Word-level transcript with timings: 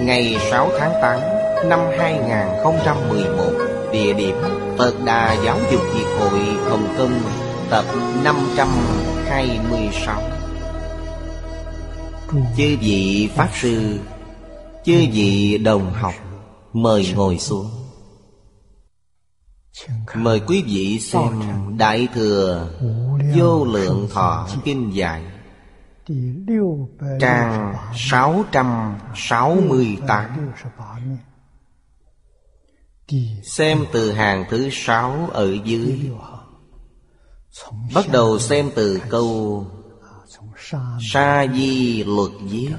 Ngày 0.00 0.36
6 0.50 0.70
tháng 0.78 0.92
8 1.02 1.20
Năm 1.68 1.80
2011 1.98 3.52
Địa 3.92 4.12
điểm 4.12 4.36
Phật 4.78 4.94
Đà 5.04 5.36
Giáo 5.44 5.58
dục 5.72 5.82
Việt 5.94 6.06
hội 6.18 6.40
Hồng 6.70 6.94
Kông, 6.98 7.20
Tập 7.70 7.84
526 8.24 10.22
Chư 12.56 12.76
vị 12.80 13.28
Pháp 13.34 13.48
Sư, 13.54 13.98
Chư 14.84 15.04
vị 15.12 15.58
đồng 15.58 15.92
học, 15.92 16.14
Mời 16.72 17.12
ngồi 17.16 17.38
xuống. 17.38 17.70
Mời 20.14 20.40
quý 20.46 20.62
vị 20.66 20.98
xem 21.00 21.42
Đại 21.78 22.08
Thừa 22.14 22.68
Vô 23.36 23.64
Lượng 23.64 24.08
Thọ 24.12 24.48
Kinh 24.64 24.94
Dạy. 24.94 25.22
Trang 27.20 27.74
668 27.94 30.52
Xem 33.42 33.84
từ 33.92 34.12
hàng 34.12 34.44
thứ 34.50 34.68
sáu 34.72 35.28
ở 35.32 35.56
dưới. 35.64 36.10
Bắt 37.94 38.04
đầu 38.12 38.38
xem 38.38 38.70
từ 38.74 39.00
câu 39.08 39.66
Sa 41.12 41.46
di 41.54 42.04
luật 42.04 42.30
giết 42.48 42.72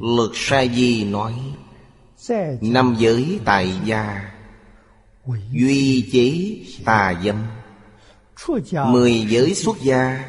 Luật 0.00 0.30
sa 0.34 0.66
di 0.66 1.04
nói, 1.04 1.34
Năm 2.60 2.94
giới 2.98 3.40
tại 3.44 3.80
gia, 3.84 4.32
Duy 5.50 6.10
chế 6.12 6.56
tà 6.84 7.14
dâm. 7.24 7.36
Mười 8.86 9.26
giới 9.28 9.54
xuất 9.54 9.76
gia 9.82 10.24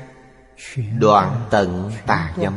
Đoạn 0.99 1.47
tận 1.49 1.91
tà 2.05 2.33
dâm. 2.41 2.53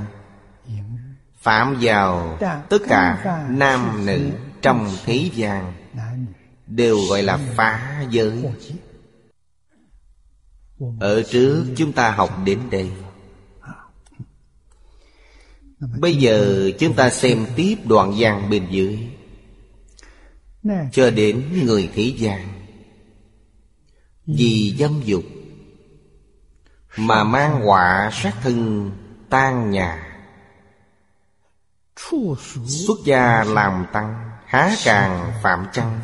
Phạm 1.39 1.77
vào 1.81 2.39
tất 2.69 2.79
cả 2.89 3.25
nam 3.51 4.07
nữ 4.07 4.31
trong 4.63 4.89
thế 5.05 5.31
gian. 5.35 5.73
Đều 6.67 6.99
gọi 7.09 7.23
là 7.23 7.39
phá 7.57 8.05
giới. 8.11 8.45
Ở 11.01 11.23
trước 11.23 11.65
chúng 11.77 11.93
ta 11.93 12.11
học 12.11 12.39
đến 12.45 12.59
đây. 12.71 12.91
Bây 15.99 16.15
giờ 16.15 16.71
chúng 16.79 16.95
ta 16.95 17.11
xem 17.11 17.47
tiếp 17.57 17.77
đoạn 17.85 18.15
văn 18.19 18.51
bên 18.51 18.67
dưới. 18.71 18.99
Cho 20.93 21.11
đến 21.11 21.45
người 21.65 21.91
thế 21.95 22.13
gian. 22.17 22.49
Vì 24.27 24.77
dâm 24.79 25.01
dục 25.05 25.23
mà 26.97 27.25
mang 27.25 27.61
họa 27.61 28.11
sát 28.13 28.35
thân 28.43 28.91
tan 29.31 29.71
nhà. 29.71 30.07
Xuất 32.67 32.99
gia 33.05 33.45
làm 33.45 33.87
tăng, 33.93 34.31
Há 34.47 34.77
càng 34.85 35.33
phạm 35.43 35.67
chăng? 35.73 36.01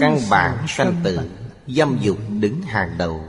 Căn 0.00 0.18
bản 0.30 0.64
sanh 0.68 0.94
tử, 1.04 1.30
Dâm 1.66 1.98
dục 2.00 2.18
đứng 2.28 2.62
hàng 2.62 2.98
đầu. 2.98 3.24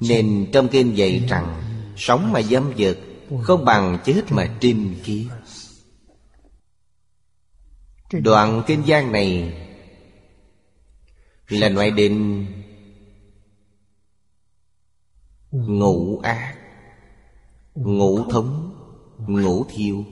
Nên 0.00 0.50
trong 0.52 0.68
kinh 0.68 0.96
dạy 0.96 1.26
rằng, 1.28 1.62
Sống 1.96 2.32
mà 2.32 2.42
dâm 2.42 2.72
dục 2.76 2.96
Không 3.42 3.64
bằng 3.64 3.98
chết 4.04 4.22
mà 4.30 4.46
trinh 4.60 4.94
kiết 5.04 5.26
Đoạn 8.12 8.62
kinh 8.66 8.86
giang 8.86 9.12
này 9.12 9.54
Là 11.48 11.68
loại 11.68 11.90
định 11.90 12.46
Ngũ 15.56 16.18
ác, 16.18 16.54
Ngũ 17.74 18.30
thống, 18.30 18.74
Ngũ 19.26 19.64
thiêu. 19.64 20.04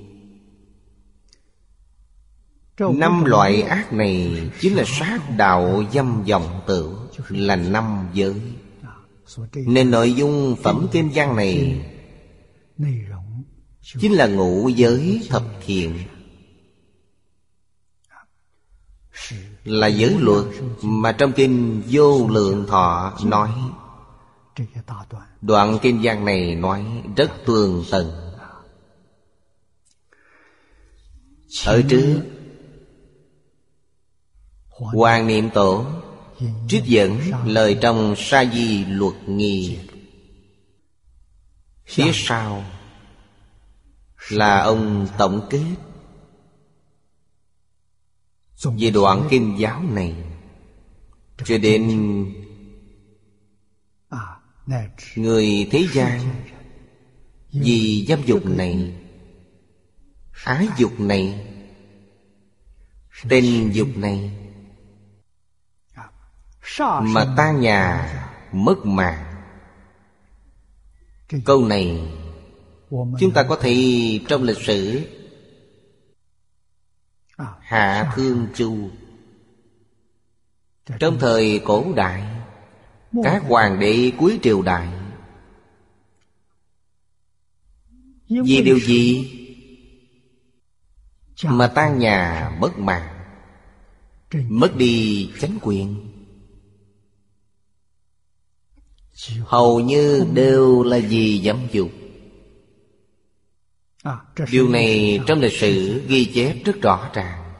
Năm 2.78 3.24
loại 3.24 3.62
ác 3.62 3.92
này 3.92 4.42
Chính 4.60 4.76
là 4.76 4.84
sát 4.86 5.18
đạo 5.36 5.82
dâm 5.92 6.24
vọng 6.24 6.60
tử 6.66 6.96
Là 7.28 7.56
năm 7.56 8.08
giới. 8.12 8.34
Nên 9.54 9.90
nội 9.90 10.12
dung 10.12 10.56
phẩm 10.62 10.86
kinh 10.92 11.10
văn 11.14 11.36
này 11.36 11.84
Chính 14.00 14.12
là 14.12 14.26
ngũ 14.26 14.68
giới 14.68 15.26
thập 15.28 15.42
thiện. 15.66 15.98
Là 19.64 19.86
giới 19.86 20.16
luật 20.18 20.44
Mà 20.82 21.12
trong 21.12 21.32
kinh 21.32 21.82
vô 21.90 22.28
lượng 22.28 22.66
thọ 22.68 23.18
nói. 23.24 23.50
Đoạn 25.40 25.78
kinh 25.82 26.00
văn 26.02 26.24
này 26.24 26.54
nói 26.54 26.84
rất 27.16 27.30
tường 27.46 27.84
tận 27.90 28.12
Ở 31.66 31.82
trước 31.88 32.22
Hoàng 34.68 35.26
Niệm 35.26 35.50
Tổ 35.50 35.86
Trích 36.68 36.84
dẫn 36.84 37.18
lời 37.44 37.78
trong 37.80 38.14
Sa 38.16 38.44
Di 38.44 38.84
Luật 38.84 39.14
Nghi. 39.26 39.78
Phía 41.86 42.10
sau 42.14 42.64
Là 44.28 44.60
ông 44.60 45.06
tổng 45.18 45.46
kết 45.50 45.74
Về 48.64 48.90
đoạn 48.90 49.26
kinh 49.30 49.54
giáo 49.58 49.82
này. 49.82 50.14
Cho 51.44 51.58
đến 51.58 52.24
Người 55.16 55.68
thế 55.70 55.86
gian 55.92 56.20
Vì 57.52 58.06
dâm 58.08 58.22
dục 58.26 58.46
này, 58.46 58.92
Ái 60.44 60.68
dục 60.78 61.00
này, 61.00 61.46
Tình 63.28 63.70
dục 63.74 63.88
này 63.96 64.30
Mà 67.02 67.34
ta 67.36 67.52
nhà 67.52 68.10
mất 68.52 68.86
mạng. 68.86 69.34
Câu 71.44 71.64
này 71.64 72.00
Chúng 72.90 73.32
ta 73.34 73.42
có 73.48 73.56
thể 73.56 73.74
trong 74.28 74.42
lịch 74.42 74.58
sử 74.58 75.00
Hạ 77.60 78.12
Thương 78.16 78.46
Chu. 78.54 78.90
Trong 80.98 81.18
thời 81.20 81.60
cổ 81.64 81.92
đại 81.96 82.33
các 83.22 83.42
hoàng 83.48 83.80
đệ 83.80 84.12
cuối 84.18 84.38
triều 84.42 84.62
đại. 84.62 84.88
Vì 88.28 88.62
điều 88.62 88.78
gì? 88.78 89.30
Mà 91.44 91.66
tan 91.66 91.98
nhà 91.98 92.50
mất 92.60 92.78
mạng 92.78 93.14
Mất 94.48 94.76
đi 94.76 95.30
chánh 95.40 95.58
quyền. 95.62 96.10
Hầu 99.44 99.80
như 99.80 100.26
đều 100.34 100.82
là 100.82 100.98
vì 101.08 101.42
dâm 101.44 101.66
dục. 101.72 101.90
Điều 104.50 104.68
này 104.68 105.20
trong 105.26 105.40
lịch 105.40 105.52
sử 105.52 106.02
ghi 106.08 106.24
chép 106.34 106.56
rất 106.64 106.82
rõ 106.82 107.10
ràng. 107.14 107.54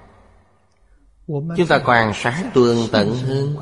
Chúng 1.26 1.66
ta 1.68 1.82
quan 1.84 2.12
sát 2.14 2.50
tường 2.54 2.88
tận 2.92 3.16
hơn 3.16 3.56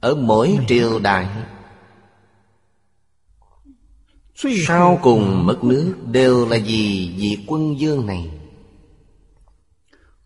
Ở 0.00 0.14
mỗi 0.14 0.58
triều 0.68 0.98
đại 0.98 1.28
Sau 4.66 4.98
cùng 5.02 5.46
mất 5.46 5.64
nước 5.64 5.94
đều 6.06 6.48
là 6.48 6.56
vì 6.64 7.14
vị 7.18 7.44
quân 7.46 7.80
dương 7.80 8.06
này. 8.06 8.30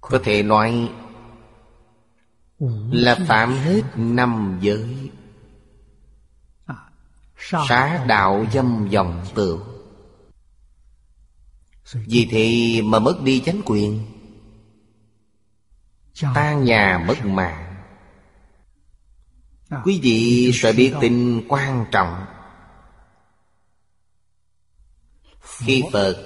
Có 0.01 0.21
thể 0.25 0.43
nói 0.43 0.91
Là 2.91 3.19
phạm 3.29 3.53
hết 3.53 3.83
năm 3.97 4.59
giới. 4.63 5.11
Xá 7.69 8.05
đạo 8.09 8.47
dâm 8.53 8.89
dòng 8.91 9.25
tựu 9.35 9.61
Vì 11.93 12.29
thì 12.31 12.83
mà 12.83 12.99
mất 12.99 13.23
đi 13.25 13.41
chánh 13.41 13.61
quyền. 13.65 14.07
Tan 16.35 16.65
nhà 16.65 17.05
mất 17.09 17.25
mạng 17.25 17.70
Quý 19.85 20.01
vị 20.03 20.51
sẽ 20.55 20.73
biết 20.73 20.95
tin 21.01 21.45
quan 21.49 21.85
trọng. 21.91 22.27
Khi 25.41 25.83
Phật 25.93 26.17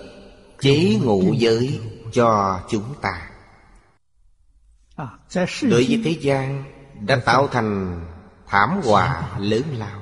chế 0.60 0.98
ngụ 1.02 1.34
giới 1.38 1.80
cho 2.12 2.60
chúng 2.68 2.94
ta. 3.00 3.30
Đối 5.62 5.84
với 5.88 6.00
thế 6.04 6.10
gian 6.20 6.64
đã 7.00 7.20
tạo 7.24 7.48
thành 7.48 8.00
thảm 8.46 8.80
họa 8.84 9.36
lớn 9.38 9.62
lao. 9.72 10.00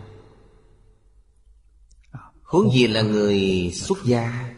Huống 2.42 2.72
gì 2.72 2.86
là 2.86 3.02
người 3.02 3.70
xuất 3.74 3.98
gia? 4.04 4.54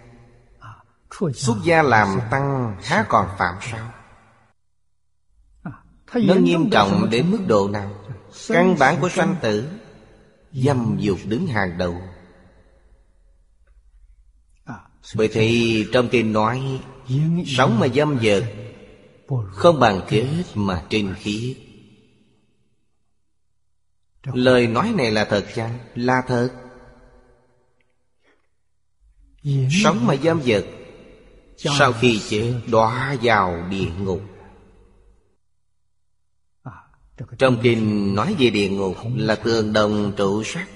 Xuất 1.35 1.57
gia 1.65 1.83
làm 1.83 2.21
tăng 2.31 2.77
há 2.83 3.07
còn 3.09 3.29
phạm 3.39 3.55
sao? 3.63 3.93
Nó 6.15 6.35
nghiêm 6.35 6.71
trọng 6.71 7.11
đến 7.11 7.31
mức 7.31 7.41
độ 7.47 7.69
nào 7.69 8.04
Căn 8.49 8.77
bản 8.79 9.01
của 9.01 9.09
sanh 9.09 9.37
tử 9.43 9.69
Dâm 10.53 10.97
dục 11.01 11.19
đứng 11.25 11.47
hàng 11.47 11.79
đầu. 11.79 12.03
Bởi 15.15 15.29
thì 15.33 15.87
trong 15.93 16.09
kinh 16.09 16.33
nói 16.33 16.81
Sống 17.47 17.81
mà 17.81 17.89
dâm 17.89 18.19
dật 18.23 18.45
Không 19.53 19.81
bằng 19.81 20.01
chết 20.11 20.45
mà 20.55 20.85
trinh 20.91 21.15
khí. 21.19 21.57
Lời 24.25 24.67
nói 24.67 24.93
này 24.97 25.11
là 25.11 25.25
thật 25.25 25.47
chăng? 25.55 25.79
Là 25.95 26.23
thật. 26.27 26.51
Sống 29.85 30.07
mà 30.07 30.17
dâm 30.17 30.43
dật 30.43 30.65
Sau 31.57 31.93
khi 31.93 32.21
chết 32.29 32.55
đọa 32.67 33.17
vào 33.23 33.69
địa 33.71 33.91
ngục 33.99 34.34
trong 37.39 37.59
kinh 37.63 38.15
nói 38.15 38.37
về 38.39 38.51
địa 38.51 38.69
ngục 38.69 38.97
là 39.17 39.35
tường 39.35 39.73
đồng 39.73 40.13
trụ 40.17 40.43
sắc. 40.45 40.69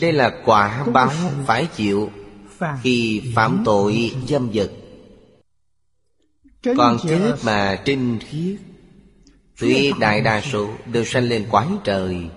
Đây 0.00 0.12
là 0.12 0.40
quả 0.44 0.84
báo 0.92 1.10
phải 1.46 1.68
chịu 1.76 2.10
Khi 2.82 3.22
phạm 3.34 3.62
tội 3.64 4.12
dâm 4.28 4.52
dật 4.52 4.70
Còn 6.76 6.98
chết 7.08 7.36
mà 7.44 7.82
trinh 7.84 8.18
khiết 8.18 8.56
Tuy 9.58 9.92
đại 10.00 10.20
đa 10.20 10.40
số 10.40 10.70
đều 10.86 11.04
sanh 11.04 11.24
lên 11.24 11.46
quái 11.50 11.68
trời. 11.84 12.28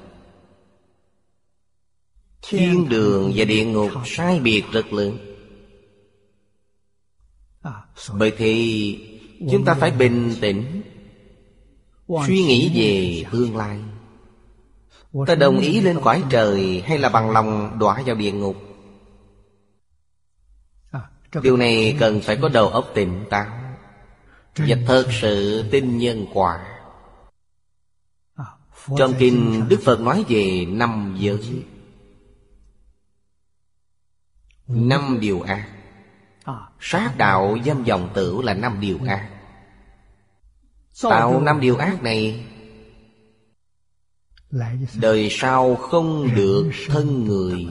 Thiên 2.42 2.90
đường 2.90 3.32
và 3.36 3.46
địa 3.46 3.66
ngục 3.66 3.92
sai 4.06 4.40
biệt 4.40 4.64
rất 4.72 4.94
lớn. 4.94 5.18
Bởi 8.14 8.32
thì 8.38 9.00
chúng 9.52 9.66
ta 9.66 9.74
phải 9.74 9.92
bình 9.92 10.36
tĩnh. 10.42 10.82
Suy 12.08 12.44
nghĩ 12.44 12.72
về 12.76 13.24
tương 13.32 13.58
lai. 13.58 13.80
Ta 15.28 15.36
đồng 15.36 15.60
ý 15.60 15.82
lên 15.82 16.00
cõi 16.04 16.24
trời 16.30 16.84
Hay 16.86 16.98
là 16.98 17.10
bằng 17.10 17.32
lòng 17.32 17.80
đọa 17.80 18.02
vào 18.06 18.16
địa 18.16 18.32
ngục? 18.32 18.56
Điều 21.44 21.58
này 21.58 21.98
cần 22.00 22.22
phải 22.22 22.38
có 22.42 22.50
đầu 22.50 22.70
óc 22.70 22.86
tỉnh 22.94 23.26
táo 23.30 23.48
Và 24.56 24.78
thật 24.88 25.08
sự 25.22 25.64
tin 25.72 25.98
nhân 25.98 26.26
quả. 26.34 26.66
Trong 28.98 29.14
kinh 29.20 29.66
Đức 29.70 29.80
Phật 29.86 30.00
nói 30.00 30.26
về 30.28 30.66
năm 30.70 31.16
giới. 31.20 31.64
Năm 34.68 35.18
điều 35.22 35.42
ác. 35.42 35.70
Sát 36.80 37.14
đạo 37.18 37.58
dâm 37.66 37.84
dòng 37.84 38.10
tử 38.14 38.42
là 38.44 38.54
năm 38.54 38.78
điều 38.80 39.00
ác 39.08 39.35
Tạo 41.02 41.42
năm 41.42 41.60
điều 41.60 41.78
ác 41.78 42.04
này. 42.04 42.46
Đời 45.02 45.28
sau 45.32 45.76
không 45.76 46.36
được 46.36 46.72
thân 46.88 47.24
người. 47.26 47.68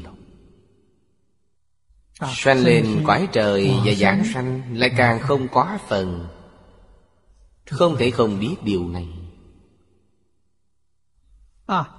Sanh 2.34 2.64
lên 2.64 3.02
quái 3.06 3.26
trời 3.32 3.72
và 3.84 3.92
giảng 3.92 4.24
sanh 4.24 4.78
Lại 4.78 4.90
càng 4.96 5.20
không 5.20 5.48
có 5.48 5.78
phần. 5.88 6.28
Không 7.66 7.96
thể 7.96 8.10
không 8.10 8.40
biết 8.40 8.56
điều 8.62 8.88
này. 8.88 9.08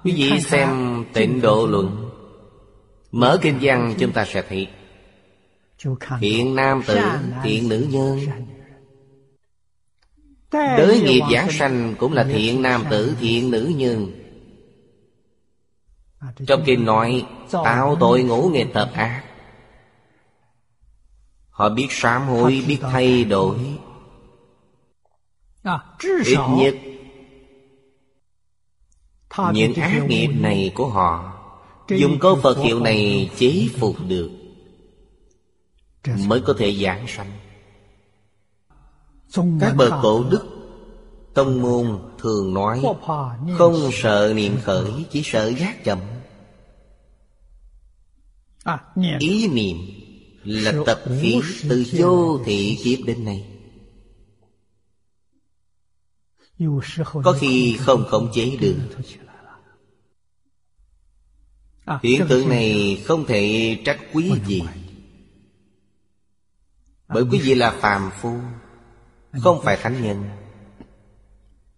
Quý 0.04 0.12
vị 0.12 0.40
xem 0.40 1.04
tịnh 1.12 1.40
độ 1.40 1.66
luận. 1.66 2.10
Mở 3.12 3.38
kinh 3.42 3.58
văn 3.60 3.94
chúng 3.98 4.12
ta 4.12 4.24
sẽ 4.24 4.42
thấy. 4.48 4.68
Thiện 6.20 6.54
nam 6.54 6.82
tử, 6.86 6.98
thiện 7.42 7.68
nữ 7.68 7.86
nhân 7.90 8.20
Đới 10.56 11.00
nghiệp 11.00 11.22
giảng 11.32 11.50
sanh 11.50 11.94
cũng 11.98 12.12
là 12.12 12.24
thiện 12.24 12.62
nam 12.62 12.84
tử, 12.90 13.16
thiện 13.20 13.50
nữ 13.50 13.72
nhân 13.76 14.12
Trong 16.46 16.62
kinh 16.66 16.84
nói 16.84 17.26
Tạo 17.50 17.96
tội 18.00 18.22
ngũ 18.22 18.48
nghịch 18.48 18.68
tập 18.74 18.90
ác. 18.94 19.22
Họ 21.50 21.68
biết 21.68 21.86
sám 21.90 22.26
hối, 22.28 22.64
biết 22.68 22.78
thay 22.80 23.24
đổi. 23.24 23.58
Ít 26.24 26.38
nhất 26.56 26.74
Những 29.52 29.74
ác 29.74 30.02
nghiệp 30.08 30.28
này 30.28 30.72
của 30.74 30.88
họ 30.88 31.32
Dùng 31.88 32.18
câu 32.20 32.36
Phật 32.42 32.58
hiệu 32.58 32.80
này 32.80 33.30
chế 33.36 33.68
phục 33.78 33.96
được 34.08 34.30
Mới 36.26 36.40
có 36.40 36.54
thể 36.58 36.72
giảng 36.72 37.06
sanh 37.06 37.30
Các 39.60 39.74
bậc 39.76 39.92
cổ 40.02 40.24
đức 40.30 40.44
Tông 41.34 41.62
môn 41.62 41.98
thường 42.18 42.54
nói 42.54 42.82
Không 43.58 43.90
sợ 43.92 44.32
niệm 44.36 44.56
khởi 44.62 45.06
Chỉ 45.10 45.22
sợ 45.24 45.52
giác 45.52 45.84
chậm. 45.84 45.98
Ý 49.18 49.48
niệm 49.48 49.76
Là 50.44 50.72
tập 50.86 51.02
khí 51.20 51.40
từ 51.68 51.84
vô 51.92 52.40
thị 52.44 52.78
kiếp 52.84 53.06
đến 53.06 53.24
nay. 53.24 53.46
Có 57.24 57.36
khi 57.40 57.76
không 57.80 58.04
khống 58.08 58.32
chế 58.34 58.56
được. 58.60 58.76
Hiện 62.02 62.26
tượng 62.28 62.48
này 62.48 63.02
không 63.06 63.24
thể 63.24 63.76
trách 63.84 64.00
quý 64.12 64.32
gì. 64.46 64.62
Bởi 67.08 67.24
quý 67.30 67.38
vị 67.38 67.54
là 67.54 67.70
phàm 67.70 68.10
phu 68.20 68.38
Không 69.42 69.60
phải 69.62 69.76
thánh 69.76 70.02
nhân. 70.02 70.24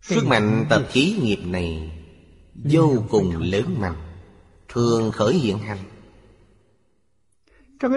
Sức 0.01 0.27
mạnh 0.27 0.67
tập 0.69 0.83
khí 0.91 1.17
nghiệp 1.23 1.41
này 1.45 1.91
Vô 2.55 3.05
cùng 3.09 3.37
lớn 3.43 3.77
mạnh 3.79 3.97
Thường 4.69 5.13
khởi 5.13 5.35
hiện 5.35 5.59
hành. 5.59 5.79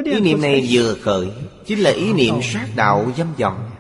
Ý 0.03 0.19
niệm 0.19 0.41
này 0.41 0.67
vừa 0.69 0.93
khởi 0.93 1.31
Chính 1.65 1.79
là 1.79 1.91
ý 1.91 2.13
niệm 2.13 2.35
sát 2.41 2.67
đạo 2.75 3.11
dâm 3.17 3.33
vọng 3.33 3.71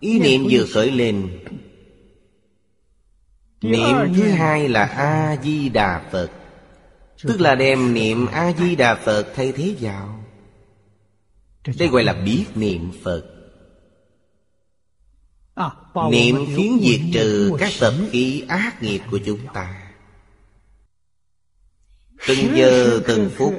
Ý 0.00 0.18
niệm 0.18 0.46
vừa 0.50 0.64
khởi 0.72 0.90
lên. 0.90 1.38
Niệm 3.62 3.96
thứ 4.16 4.30
hai 4.30 4.68
là 4.68 4.84
A-di-đà 4.84 6.02
Phật. 6.12 6.30
Tức 7.22 7.40
là 7.40 7.54
đem 7.54 7.94
niệm 7.94 8.26
A-di-đà 8.26 8.94
Phật 8.94 9.26
thay 9.34 9.52
thế 9.52 9.74
vào. 9.80 10.24
Đây 11.78 11.88
gọi 11.88 12.04
là 12.04 12.12
biết 12.12 12.44
niệm 12.54 12.92
Phật 13.04 13.39
Niệm 16.10 16.46
khiến 16.56 16.80
diệt 16.82 17.00
trừ 17.12 17.52
các 17.58 17.72
tập 17.80 17.94
khí 18.10 18.44
ác 18.48 18.82
nghiệp 18.82 19.00
của 19.10 19.18
chúng 19.26 19.40
ta. 19.54 19.92
Từng 22.28 22.56
giờ 22.56 23.00
từng 23.06 23.30
phút 23.36 23.54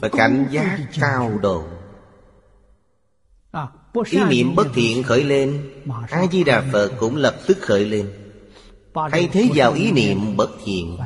Phải 0.00 0.10
cảnh 0.10 0.46
giác 0.50 0.78
cao 1.00 1.38
độ. 1.42 1.64
Ý 4.10 4.18
niệm 4.28 4.54
bất 4.54 4.66
thiện 4.74 5.02
khởi 5.02 5.24
lên 5.24 5.70
A-di-đà 6.10 6.64
Phật 6.72 6.92
cũng 6.98 7.16
lập 7.16 7.36
tức 7.46 7.58
khởi 7.60 7.84
lên. 7.84 8.12
Thay 9.10 9.28
thế 9.32 9.48
vào 9.54 9.72
ý 9.72 9.92
niệm 9.92 10.36
bất 10.36 10.50
thiện. 10.64 10.98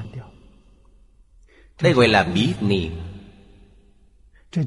Đây 1.83 1.93
gọi 1.93 2.09
là 2.09 2.23
biết 2.23 2.55
niệm. 2.61 2.93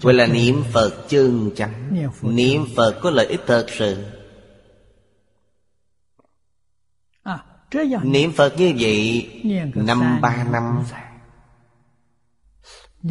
Gọi 0.02 0.14
là 0.14 0.28
niệm 0.28 0.64
Phật 0.74 1.06
chân 1.10 1.52
chánh. 1.56 2.08
Niệm 2.22 2.66
Phật 2.76 3.00
có 3.02 3.10
lợi 3.10 3.26
ích 3.26 3.42
thật 3.48 3.66
sự 3.78 4.06
Niệm 8.04 8.32
Phật 8.32 8.54
như 8.58 8.74
vậy 8.80 9.30
Năm 9.76 10.22
ba 10.22 10.44
năm. 10.52 10.84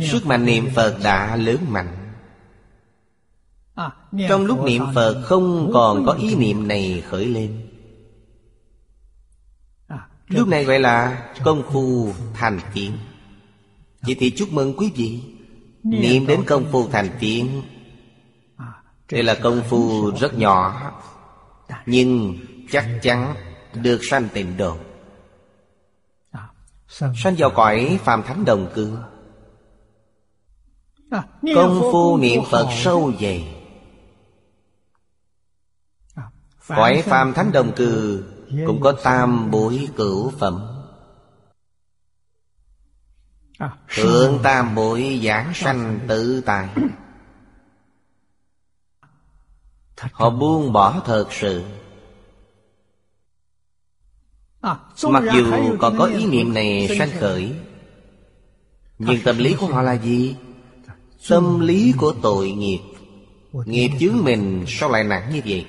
Sức 0.01 0.27
mạnh 0.27 0.45
niệm 0.45 0.69
Phật 0.75 0.99
đã 1.05 1.37
lớn 1.37 1.59
mạnh. 1.69 2.15
Trong 4.29 4.47
lúc 4.47 4.65
niệm 4.65 4.83
Phật 4.95 5.23
không 5.25 5.71
còn 5.75 6.07
có 6.07 6.13
ý 6.13 6.35
niệm 6.35 6.69
này 6.69 7.03
khởi 7.09 7.27
lên. 7.27 7.71
Lúc 10.29 10.49
này 10.49 10.65
gọi 10.65 10.79
là 10.79 11.29
công 11.45 11.63
phu 11.73 12.13
thành 12.35 12.61
tiến 12.75 12.93
Vậy 14.03 14.17
thì 14.19 14.31
chúc 14.31 14.53
mừng 14.53 14.77
quý 14.77 14.93
vị. 14.97 15.23
Niệm 15.83 16.27
đến 16.27 16.45
công 16.47 16.65
phu 16.73 16.89
thành 16.89 17.09
tiến 17.21 17.63
Đây 19.13 19.23
là 19.23 19.35
công 19.35 19.63
phu 19.69 20.11
rất 20.21 20.39
nhỏ 20.39 20.93
Nhưng 21.87 22.39
chắc 22.71 22.87
chắn 23.03 23.35
được 23.75 24.01
sanh 24.03 24.29
tịnh 24.35 24.57
độ 24.57 24.77
Sanh 26.89 27.35
vào 27.39 27.51
cõi 27.51 27.99
phàm 28.05 28.23
thánh 28.23 28.45
đồng 28.45 28.71
cư. 28.75 28.99
Công 31.55 31.81
phu 31.93 32.17
niệm 32.17 32.43
Phật 32.51 32.69
sâu 32.85 33.13
dày. 33.21 33.65
Cõi 36.69 37.03
phàm 37.07 37.33
thánh 37.33 37.53
đồng 37.53 37.73
cư 37.77 38.25
Cũng 38.67 38.81
có 38.81 38.93
tam 39.05 39.51
bối 39.51 39.89
cửu 39.97 40.31
phẩm. 40.31 40.67
Thượng 43.95 44.39
tam 44.43 44.75
bối 44.75 45.21
giảng 45.25 45.55
sanh 45.55 46.01
tự 46.09 46.41
tại 46.47 46.69
Họ 50.13 50.31
buông 50.31 50.73
bỏ 50.73 51.03
thật 51.05 51.27
sự 51.31 51.65
Mặc 54.65 55.23
dù 55.35 55.77
còn 55.79 55.99
có 55.99 56.05
ý 56.05 56.27
niệm 56.27 56.55
này 56.55 56.89
sanh 56.99 57.11
khởi 57.21 57.53
Nhưng 58.99 59.21
tâm 59.25 59.39
lý 59.39 59.55
của 59.61 59.67
họ 59.67 59.83
là 59.83 59.93
gì? 59.93 60.37
Tâm 61.29 61.61
lý 61.61 61.95
của 61.99 62.15
tội 62.23 62.51
nghiệp. 62.51 62.81
Nghiệp 63.53 63.91
chướng 64.01 64.25
mình 64.25 64.65
sao 64.69 64.91
lại 64.91 65.05
nặng 65.05 65.31
như 65.33 65.41
vậy? 65.47 65.67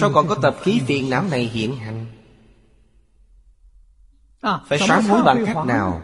Sao 0.00 0.10
còn 0.14 0.28
có 0.28 0.34
tập 0.34 0.56
khí 0.62 0.80
phiền 0.86 1.10
não 1.10 1.24
này 1.30 1.50
hiện 1.52 1.76
hành? 1.76 2.06
Phải 4.68 4.78
sám 4.78 5.04
hối 5.04 5.22
bằng 5.22 5.46
cách 5.46 5.66
nào? 5.66 6.02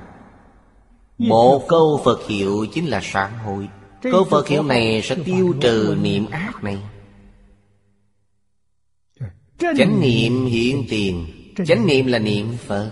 Một 1.19 1.65
câu 1.69 2.01
Phật 2.05 2.27
hiệu 2.29 2.67
chính 2.75 2.87
là 2.87 3.01
sám 3.03 3.31
hối. 3.45 3.69
Câu 4.03 4.25
Phật 4.25 4.49
hiệu 4.49 4.63
này 4.63 5.03
sẽ 5.03 5.17
tiêu 5.25 5.55
trừ 5.61 5.97
niệm 6.01 6.31
ác 6.31 6.65
này. 6.65 6.79
Chánh 9.59 10.01
niệm 10.01 10.47
hiện 10.47 10.85
tiền 10.89 11.38
Chánh 11.67 11.87
niệm 11.87 12.07
là 12.07 12.19
niệm 12.19 12.57
Phật. 12.67 12.91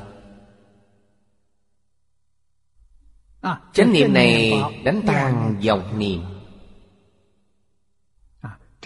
Chánh 3.72 3.92
niệm 3.92 4.12
này 4.12 4.52
đánh 4.84 5.02
tan 5.06 5.56
dòng 5.60 5.98
niệm. 5.98 6.22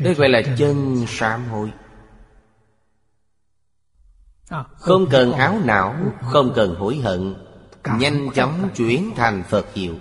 Đây 0.01 0.15
gọi 0.15 0.29
là 0.29 0.43
chân 0.59 1.05
sám 1.09 1.49
hối. 1.49 1.71
Không 4.77 5.07
cần 5.11 5.33
áo 5.33 5.61
não 5.65 5.97
Không 6.23 6.53
cần 6.55 6.75
hối 6.75 6.97
hận. 6.97 7.35
Nhanh 7.99 8.29
chóng 8.35 8.71
chuyển 8.77 9.11
thành 9.17 9.43
Phật 9.49 9.75
hiệu. 9.75 9.95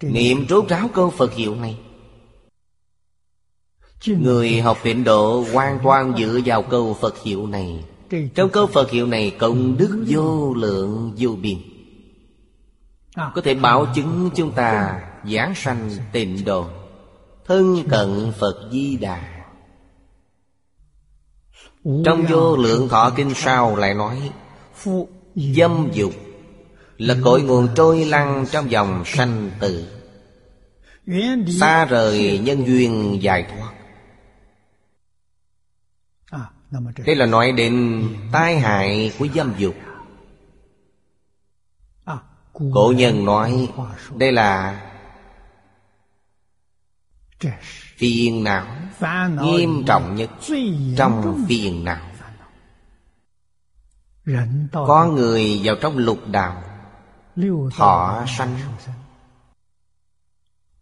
Niệm 0.00 0.46
rốt 0.48 0.68
ráo 0.68 0.88
câu 0.94 1.10
Phật 1.10 1.32
hiệu 1.32 1.54
này. 1.54 1.78
Người 4.06 4.60
học 4.60 4.78
tịnh 4.82 5.04
độ 5.04 5.44
hoàn 5.52 5.78
toàn 5.84 6.14
dựa 6.18 6.40
vào 6.44 6.62
câu 6.62 6.94
Phật 7.00 7.22
hiệu 7.22 7.46
này 7.46 7.84
Trong 8.10 8.50
câu 8.50 8.66
Phật 8.66 8.90
hiệu 8.90 9.06
này 9.06 9.36
công 9.38 9.76
đức 9.76 10.04
vô 10.08 10.54
lượng 10.54 11.14
vô 11.18 11.30
biên. 11.42 11.58
Có 13.34 13.40
thể 13.44 13.54
bảo 13.54 13.86
chứng 13.94 14.30
chúng 14.34 14.52
ta 14.52 15.00
giảng 15.32 15.54
sanh 15.54 15.90
tịnh 16.12 16.44
độ 16.44 16.66
Thân 17.44 17.84
cận 17.88 18.32
Phật 18.38 18.68
Di 18.72 18.96
Đà. 18.96 19.44
Trong 22.04 22.24
vô 22.30 22.56
lượng 22.56 22.88
thọ 22.88 23.10
kinh 23.16 23.34
sau 23.34 23.76
lại 23.76 23.94
nói 23.94 24.30
Dâm 25.34 25.88
dục 25.92 26.12
Là 26.98 27.16
cội 27.24 27.42
nguồn 27.42 27.68
trôi 27.74 28.04
lăn 28.04 28.44
trong 28.50 28.70
dòng 28.70 29.02
sanh 29.04 29.50
tử 29.60 29.86
Xa 31.60 31.84
rời 31.84 32.40
nhân 32.44 32.66
duyên 32.66 33.18
giải 33.22 33.46
thoát 33.48 33.75
Đây 37.06 37.16
là 37.16 37.26
nói 37.26 37.52
đến 37.52 38.04
tai 38.32 38.58
hại 38.58 39.12
của 39.18 39.26
dâm 39.34 39.54
dục 39.58 39.74
Cổ 42.72 42.92
nhân 42.96 43.24
nói 43.24 43.68
Đây 44.16 44.32
là 44.32 44.82
Phiền 47.96 48.44
não 48.44 48.66
Nghiêm 49.42 49.84
trọng 49.86 50.16
nhất 50.16 50.30
Trong 50.96 51.44
phiền 51.48 51.84
não. 51.84 52.10
Có 54.72 55.06
người 55.06 55.60
vào 55.64 55.76
trong 55.80 55.98
lục 55.98 56.18
đạo 56.26 56.62
Thọ 57.76 58.24
sanh. 58.28 58.58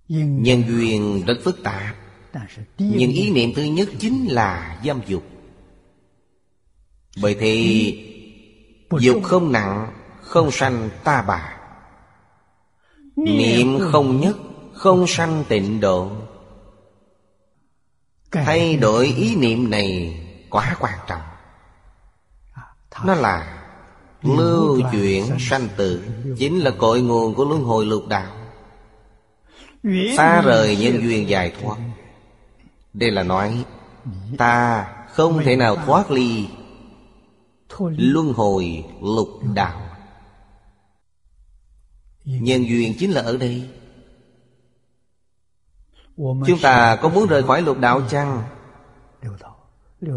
Nhân 0.08 0.62
duyên 0.68 1.22
rất 1.26 1.34
phức 1.44 1.62
tạp. 1.62 1.96
Nhưng 2.78 3.10
ý 3.10 3.30
niệm 3.30 3.50
thứ 3.56 3.62
nhất 3.62 3.88
chính 3.98 4.26
là 4.26 4.80
dâm 4.84 5.00
dục 5.06 5.33
bởi 7.22 7.34
thì 7.40 8.10
Dục 9.00 9.22
không 9.22 9.52
nặng, 9.52 9.92
Không 10.20 10.50
sanh 10.50 10.88
ta 11.04 11.24
bà. 11.26 11.56
Niệm 13.16 13.78
không 13.92 14.20
nhất, 14.20 14.36
Không 14.74 15.06
sanh 15.06 15.44
tịnh 15.48 15.80
độ. 15.80 16.10
Thay 18.32 18.76
đổi 18.76 19.06
ý 19.06 19.36
niệm 19.36 19.70
này 19.70 20.20
quá 20.50 20.76
quan 20.80 20.98
trọng. 21.06 21.22
Nó 23.04 23.14
là 23.14 23.60
Lưu 24.22 24.80
chuyển 24.92 25.24
sanh 25.38 25.68
tử, 25.76 26.04
Chính 26.38 26.58
là 26.58 26.70
cội 26.70 27.00
nguồn 27.02 27.34
của 27.34 27.44
luân 27.44 27.62
hồi 27.62 27.86
lục 27.86 28.08
đạo. 28.08 28.32
Xa 30.16 30.42
rời 30.42 30.76
nhân 30.76 31.02
duyên 31.02 31.28
dài 31.28 31.52
thoát. 31.60 31.76
Đây 32.92 33.10
là 33.10 33.22
nói, 33.22 33.64
Ta 34.38 34.86
không 35.12 35.42
thể 35.44 35.56
nào 35.56 35.76
thoát 35.76 36.10
ly 36.10 36.46
Luân 37.78 38.32
hồi 38.32 38.84
lục 39.02 39.28
đạo. 39.54 39.80
Nhân 42.24 42.68
duyên 42.68 42.94
chính 42.98 43.10
là 43.10 43.22
ở 43.22 43.36
đây. 43.36 43.70
Chúng 46.16 46.58
ta 46.62 46.96
có 46.96 47.08
muốn 47.08 47.26
rời 47.26 47.42
khỏi 47.42 47.62
lục 47.62 47.78
đạo 47.78 48.02
chăng? 48.10 48.42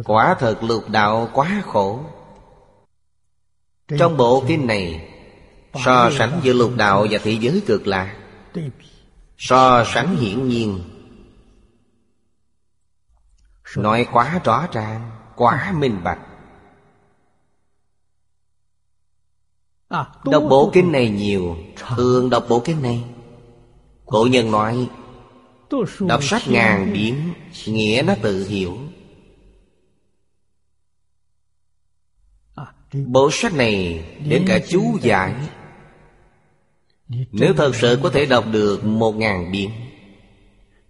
Quả 0.05 0.35
thật 0.39 0.63
lục 0.63 0.83
đạo 0.89 1.29
quá 1.33 1.61
khổ. 1.65 1.99
Trong 3.99 4.17
bộ 4.17 4.43
kinh 4.47 4.67
này 4.67 5.13
So 5.85 6.09
sánh 6.17 6.39
giữa 6.43 6.53
lục 6.53 6.71
đạo 6.77 7.07
và 7.11 7.19
thế 7.23 7.31
giới 7.31 7.63
cực 7.67 7.87
lạc 7.87 8.17
So 9.37 9.83
sánh 9.83 10.15
hiển 10.15 10.47
nhiên. 10.47 10.83
Nói 13.77 14.07
quá 14.11 14.41
rõ 14.43 14.67
ràng 14.71 15.11
Quá 15.35 15.73
minh 15.75 16.03
bạch 16.03 16.19
Đọc 19.89 20.43
bộ 20.49 20.69
kinh 20.73 20.91
này 20.91 21.09
nhiều. 21.09 21.57
Thường 21.75 22.29
đọc 22.29 22.45
bộ 22.49 22.59
kinh 22.59 22.81
này. 22.81 23.03
Cổ 24.05 24.27
nhân 24.31 24.51
nói 24.51 24.89
Đọc 25.99 26.23
sách 26.23 26.41
ngàn 26.47 26.93
biến 26.93 27.33
Nghĩa 27.65 28.03
nó 28.07 28.15
tự 28.21 28.47
hiểu. 28.47 28.77
Bộ 32.93 33.29
sách 33.31 33.53
này 33.53 34.05
đến 34.29 34.45
cả 34.47 34.59
chú 34.69 34.97
giải. 35.01 35.35
Nếu 37.31 37.53
thật 37.53 37.75
sự 37.75 37.99
có 38.03 38.09
thể 38.09 38.25
đọc 38.25 38.45
được 38.51 38.85
một 38.85 39.11
ngàn 39.11 39.51
biến 39.51 39.71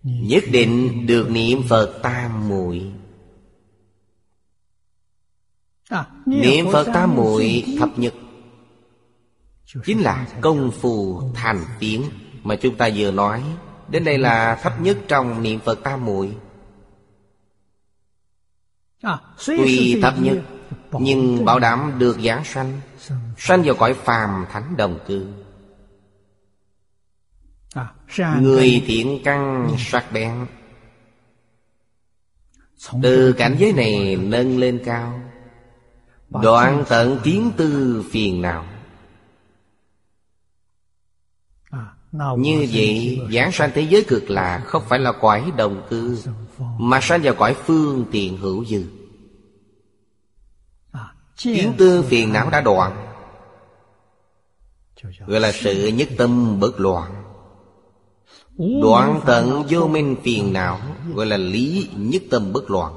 Nhất 0.04 0.44
định 0.52 1.06
được 1.06 1.30
niệm 1.30 1.64
Phật 1.70 2.00
tam 2.04 2.50
muội. 2.50 2.92
Niệm 6.26 6.66
Phật 6.72 6.88
tam 6.94 7.16
muội 7.16 7.64
thập 7.80 8.00
nhật 8.00 8.14
Chính 9.68 10.02
là 10.02 10.28
công 10.42 10.72
phu 10.72 11.22
thành 11.36 11.66
tiếng 11.80 12.04
Mà 12.44 12.56
chúng 12.56 12.76
ta 12.76 12.90
vừa 12.96 13.12
nói. 13.12 13.44
Đến 13.90 14.04
đây 14.04 14.18
là 14.18 14.60
thấp 14.62 14.82
nhất 14.82 14.98
trong 15.08 15.44
niệm 15.44 15.60
Phật 15.60 15.80
tam 15.84 16.06
muội. 16.06 16.36
Tuy 19.46 20.00
thấp 20.02 20.14
nhất 20.20 20.38
Nhưng 20.92 21.46
bảo 21.46 21.60
đảm 21.60 21.94
được 21.98 22.20
giảng 22.20 22.44
sanh. 22.44 22.82
Sanh 23.38 23.64
vào 23.64 23.76
cõi 23.76 23.94
phàm 23.94 24.46
thánh 24.52 24.78
đồng 24.78 25.00
cư. 25.08 25.28
Người 28.42 28.84
thiện 28.88 29.22
căn 29.24 29.70
sắc 29.78 30.12
bén. 30.12 30.46
Từ 33.02 33.34
cảnh 33.34 33.56
giới 33.60 33.74
này 33.74 34.16
nâng 34.16 34.58
lên 34.58 34.82
cao. 34.86 35.20
Đoạn 36.30 36.84
tận 36.90 37.20
kiến 37.24 37.52
tư 37.58 38.04
phiền 38.12 38.42
não 38.42 38.66
Như 42.38 42.68
vậy 42.72 43.22
giảng 43.34 43.52
sanh 43.52 43.72
thế 43.74 43.82
giới 43.82 44.04
cực 44.08 44.30
lạc 44.30 44.64
Không 44.66 44.84
phải 44.90 45.00
là 45.00 45.12
cõi 45.12 45.52
đồng 45.58 45.88
cư 45.90 46.18
Mà 46.80 47.00
sanh 47.02 47.22
vào 47.22 47.34
cõi 47.34 47.56
phương 47.66 48.06
tiện 48.12 48.38
hữu 48.38 48.66
dư. 48.66 48.84
Kiến 51.38 51.74
tư 51.78 52.02
phiền 52.02 52.34
não 52.34 52.50
đã 52.50 52.62
đoạn 52.62 53.14
Gọi 55.28 55.40
là 55.40 55.52
sự 55.52 55.88
nhất 55.88 56.10
tâm 56.18 56.60
bất 56.60 56.80
loạn. 56.80 57.24
Đoạn 58.58 59.22
tận 59.26 59.64
vô 59.70 59.88
minh 59.88 60.16
phiền 60.24 60.54
não 60.54 60.80
Gọi 61.14 61.26
là 61.26 61.38
lý 61.38 61.90
nhất 61.96 62.22
tâm 62.32 62.54
bất 62.54 62.72
loạn. 62.72 62.94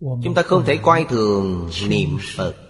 Chúng 0.00 0.34
ta 0.34 0.42
không 0.42 0.64
thể 0.64 0.76
coi 0.76 1.06
thường 1.08 1.70
niệm 1.88 2.18
Phật 2.36 2.63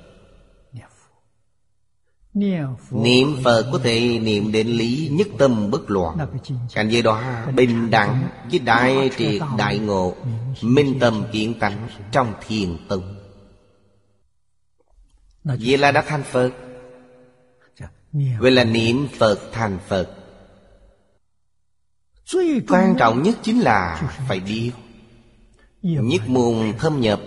Niệm 2.90 3.36
Phật 3.44 3.66
có 3.72 3.78
thể 3.78 4.18
niệm 4.18 4.52
đến 4.52 4.66
lý 4.66 5.08
nhất 5.12 5.28
tâm 5.38 5.70
bất 5.70 5.90
loạn. 5.90 6.18
Cảnh 6.74 6.88
giới 6.88 7.02
đó 7.02 7.22
bình 7.54 7.90
đẳng 7.90 8.28
với 8.50 8.58
đại 8.58 9.10
triệt 9.18 9.42
đại 9.58 9.78
ngộ, 9.78 10.14
Minh 10.62 10.98
tâm 11.00 11.24
kiện 11.32 11.58
tánh 11.58 11.88
trong 12.12 12.34
thiền 12.46 12.76
tông. 12.88 13.16
Vậy 15.44 15.78
là 15.78 15.92
đã 15.92 16.02
thành 16.02 16.22
Phật. 16.22 16.50
Vậy 18.12 18.50
là 18.50 18.64
niệm 18.64 19.08
Phật 19.18 19.38
thành 19.52 19.78
Phật. 19.88 20.10
Quan 22.68 22.94
trọng 22.98 23.22
nhất 23.22 23.36
chính 23.42 23.60
là 23.60 24.12
phải 24.28 24.40
biết. 24.40 24.72
Nhất 25.82 26.22
môn 26.28 26.72
thâm 26.78 27.00
nhập, 27.00 27.20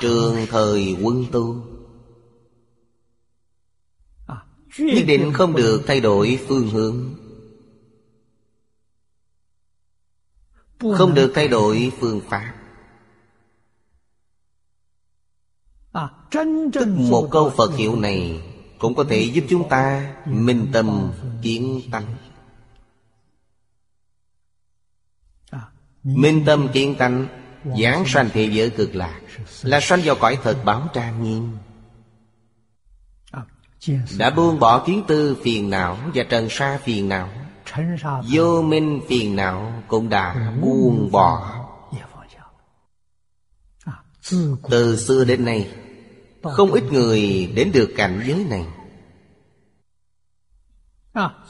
Trường 0.00 0.46
thời 0.50 0.96
quân 1.02 1.24
tu. 1.32 1.71
Nhất 4.78 5.04
định 5.06 5.32
không 5.32 5.56
được 5.56 5.82
thay 5.86 6.00
đổi 6.00 6.38
phương 6.48 6.68
hướng. 6.68 7.14
Không 10.78 11.14
được 11.14 11.32
thay 11.34 11.48
đổi 11.48 11.92
phương 12.00 12.20
pháp. 12.28 12.54
Tức 16.72 16.86
một 16.86 17.28
câu 17.30 17.52
Phật 17.56 17.76
hiệu 17.76 17.96
này 17.96 18.42
Cũng 18.78 18.94
có 18.94 19.04
thể 19.04 19.20
giúp 19.20 19.44
chúng 19.48 19.68
ta 19.68 20.14
Minh 20.26 20.66
tâm 20.72 21.12
kiến 21.42 21.80
tánh. 21.90 22.14
Minh 26.02 26.42
tâm 26.46 26.68
kiến 26.72 26.94
tánh 26.98 27.26
Giảng 27.80 28.04
sanh 28.06 28.28
thế 28.32 28.44
giới 28.52 28.70
cực 28.70 28.94
lạc, 28.94 29.20
Là 29.62 29.80
sanh 29.80 30.00
vào 30.04 30.16
cõi 30.20 30.38
thật 30.42 30.62
báo 30.64 30.88
trang 30.94 31.24
nghiêm. 31.24 31.50
Đã 34.18 34.30
buông 34.30 34.58
bỏ 34.58 34.84
kiến 34.86 35.04
tư 35.08 35.36
phiền 35.42 35.70
não 35.70 35.98
Và 36.14 36.24
trần 36.24 36.48
sa 36.50 36.78
phiền 36.84 37.08
não. 37.08 37.28
Vô 38.30 38.62
minh 38.62 39.00
phiền 39.08 39.36
não 39.36 39.82
Cũng 39.88 40.08
đã 40.08 40.52
buông 40.60 41.08
bỏ. 41.12 41.58
Từ 44.70 44.96
xưa 44.96 45.24
đến 45.24 45.44
nay 45.44 45.70
Không 46.42 46.72
ít 46.72 46.84
người 46.92 47.52
đến 47.54 47.72
được 47.72 47.90
cảnh 47.96 48.22
giới 48.26 48.46
này. 48.50 48.66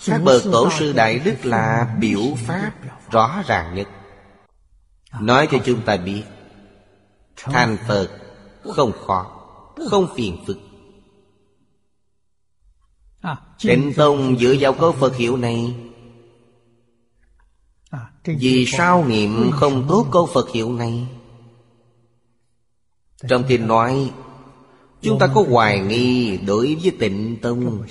Các 0.07 0.21
bậc 0.25 0.43
tổ 0.53 0.71
sư 0.79 0.93
Đại 0.93 1.19
Đức 1.19 1.45
là 1.45 1.97
biểu 2.01 2.21
pháp 2.37 2.73
rõ 3.11 3.43
ràng 3.47 3.75
nhất. 3.75 3.89
Nói 5.21 5.49
cho 5.51 5.59
chúng 5.65 5.83
ta 5.83 5.97
biết 5.97 6.23
Thành 7.37 7.77
Phật 7.89 8.09
không 8.75 8.93
khó 9.07 9.27
Không 9.91 10.09
phiền 10.17 10.45
phức 10.47 10.57
Tịnh 13.63 13.93
Tông 13.97 14.39
dựa 14.39 14.55
vào 14.61 14.73
câu 14.73 14.93
Phật 14.93 15.17
hiệu 15.17 15.37
này. 15.37 15.75
Vì 18.25 18.67
sao 18.67 19.05
niệm 19.09 19.51
không 19.53 19.87
tốt 19.89 20.07
câu 20.13 20.27
Phật 20.27 20.51
hiệu 20.51 20.73
này? 20.73 21.07
Trong 23.29 23.45
kinh 23.49 23.67
nói 23.67 24.11
Chúng 25.03 25.19
ta 25.19 25.27
có 25.35 25.45
hoài 25.49 25.81
nghi 25.81 26.37
đối 26.47 26.77
với 26.83 26.93
tịnh 26.99 27.37
tông. 27.43 27.83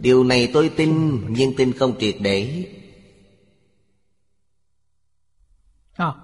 Điều 0.00 0.24
này 0.24 0.50
tôi 0.52 0.68
tin 0.68 1.20
Nhưng 1.28 1.56
tin 1.56 1.72
không 1.72 1.98
triệt 2.00 2.16
để. 2.20 2.66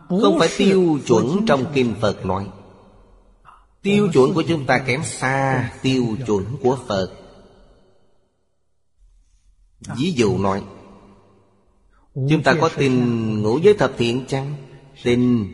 Không 0.09 0.39
phải 0.39 0.49
tiêu 0.59 0.99
chuẩn 1.07 1.47
trong 1.47 1.65
Kinh 1.75 1.95
Phật 2.01 2.27
nói. 2.27 2.49
Tiêu 3.83 4.09
chuẩn 4.13 4.35
của 4.35 4.43
chúng 4.43 4.67
ta 4.67 4.79
kém 4.79 5.05
xa 5.05 5.73
tiêu 5.83 6.17
chuẩn 6.27 6.45
của 6.63 6.79
Phật 6.89 7.22
Ví 9.97 10.13
dụ 10.13 10.39
nói, 10.39 10.63
Chúng 12.15 12.43
ta 12.45 12.55
có 12.61 12.69
tin 12.69 13.43
ngũ 13.43 13.59
giới 13.59 13.75
thập 13.75 13.93
thiện 13.99 14.25
chăng? 14.29 14.55
Tin. 15.03 15.49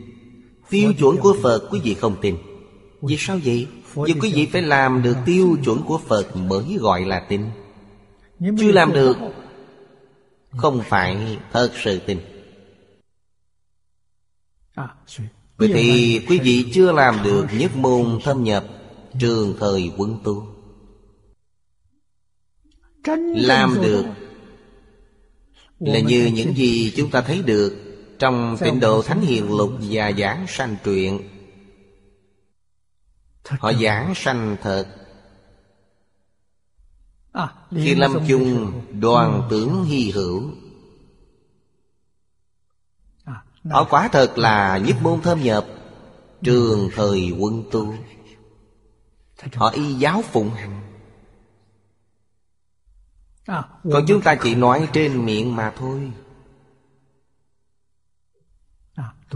Tiêu 0.69 0.93
chuẩn 0.99 1.17
của 1.17 1.35
Phật 1.43 1.67
quý 1.71 1.79
vị 1.83 1.93
không 1.93 2.15
tin. 2.21 2.37
Vì 3.01 3.17
sao 3.19 3.39
vậy? 3.45 3.67
Vì 3.95 4.13
quý 4.21 4.31
vị 4.33 4.45
phải 4.45 4.61
làm 4.61 5.03
được 5.03 5.17
tiêu 5.25 5.57
chuẩn 5.65 5.83
của 5.83 5.97
Phật 5.97 6.35
mới 6.35 6.77
gọi 6.79 7.05
là 7.05 7.19
tin. 7.19 7.45
Chưa 8.59 8.71
làm 8.71 8.93
được, 8.93 9.17
Không 10.57 10.81
phải 10.85 11.37
thật 11.51 11.71
sự 11.83 11.99
tin. 11.99 12.19
Vậy 15.57 15.69
thì 15.73 16.19
quý 16.29 16.39
vị 16.39 16.65
chưa 16.73 16.91
làm 16.91 17.19
được 17.23 17.45
nhất 17.59 17.75
môn 17.75 18.19
thâm 18.23 18.43
nhập 18.43 18.65
Trường 19.19 19.55
thời 19.59 19.91
quân 19.97 20.17
tu 20.23 20.47
làm 23.35 23.77
được. 23.81 24.05
Là 25.79 25.99
như 25.99 26.31
những 26.33 26.53
gì 26.53 26.93
chúng 26.95 27.11
ta 27.11 27.21
thấy 27.21 27.41
được 27.41 27.89
Trong 28.19 28.57
tịnh 28.59 28.79
độ 28.79 29.01
Thánh 29.01 29.21
Hiền 29.21 29.57
Lục 29.57 29.71
và 29.89 30.11
giảng 30.11 30.45
sanh 30.47 30.75
truyện. 30.83 31.29
Họ 33.45 33.73
giảng 33.73 34.13
sanh 34.15 34.57
thật. 34.61 34.85
Khi 37.71 37.95
lâm 37.95 38.27
chung 38.27 38.81
đoàn 38.99 39.47
tưởng 39.49 39.83
hy 39.83 40.11
hữu. 40.11 40.43
Họ 43.69 43.83
quả 43.89 44.09
thật 44.11 44.37
là 44.37 44.77
nhất 44.77 44.95
môn 45.01 45.21
thâm 45.21 45.43
nhập 45.43 45.65
Trường 46.43 46.89
thời 46.95 47.31
quân 47.39 47.63
tu. 47.71 47.93
Họ 49.53 49.69
y 49.69 49.93
giáo 49.93 50.21
phụng 50.21 50.49
hành 50.49 50.88
Còn 53.91 54.05
chúng 54.07 54.21
ta 54.21 54.35
chỉ 54.35 54.55
nói 54.55 54.87
trên 54.93 55.25
miệng 55.25 55.55
mà 55.55 55.73
thôi. 55.77 56.11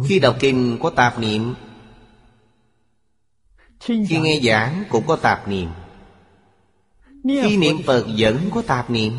Khi 0.06 0.20
đọc 0.20 0.36
kinh 0.40 0.78
có 0.82 0.90
tạp 0.90 1.20
niệm. 1.20 1.56
Khi 3.80 4.20
nghe 4.20 4.40
giảng 4.44 4.84
cũng 4.90 5.08
có 5.08 5.16
tạp 5.16 5.48
niệm. 5.48 5.70
Khi 7.24 7.58
niệm 7.58 7.78
Phật 7.86 8.06
vẫn 8.18 8.50
có 8.54 8.62
tạp 8.68 8.90
niệm. 8.90 9.14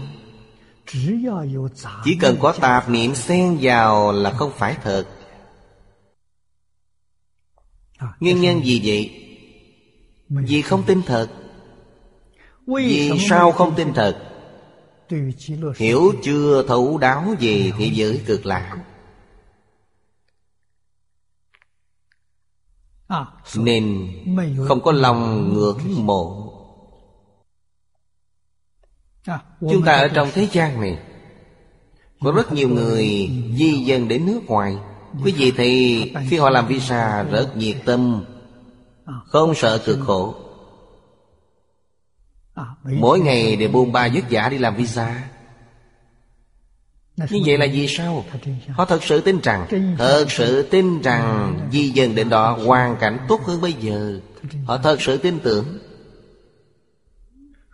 Chỉ 2.05 2.19
cần 2.21 2.37
có 2.41 2.53
tạp 2.53 2.91
niệm 2.91 3.15
xen 3.15 3.59
vào 3.61 4.13
là 4.13 4.31
không 4.31 4.53
phải 4.57 4.77
thật. 4.83 5.07
Nguyên 8.21 8.41
nhân 8.41 8.65
gì 8.65 8.81
vậy? 8.85 9.21
Vì 10.29 10.63
không 10.63 10.83
tin 10.87 11.03
thật. 11.03 11.29
Vì 12.67 13.13
sao 13.29 13.53
không 13.53 13.75
tin 13.75 13.93
thật? 13.95 14.34
Hiểu 15.77 16.13
chưa 16.23 16.65
thấu 16.69 16.99
đáo 16.99 17.35
về 17.41 17.73
thế 17.79 17.91
giới 17.95 18.23
cực 18.27 18.47
lạc? 18.47 18.77
Nên 23.57 24.13
không 24.69 24.83
có 24.83 24.93
lòng 24.93 25.53
ngưỡng 25.55 26.07
mộ. 26.07 26.51
Chúng 29.61 29.83
ta 29.85 29.93
ở 29.93 30.09
trong 30.09 30.29
thế 30.35 30.49
gian 30.53 30.81
này 30.81 30.99
Có 32.21 32.33
rất 32.33 32.53
nhiều 32.53 32.69
người 32.69 33.31
di 33.57 33.85
dân 33.85 34.09
đến 34.09 34.27
nước 34.27 34.41
ngoài. 34.47 34.77
Quý 35.25 35.33
vị 35.33 35.53
thì 35.57 36.13
khi 36.31 36.39
họ 36.39 36.51
làm 36.51 36.67
visa 36.67 37.23
rất 37.23 37.57
nhiệt 37.57 37.77
tâm 37.85 38.25
Không 39.27 39.55
sợ 39.55 39.83
cực 39.87 39.99
khổ 40.01 40.44
Mỗi 42.85 43.21
ngày 43.21 43.57
đều 43.57 43.69
buông 43.69 43.93
ba 43.93 44.09
vất 44.15 44.25
vả 44.31 44.49
đi 44.49 44.59
làm 44.59 44.77
visa. 44.77 45.29
Như 47.17 47.43
vậy 47.47 47.59
là 47.59 47.67
vì 47.73 47.89
sao? 47.89 48.25
Họ 48.69 48.85
thật 48.85 49.05
sự 49.05 49.21
tin 49.21 49.41
rằng 49.41 49.67
Thật 49.99 50.27
sự 50.29 50.63
tin 50.63 51.03
rằng 51.03 51.59
Di 51.73 51.89
dân 51.89 52.15
đến 52.15 52.29
đó 52.29 52.59
hoàn 52.67 52.97
cảnh 52.97 53.19
tốt 53.29 53.41
hơn 53.45 53.61
bây 53.61 53.73
giờ. 53.73 54.21
Họ 54.67 54.79
thật 54.79 55.03
sự 55.03 55.17
tin 55.17 55.39
tưởng. 55.39 55.79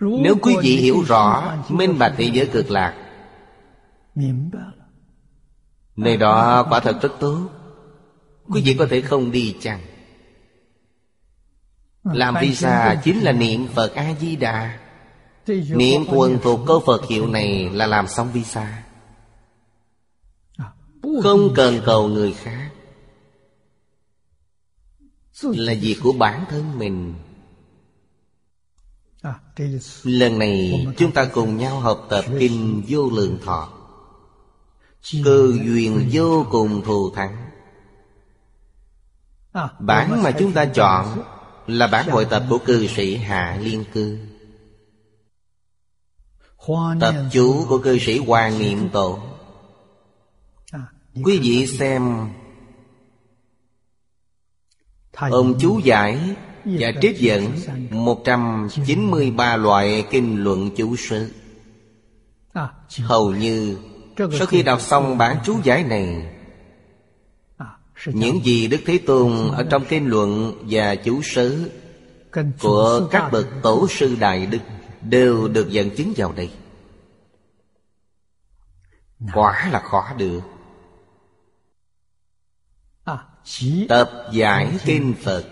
Nếu 0.00 0.36
quý 0.42 0.54
vị 0.62 0.76
hiểu 0.76 1.02
rõ 1.06 1.54
Minh 1.68 1.98
bạch 1.98 2.14
thế 2.16 2.30
giới 2.32 2.46
cực 2.46 2.70
lạc. 2.70 2.94
Nơi 5.96 6.16
đó 6.16 6.66
quả 6.70 6.80
thật 6.80 7.02
rất 7.02 7.12
tốt. 7.20 7.48
Quý 8.48 8.62
vị 8.64 8.76
có 8.78 8.86
thể 8.90 9.00
không 9.00 9.30
đi 9.30 9.56
chăng 9.60 9.80
Làm 12.04 12.34
visa 12.40 13.00
chính 13.04 13.20
là 13.20 13.32
niệm 13.32 13.68
Phật 13.74 13.94
A-di-đà. 13.94 14.78
Niệm 15.70 16.04
thuần 16.04 16.38
thuộc 16.42 16.60
câu 16.66 16.82
Phật 16.86 17.06
hiệu 17.06 17.26
này 17.26 17.70
là 17.70 17.86
làm 17.86 18.06
xong 18.06 18.32
visa. 18.32 18.82
Không 21.22 21.54
cần 21.54 21.80
cầu 21.84 22.08
người 22.08 22.32
khác. 22.32 22.70
Là 25.42 25.74
việc 25.80 25.96
của 26.02 26.12
bản 26.12 26.44
thân 26.50 26.78
mình. 26.78 27.14
Lần 30.02 30.38
này 30.38 30.86
chúng 30.98 31.12
ta 31.12 31.24
cùng 31.24 31.56
nhau 31.56 31.80
học 31.80 32.06
tập 32.08 32.24
Kinh 32.38 32.82
Vô 32.88 33.10
Lượng 33.10 33.38
Thọ. 33.44 33.68
Cơ 35.24 35.52
duyên 35.64 36.08
vô 36.12 36.46
cùng 36.50 36.82
thù 36.84 37.10
thắng. 37.10 37.50
Bản 39.78 40.22
mà 40.22 40.30
chúng 40.38 40.52
ta 40.52 40.64
chọn 40.64 41.22
là 41.70 41.86
bản 41.86 42.08
hội 42.08 42.24
tập 42.24 42.42
của 42.48 42.58
cư 42.58 42.86
sĩ 42.86 43.16
Hạ 43.16 43.58
Liên 43.62 43.84
Cư 43.92 44.18
Tập 47.00 47.14
chú 47.32 47.64
của 47.68 47.78
cư 47.78 47.98
sĩ 47.98 48.18
Hoàng 48.18 48.58
Niệm 48.58 48.88
Tổ 48.92 49.18
Quý 51.24 51.38
vị 51.42 51.66
xem 51.66 52.28
Ông 55.16 55.58
chú 55.60 55.80
giải 55.84 56.18
và 56.64 56.92
trích 57.02 57.18
dẫn 57.18 57.52
193 57.90 59.56
loại 59.56 60.06
kinh 60.10 60.44
luận 60.44 60.70
chú 60.76 60.96
sư. 60.96 61.30
Hầu 62.98 63.30
như 63.30 63.78
sau 64.16 64.46
khi 64.46 64.62
đọc 64.62 64.80
xong 64.80 65.18
bản 65.18 65.36
chú 65.44 65.56
giải 65.64 65.84
này 65.84 66.39
những 68.06 68.44
gì 68.44 68.66
Đức 68.66 68.80
Thế 68.86 68.98
Tôn 69.06 69.50
ở 69.52 69.66
trong 69.70 69.84
kinh 69.88 70.06
luận 70.06 70.58
và 70.70 70.94
chú 70.94 71.20
sớ 71.22 71.56
Của 72.60 73.08
các 73.10 73.28
bậc 73.32 73.46
tổ 73.62 73.88
sư 73.88 74.16
Đại 74.20 74.46
Đức 74.46 74.58
Đều 75.02 75.48
được 75.48 75.70
dẫn 75.70 75.90
chứng 75.96 76.12
vào 76.16 76.32
đây. 76.32 76.50
Quả 79.34 79.68
là 79.72 79.80
khó 79.80 80.14
được. 80.18 80.40
Tập 83.88 84.10
giải 84.32 84.78
kinh 84.84 85.14
Phật. 85.22 85.44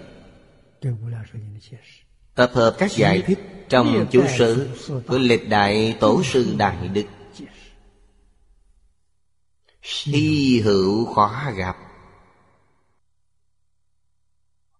Tập 2.34 2.50
hợp 2.54 2.76
các 2.78 2.92
giải 2.92 3.22
thích 3.22 3.38
Trong 3.68 4.06
chú 4.11 4.24
sớ 4.38 4.66
Của 5.06 5.18
lịch 5.18 5.48
đại 5.48 5.96
tổ 6.00 6.22
sư 6.22 6.54
Đại 6.58 6.88
Đức. 6.88 7.04
Hy 10.04 10.61
hữu 10.61 11.14
khó 11.14 11.52
gặp 11.56 11.76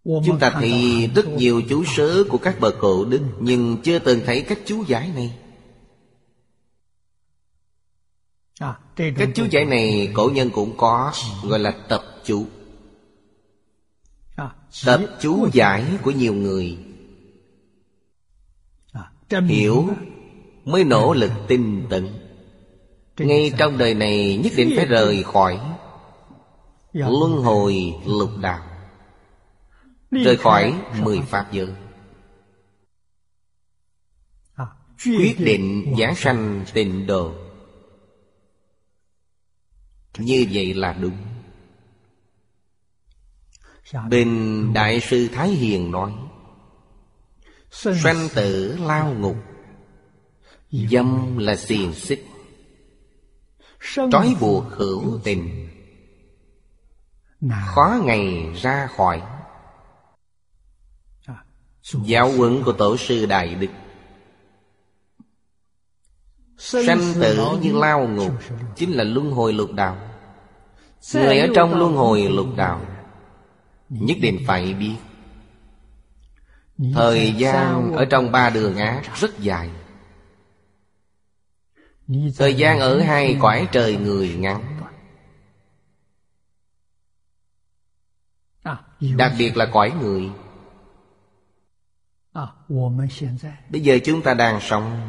Chúng 0.03 0.39
ta 0.39 0.57
thì 0.61 1.07
rất 1.07 1.27
nhiều 1.27 1.61
chú 1.69 1.83
sớ 1.85 2.23
của 2.29 2.37
các 2.37 2.59
bậc 2.59 2.75
cổ 2.79 3.05
đức 3.05 3.21
Nhưng 3.39 3.77
chưa 3.83 3.99
từng 3.99 4.21
thấy 4.25 4.41
cách 4.41 4.59
chú 4.65 4.83
giải 4.87 5.11
này. 5.15 5.37
Cách 8.95 9.29
chú 9.35 9.45
giải 9.51 9.65
này 9.65 10.11
cổ 10.13 10.29
nhân 10.29 10.49
cũng 10.49 10.77
có 10.77 11.13
Gọi 11.43 11.59
là 11.59 11.71
tập 11.71 12.03
chú. 12.23 12.45
Tập 14.85 15.01
chú 15.21 15.47
giải 15.53 15.85
của 16.03 16.11
nhiều 16.11 16.33
người. 16.33 16.77
Hiểu 19.47 19.87
Mới 20.65 20.83
nỗ 20.83 21.13
lực 21.13 21.31
tinh 21.47 21.85
tấn. 21.89 22.07
Ngay 23.17 23.51
trong 23.57 23.77
đời 23.77 23.93
này 23.93 24.39
nhất 24.43 24.53
định 24.55 24.73
phải 24.75 24.85
rời 24.85 25.23
khỏi 25.23 25.59
Luân 26.93 27.31
hồi 27.31 27.93
lục 28.05 28.29
đạo 28.41 28.68
Rời 30.11 30.37
khỏi 30.37 30.81
mười 31.01 31.21
pháp 31.21 31.51
giới. 31.51 31.73
Quyết 35.05 35.35
định 35.39 35.95
giảng 35.99 36.15
sanh 36.15 36.65
tịnh 36.73 37.07
độ 37.07 37.33
Như 40.17 40.45
vậy 40.51 40.73
là 40.73 40.93
đúng. 40.93 41.17
Bên 44.09 44.59
Đại 44.73 44.99
sư 44.99 45.29
Thái 45.33 45.49
Hiền 45.49 45.91
nói 45.91 46.13
Sanh 47.71 48.27
tử 48.35 48.77
lao 48.81 49.13
ngục 49.13 49.37
Dâm 50.71 51.37
là 51.37 51.55
xiềng 51.55 51.93
xích. 51.93 52.25
Trói 54.11 54.35
buộc 54.39 54.63
hữu 54.69 55.19
tình. 55.23 55.69
Khó 57.65 57.99
ngày 58.03 58.53
ra 58.55 58.87
khỏi 58.97 59.21
Giáo 61.83 62.31
huấn 62.31 62.63
của 62.63 62.71
Tổ 62.71 62.97
sư 62.97 63.25
Đại 63.25 63.55
Đức. 63.55 63.67
Sanh 66.57 67.13
tử 67.21 67.57
như 67.61 67.71
lao 67.73 68.07
ngục 68.07 68.33
Chính 68.75 68.91
là 68.91 69.03
luân 69.03 69.31
hồi 69.31 69.53
lục 69.53 69.71
đạo. 69.73 69.97
Người 71.13 71.39
ở 71.39 71.47
trong 71.55 71.79
luân 71.79 71.93
hồi 71.95 72.29
lục 72.29 72.47
đạo 72.55 72.81
Nhất 73.89 74.17
định 74.21 74.39
phải 74.47 74.73
biết. 74.73 74.95
Thời 76.93 77.33
gian 77.37 77.93
ở 77.93 78.05
trong 78.05 78.31
ba 78.31 78.49
đường 78.49 78.77
ác 78.77 79.01
rất 79.15 79.39
dài. 79.39 79.69
Thời 82.37 82.53
gian 82.53 82.79
ở 82.79 83.01
hai 83.01 83.37
cõi 83.41 83.67
trời 83.71 83.95
người 83.95 84.35
ngắn. 84.35 84.79
Đặc 88.99 89.33
biệt 89.37 89.57
là 89.57 89.65
cõi 89.65 89.91
người 90.01 90.31
Bây 93.69 93.81
giờ 93.81 93.99
chúng 94.03 94.21
ta 94.21 94.33
đang 94.33 94.59
sống 94.61 95.01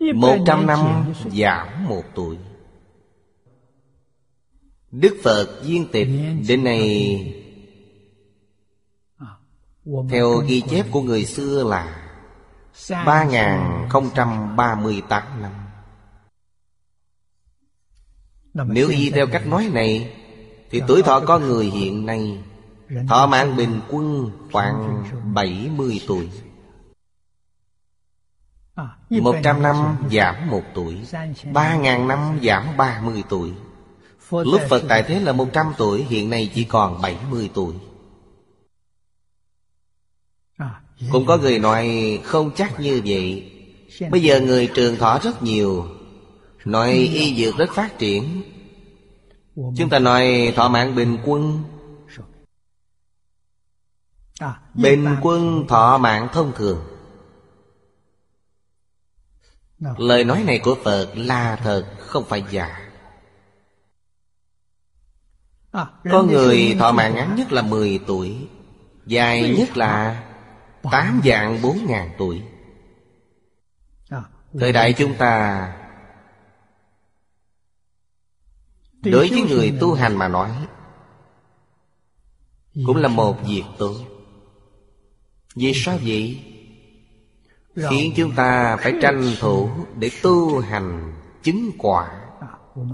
Một 0.00 0.36
trăm 0.46 0.66
năm 0.66 1.12
giảm 1.32 1.88
một 1.88 2.02
tuổi. 2.14 2.36
Đức 4.90 5.16
Phật 5.24 5.60
viên 5.64 5.86
tịch 5.92 6.08
đến 6.48 6.64
nay 6.64 7.34
Theo 10.10 10.38
ghi 10.46 10.60
chép 10.60 10.86
của 10.90 11.02
người 11.02 11.24
xưa 11.24 11.64
là 11.64 12.12
ba 12.90 13.26
không 13.88 14.10
trăm 14.14 14.56
ba 14.56 14.74
mươi 14.74 15.02
tám 15.08 15.22
năm. 15.42 15.52
Nếu 18.68 18.88
y 18.88 19.10
theo 19.10 19.26
cách 19.32 19.46
nói 19.46 19.70
này 19.72 20.14
Thì 20.70 20.82
tuổi 20.88 21.02
thọ 21.02 21.20
con 21.20 21.42
người 21.42 21.66
hiện 21.66 22.06
nay 22.06 22.38
Thọ 23.08 23.26
mạng 23.26 23.56
bình 23.56 23.80
quân 23.88 24.30
khoảng 24.52 25.04
bảy 25.34 25.70
mươi 25.76 26.00
tuổi 26.08 26.28
một 29.10 29.36
trăm 29.44 29.62
năm 29.62 29.76
giảm 30.10 30.50
một 30.50 30.62
tuổi 30.74 30.96
Ba 31.52 31.76
ngàn 31.76 32.08
năm 32.08 32.40
giảm 32.42 32.76
ba 32.76 33.00
mươi 33.04 33.24
tuổi. 33.28 33.52
Lúc 34.30 34.60
Phật 34.68 34.82
tại 34.88 35.02
thế 35.02 35.20
là 35.20 35.32
một 35.32 35.48
trăm 35.52 35.72
tuổi 35.78 36.02
Hiện 36.02 36.30
nay 36.30 36.50
chỉ 36.54 36.64
còn 36.64 37.02
bảy 37.02 37.16
mươi 37.30 37.50
tuổi. 37.54 37.74
Cũng 41.12 41.26
có 41.26 41.36
người 41.36 41.58
nói 41.58 42.18
không 42.24 42.50
chắc 42.56 42.80
như 42.80 43.02
vậy. 43.04 43.52
Bây 44.10 44.22
giờ 44.22 44.40
người 44.40 44.70
trường 44.74 44.96
thọ 44.96 45.18
rất 45.22 45.42
nhiều 45.42 45.86
Nói 46.64 46.92
y 46.92 47.44
dược 47.44 47.56
rất 47.56 47.72
phát 47.72 47.98
triển. 47.98 48.42
Chúng 49.76 49.88
ta 49.90 49.98
nói 49.98 50.52
thọ 50.56 50.68
mạng 50.68 50.94
bình 50.94 51.18
quân. 51.24 51.62
Bình 54.74 55.16
quân 55.22 55.64
thọ 55.68 55.98
mạng 55.98 56.28
thông 56.32 56.52
thường 56.56 56.97
Lời 59.80 60.24
nói 60.24 60.42
này 60.44 60.58
của 60.58 60.76
Phật 60.84 61.12
là 61.14 61.56
thật 61.56 61.86
Không 61.98 62.24
phải 62.24 62.44
giả. 62.50 62.90
Có 66.10 66.22
người 66.22 66.76
thọ 66.78 66.92
mạng 66.92 67.14
ngắn 67.14 67.36
nhất 67.36 67.52
là 67.52 67.62
10 67.62 68.00
tuổi 68.06 68.48
Dài 69.06 69.54
nhất 69.58 69.76
là 69.76 70.24
Tám 70.82 71.20
dạng 71.24 71.62
bốn 71.62 71.78
ngàn 71.86 72.10
tuổi. 72.18 72.42
Thời 74.60 74.72
đại 74.72 74.92
chúng 74.92 75.14
ta 75.14 75.74
Đối 79.02 79.28
với 79.28 79.42
người 79.42 79.76
tu 79.80 79.94
hành 79.94 80.16
mà 80.16 80.28
nói 80.28 80.50
Cũng 82.86 82.96
là 82.96 83.08
một 83.08 83.36
việc 83.46 83.64
tốt. 83.78 83.94
Vì 85.54 85.72
sao 85.74 85.98
vậy? 86.02 86.47
Khiến 87.90 88.12
chúng 88.16 88.32
ta 88.34 88.76
phải 88.76 88.94
tranh 89.02 89.32
thủ 89.40 89.68
để 89.98 90.10
tu 90.22 90.60
hành 90.60 91.12
chứng 91.42 91.70
quả. 91.78 92.08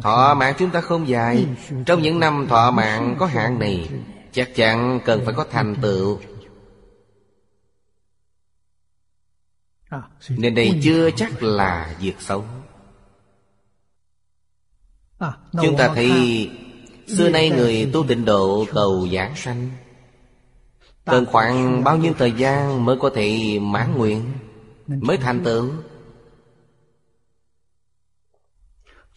Thọ 0.02 0.34
mạng 0.34 0.54
chúng 0.58 0.70
ta 0.70 0.80
không 0.80 1.08
dài. 1.08 1.46
Trong 1.86 2.02
những 2.02 2.20
năm 2.20 2.46
thọ 2.48 2.70
mạng 2.70 3.16
có 3.18 3.26
hạn 3.26 3.58
này 3.58 3.88
Chắc 4.32 4.54
chắn 4.54 5.00
cần 5.04 5.22
phải 5.24 5.34
có 5.34 5.46
thành 5.50 5.76
tựu. 5.82 6.18
Nên 10.28 10.54
đây 10.54 10.80
chưa 10.82 11.10
chắc 11.10 11.42
là 11.42 11.96
việc 12.00 12.14
xấu. 12.20 12.44
Chúng 15.52 15.76
ta 15.78 15.92
thấy 15.94 16.10
Xưa 17.06 17.28
nay 17.28 17.50
người 17.50 17.90
tu 17.92 18.04
tịnh 18.08 18.24
độ 18.24 18.64
cầu 18.72 19.08
giảng 19.12 19.36
sanh. 19.36 19.70
Cần 21.04 21.26
khoảng 21.26 21.84
bao 21.84 21.96
nhiêu 21.96 22.12
thời 22.18 22.32
gian 22.32 22.84
mới 22.84 22.96
có 23.00 23.10
thể 23.14 23.58
mãn 23.62 23.94
nguyện 23.96 24.32
Mới 24.86 25.16
thành 25.16 25.44
tựu. 25.44 25.70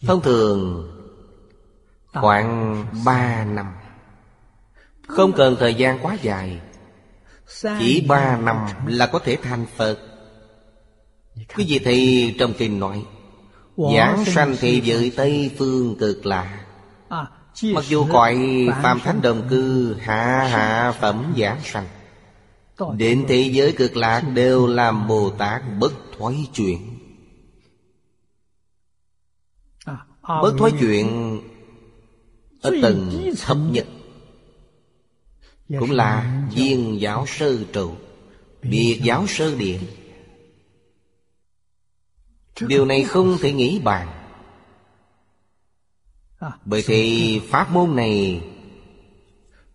Thông 0.06 0.20
thường 0.22 0.84
Khoảng 2.12 2.84
ba 3.04 3.44
năm. 3.44 3.66
Không 5.08 5.32
cần 5.32 5.56
thời 5.60 5.74
gian 5.74 5.98
quá 6.02 6.16
dài. 6.22 6.60
Chỉ 7.62 8.06
ba 8.08 8.36
năm 8.36 8.66
là 8.86 9.06
có 9.06 9.18
thể 9.18 9.38
thành 9.42 9.66
Phật. 9.76 9.98
Quý 11.56 11.64
vị 11.68 11.80
thấy 11.84 12.34
trong 12.38 12.52
kinh 12.58 12.80
nói 12.80 13.06
Giảng 13.94 14.24
sanh 14.24 14.56
thị 14.60 14.80
giới 14.84 15.12
Tây 15.16 15.50
Phương 15.58 15.96
cực 15.98 16.26
lạ. 16.26 16.64
Mặc 17.62 17.84
dù 17.88 18.06
cõi 18.12 18.66
Phạm 18.82 19.00
Thánh 19.00 19.22
Đồng 19.22 19.48
Cư 19.50 19.94
Hạ 20.00 20.48
hạ 20.50 20.92
phẩm 21.00 21.34
giảng 21.38 21.60
sanh 21.64 21.86
Đến 22.96 23.24
thế 23.28 23.50
giới 23.52 23.72
cực 23.72 23.96
lạc 23.96 24.20
đều 24.20 24.66
làm 24.66 25.08
Bồ 25.08 25.30
Tát 25.30 25.62
bất 25.78 25.92
thoái 26.18 26.46
chuyện. 26.54 26.98
Bất 30.22 30.54
thoái 30.58 30.72
chuyện 30.80 31.40
Ở 32.62 32.72
tầng 32.82 33.32
thấp 33.40 33.56
nhất. 33.70 33.86
Cũng 35.78 35.90
là 35.90 36.42
viên 36.54 37.00
giáo 37.00 37.26
sơ 37.26 37.64
trụ. 37.72 37.94
Biệt 38.62 39.00
giáo 39.02 39.26
sơ 39.26 39.54
điện 39.54 39.80
Điều 42.60 42.84
này 42.86 43.04
không 43.04 43.38
thể 43.40 43.52
nghĩ 43.52 43.80
bàn. 43.84 44.08
Bởi 46.64 46.82
thì 46.86 47.40
pháp 47.48 47.70
môn 47.70 47.96
này 47.96 48.42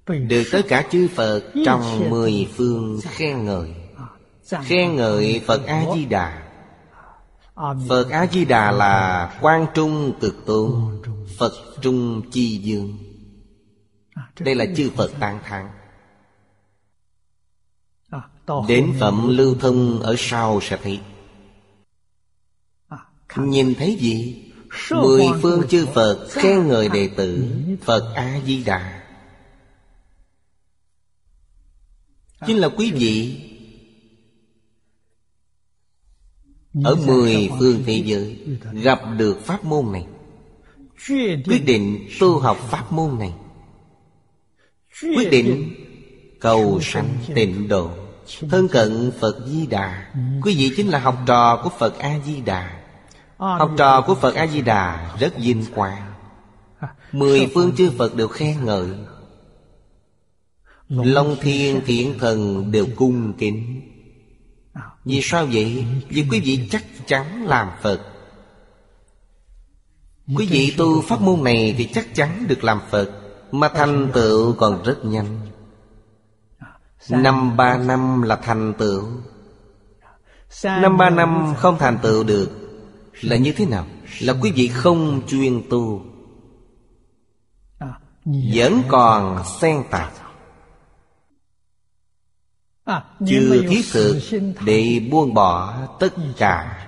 Được 0.08 0.44
tất 0.52 0.62
cả 0.68 0.88
chư 0.92 1.08
Phật 1.16 1.42
trong 1.66 2.10
mười 2.10 2.48
phương 2.56 3.00
khen 3.04 3.46
ngợi. 3.46 3.76
Khen 4.64 4.96
ngợi 4.96 5.42
Phật 5.46 5.66
A-di-đà. 5.66 6.44
Phật 7.90 8.10
A-di-đà 8.10 8.72
là 8.72 9.38
quan 9.42 9.66
trung 9.74 10.14
cực 10.22 10.46
tôn 10.46 11.02
Phật 11.38 11.54
trung 11.82 12.22
chi 12.32 12.58
dương. 12.58 12.98
Đây 14.40 14.56
là 14.56 14.66
chư 14.78 14.90
Phật 14.96 15.12
tán 15.20 15.40
thán. 15.44 15.70
Đến 18.68 18.94
phẩm 19.00 19.38
lưu 19.38 19.56
thông 19.60 20.00
ở 20.00 20.16
sau 20.18 20.60
sẽ 20.62 20.78
thấy. 20.84 21.00
Nhìn 23.38 23.76
thấy 23.76 23.98
gì? 24.00 24.46
Mười 24.92 25.26
phương 25.42 25.68
chư 25.68 25.86
Phật 25.86 26.28
khen 26.30 26.68
ngợi 26.68 26.90
đệ 26.90 27.10
tử 27.18 27.48
Phật 27.82 28.14
A-di-đà 28.16 28.93
Chính 32.48 32.58
là 32.58 32.70
quý 32.70 32.92
vị. 32.92 33.40
Ở 36.84 36.96
mười 36.96 37.50
phương 37.60 37.84
thế 37.86 38.04
giới 38.06 38.40
Gặp 38.72 39.02
được 39.18 39.46
pháp 39.46 39.66
môn 39.66 39.92
này. 39.92 40.06
Quyết 41.46 41.66
định 41.66 42.08
tu 42.20 42.40
học 42.40 42.58
pháp 42.70 42.92
môn 42.92 43.20
này. 43.20 43.34
Quyết 45.02 45.30
định 45.32 45.74
cầu 46.40 46.80
sanh 46.82 47.18
tịnh 47.36 47.68
độ. 47.68 47.90
Thân 48.50 48.68
cận 48.68 49.12
Phật 49.20 49.48
Di 49.48 49.68
Đà. 49.68 50.14
Quý 50.42 50.56
vị 50.58 50.72
chính 50.78 50.88
là 50.88 51.00
học 51.00 51.18
trò 51.26 51.62
của 51.64 51.70
Phật 51.80 52.00
A-di-đà 52.00 52.84
Học 53.38 53.72
trò 53.78 54.02
của 54.02 54.16
Phật 54.16 54.36
A-di-đà 54.36 55.16
rất 55.20 55.38
vinh 55.38 55.66
quang. 55.76 56.14
Mười 57.12 57.48
phương 57.54 57.76
chư 57.76 57.92
Phật 57.98 58.16
đều 58.16 58.28
khen 58.28 58.66
ngợi 58.66 58.88
Long 60.90 61.36
thiên 61.42 61.82
thiện 61.86 62.20
thần 62.20 62.72
đều 62.72 62.86
cung 62.96 63.34
kính. 63.38 63.82
Vì 65.06 65.20
sao 65.24 65.46
vậy? 65.52 65.86
Vì 66.10 66.26
quý 66.32 66.40
vị 66.40 66.68
chắc 66.72 66.84
chắn 67.06 67.46
làm 67.46 67.68
Phật. 67.82 68.02
Quý 70.36 70.48
vị 70.50 70.74
tu 70.78 71.02
pháp 71.02 71.22
môn 71.22 71.44
này 71.44 71.76
thì 71.78 71.90
chắc 71.94 72.16
chắn 72.16 72.46
được 72.48 72.64
làm 72.64 72.80
Phật 72.90 73.10
Mà 73.52 73.70
thành 73.70 74.12
tựu 74.14 74.54
còn 74.54 74.84
rất 74.84 75.06
nhanh. 75.06 75.40
Năm 77.10 77.58
ba 77.58 77.78
năm 77.78 78.22
là 78.22 78.36
thành 78.36 78.74
tựu. 78.78 79.04
Năm 80.64 80.98
ba 80.98 81.10
năm 81.10 81.54
không 81.58 81.78
thành 81.78 81.98
tựu 82.02 82.24
được. 82.24 82.50
Là 83.22 83.36
như 83.36 83.54
thế 83.54 83.66
nào? 83.66 83.86
Là 84.22 84.34
quý 84.42 84.52
vị 84.52 84.68
không 84.68 85.22
chuyên 85.28 85.62
tu. 85.70 86.02
Vẫn 88.54 88.82
còn 88.88 89.44
xen 89.60 89.84
tạp 89.92 90.12
Chưa 93.28 93.64
thiết 93.70 93.86
thực 93.92 94.20
để 94.66 95.08
buông 95.12 95.34
bỏ 95.34 95.82
tất 96.00 96.14
cả. 96.38 96.80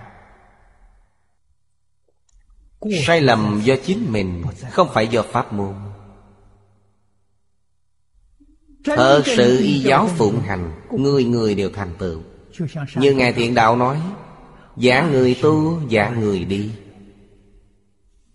Sai 3.05 3.21
lầm 3.21 3.61
do 3.63 3.75
chính 3.85 4.11
mình 4.11 4.43
Không 4.71 4.89
phải 4.93 5.07
do 5.07 5.21
pháp 5.21 5.53
môn. 5.53 5.75
Thật 8.83 9.21
sự 9.25 9.59
y 9.63 9.79
giáo 9.79 10.07
phụng 10.17 10.41
hành 10.41 10.81
Người 10.91 11.23
người 11.23 11.55
đều 11.55 11.69
thành 11.69 11.93
tựu. 11.99 12.21
Như 12.95 13.13
Ngài 13.13 13.33
Thiện 13.33 13.53
Đạo 13.53 13.75
nói 13.75 14.01
Giả 14.77 15.09
người 15.11 15.39
tu, 15.41 15.81
giả 15.89 16.09
người 16.09 16.45
đi. 16.45 16.71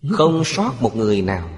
Không 0.09 0.43
sót 0.45 0.73
một 0.81 0.95
người 0.95 1.21
nào. 1.21 1.49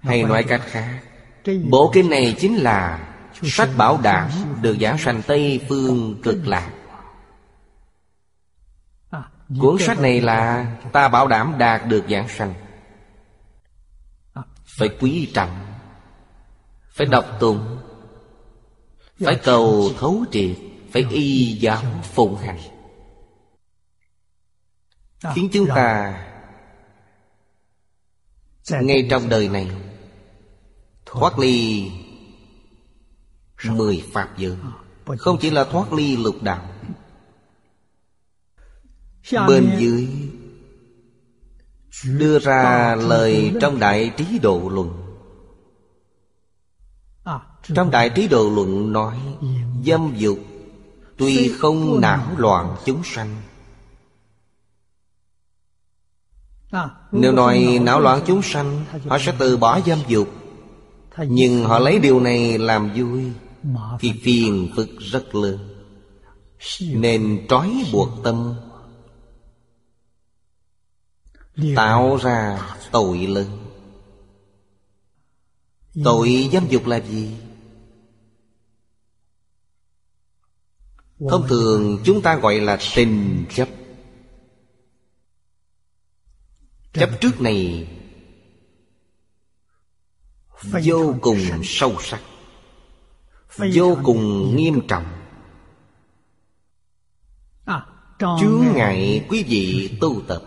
Hay 0.00 0.22
nói 0.22 0.44
cách 0.48 0.62
khác 0.64 1.13
Bộ 1.70 1.90
kinh 1.94 2.10
này 2.10 2.34
chính 2.38 2.56
là 2.56 3.10
Sách 3.42 3.68
bảo 3.76 4.00
đảm 4.02 4.30
được 4.62 4.76
giảng 4.80 4.98
sanh 4.98 5.22
Tây 5.26 5.60
Phương 5.68 6.20
cực 6.22 6.46
lạc. 6.46 6.70
Cuốn 9.60 9.76
sách 9.80 10.00
này 10.00 10.20
là 10.20 10.66
Ta 10.92 11.08
bảo 11.08 11.28
đảm 11.28 11.54
đạt 11.58 11.86
được 11.86 12.04
giảng 12.08 12.28
sanh. 12.28 12.54
Phải 14.64 14.88
quý 15.00 15.30
trọng, 15.34 15.66
Phải 16.88 17.06
đọc 17.06 17.24
tụng, 17.40 17.78
Phải 19.20 19.36
cầu 19.44 19.90
thấu 19.98 20.24
triệt, 20.32 20.56
Phải 20.92 21.06
y 21.10 21.58
giáo 21.60 21.82
phụng 22.02 22.36
hành. 22.36 22.58
Khiến 25.34 25.48
chúng 25.52 25.66
ta, 25.66 26.18
Ngay 28.70 29.06
trong 29.10 29.28
đời 29.28 29.48
này 29.48 29.70
Thoát 31.14 31.38
ly 31.38 31.90
Mười 33.64 34.04
Pháp 34.12 34.28
giới. 34.38 34.56
Không 35.18 35.38
chỉ 35.40 35.50
là 35.50 35.64
thoát 35.64 35.92
ly 35.92 36.16
lục 36.16 36.42
đạo, 36.42 36.70
Bên 39.32 39.76
dưới 39.78 40.08
Đưa 42.04 42.38
ra 42.38 42.94
lời 42.94 43.52
trong 43.60 43.78
Đại 43.78 44.12
Trí 44.16 44.38
Độ 44.38 44.68
Luận. 44.68 45.00
Trong 47.62 47.90
Đại 47.90 48.10
Trí 48.10 48.28
Độ 48.28 48.50
Luận 48.50 48.92
nói, 48.92 49.20
Dâm 49.86 50.14
dục 50.16 50.38
Tuy 51.16 51.52
không 51.58 52.00
não 52.00 52.26
loạn 52.36 52.76
chúng 52.84 53.02
sanh. 53.04 53.36
Nếu 57.12 57.32
nói 57.32 57.78
não 57.82 58.00
loạn 58.00 58.20
chúng 58.26 58.42
sanh, 58.42 58.84
Họ 59.08 59.18
sẽ 59.18 59.34
từ 59.38 59.56
bỏ 59.56 59.80
dâm 59.80 59.98
dục 60.08 60.28
nhưng 61.18 61.64
họ 61.64 61.78
lấy 61.78 61.98
điều 61.98 62.20
này 62.20 62.58
làm 62.58 62.92
vui. 62.96 63.32
Thì 64.00 64.12
phiền 64.22 64.72
phức 64.76 64.88
rất 64.98 65.34
lớn. 65.34 65.58
Nên 66.80 67.46
trói 67.48 67.84
buộc 67.92 68.08
tâm. 68.24 68.54
Tạo 71.76 72.16
ra 72.16 72.68
tội 72.92 73.18
lớn. 73.18 73.46
Tội 76.04 76.48
dâm 76.52 76.68
dục 76.68 76.86
là 76.86 77.00
gì? 77.00 77.36
Thông 81.30 81.48
thường 81.48 81.98
chúng 82.04 82.22
ta 82.22 82.36
gọi 82.36 82.60
là 82.60 82.78
tình 82.96 83.44
chấp. 83.54 83.68
Chấp 86.92 87.10
trước 87.20 87.40
này 87.40 87.88
Vô 90.84 91.14
cùng 91.20 91.38
sâu 91.62 91.96
sắc. 92.00 92.20
Vô 93.74 93.96
cùng 94.04 94.56
nghiêm 94.56 94.80
trọng. 94.88 95.04
Chướng 98.40 98.64
ngại 98.74 99.26
quý 99.28 99.42
vị 99.42 99.90
tu 100.00 100.22
tập. 100.28 100.42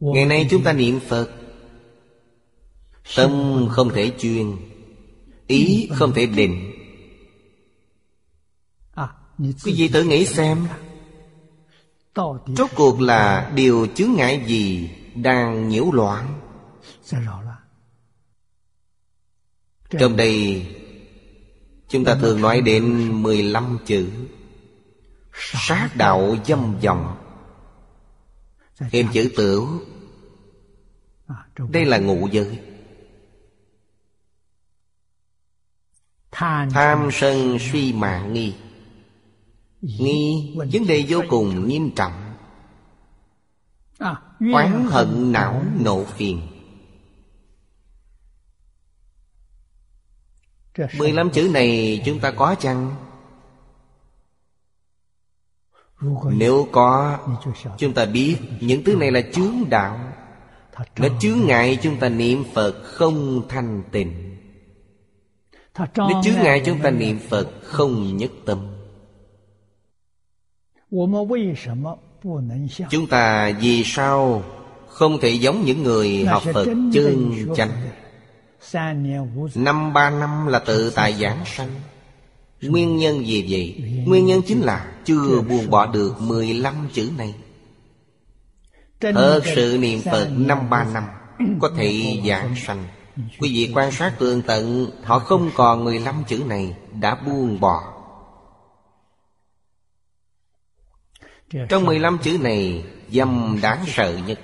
Ngày 0.00 0.24
nay 0.24 0.46
chúng 0.50 0.62
ta 0.62 0.72
niệm 0.72 1.00
phật. 1.08 1.30
Tâm 3.16 3.66
không 3.70 3.90
thể 3.90 4.12
chuyên 4.18 4.56
ý 5.46 5.88
không 5.94 6.12
thể 6.12 6.26
định. 6.26 6.72
Quý 9.38 9.74
vị 9.76 9.88
tự 9.92 10.04
nghĩ 10.04 10.26
xem. 10.26 10.66
Rốt 12.56 12.70
cuộc 12.76 13.00
là 13.00 13.52
điều 13.54 13.86
chướng 13.94 14.12
ngại 14.12 14.44
gì 14.46 14.90
đang 15.14 15.68
nhiễu 15.68 15.92
loạn 15.92 16.40
Trong 19.98 20.16
đây 20.16 20.66
Chúng 21.88 22.04
ta 22.04 22.14
thường 22.14 22.40
nói 22.40 22.60
đến 22.60 23.12
15 23.22 23.78
chữ. 23.86 24.10
Sát 25.32 25.90
đạo 25.96 26.36
dâm 26.46 26.76
dòng 26.80 27.16
Thêm 28.78 29.06
chữ 29.12 29.30
tửu 29.36 29.68
Đây 31.68 31.84
là 31.84 31.98
ngụ 31.98 32.28
giới. 32.32 32.58
Tham 36.30 37.08
sân 37.12 37.58
suy 37.72 37.92
mạng 37.92 38.32
nghi. 38.32 38.54
Nghi 39.80 40.54
vấn 40.72 40.86
đề 40.86 41.04
vô 41.08 41.22
cùng 41.28 41.68
nghiêm 41.68 41.90
trọng. 41.96 42.34
Oán 44.52 44.86
hận 44.90 45.32
não 45.32 45.64
nộ 45.80 46.04
phiền 46.04 46.49
Mười 50.78 51.12
lăm 51.12 51.30
chữ 51.30 51.50
này 51.52 52.02
chúng 52.04 52.18
ta 52.18 52.30
có 52.30 52.54
chăng? 52.54 52.96
Nếu 56.32 56.68
có 56.72 57.18
Chúng 57.78 57.92
ta 57.92 58.04
biết 58.04 58.36
những 58.60 58.84
thứ 58.84 58.96
này 58.96 59.10
là 59.10 59.20
chướng 59.32 59.54
đạo. 59.70 60.12
Nó 60.96 61.08
chướng 61.20 61.38
ngại 61.46 61.78
chúng 61.82 61.96
ta 61.96 62.08
niệm 62.08 62.44
Phật 62.54 62.82
không 62.84 63.48
thanh 63.48 63.82
tịnh. 63.92 64.36
Nó 65.96 66.22
chướng 66.24 66.34
ngại 66.42 66.62
chúng 66.66 66.78
ta 66.78 66.90
niệm 66.90 67.18
Phật 67.28 67.48
không 67.62 68.16
nhất 68.16 68.30
tâm. 68.46 68.58
Chúng 72.90 73.06
ta 73.10 73.52
vì 73.60 73.82
sao 73.84 74.42
không 74.88 75.20
thể 75.20 75.30
giống 75.30 75.64
những 75.64 75.82
người 75.82 76.24
học 76.24 76.42
Phật 76.54 76.66
chân 76.92 77.34
chánh 77.56 77.70
Năm 79.54 79.92
ba 79.92 80.10
năm 80.10 80.46
là 80.46 80.58
tự 80.58 80.92
tại 80.94 81.14
giảng 81.14 81.44
sanh. 81.46 81.70
Nguyên 82.62 82.96
nhân 82.96 83.26
gì 83.26 83.46
vậy? 83.48 83.94
Nguyên 84.06 84.26
nhân 84.26 84.42
chính 84.46 84.60
là 84.60 84.92
chưa 85.04 85.40
buông 85.40 85.70
bỏ 85.70 85.86
được 85.86 86.20
15 86.20 86.88
chữ 86.92 87.10
này. 87.18 87.34
Thật 89.00 89.40
sự 89.54 89.78
niệm 89.80 90.00
Phật 90.04 90.28
năm 90.36 90.70
ba 90.70 90.84
năm 90.84 91.04
Có 91.60 91.70
thể 91.76 92.20
giảng 92.26 92.54
sanh. 92.56 92.84
Quý 93.16 93.52
vị 93.54 93.72
quan 93.74 93.92
sát 93.92 94.12
tường 94.18 94.42
tận 94.46 94.90
Họ 95.04 95.18
không 95.18 95.50
còn 95.54 95.84
15 95.84 96.24
chữ 96.28 96.42
này 96.46 96.76
Đã 97.00 97.14
buông 97.14 97.60
bỏ. 97.60 97.82
Trong 101.68 101.84
15 101.84 102.18
chữ 102.22 102.38
này 102.40 102.84
Dâm 103.12 103.58
đáng 103.62 103.84
sợ 103.86 104.18
nhất 104.26 104.40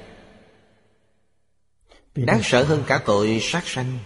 Đáng 2.16 2.40
sợ 2.42 2.64
hơn 2.64 2.84
cả 2.86 3.02
tội 3.06 3.38
sát 3.42 3.62
sanh. 3.66 3.98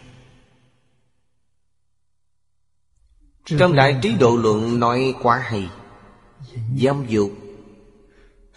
Trong 3.47 3.77
Đại 3.77 3.99
Trí 4.03 4.13
Độ 4.13 4.37
Luận 4.37 4.81
nói 4.81 5.15
quá 5.23 5.39
hay. 5.39 5.69
Dâm 6.79 7.07
dục 7.09 7.31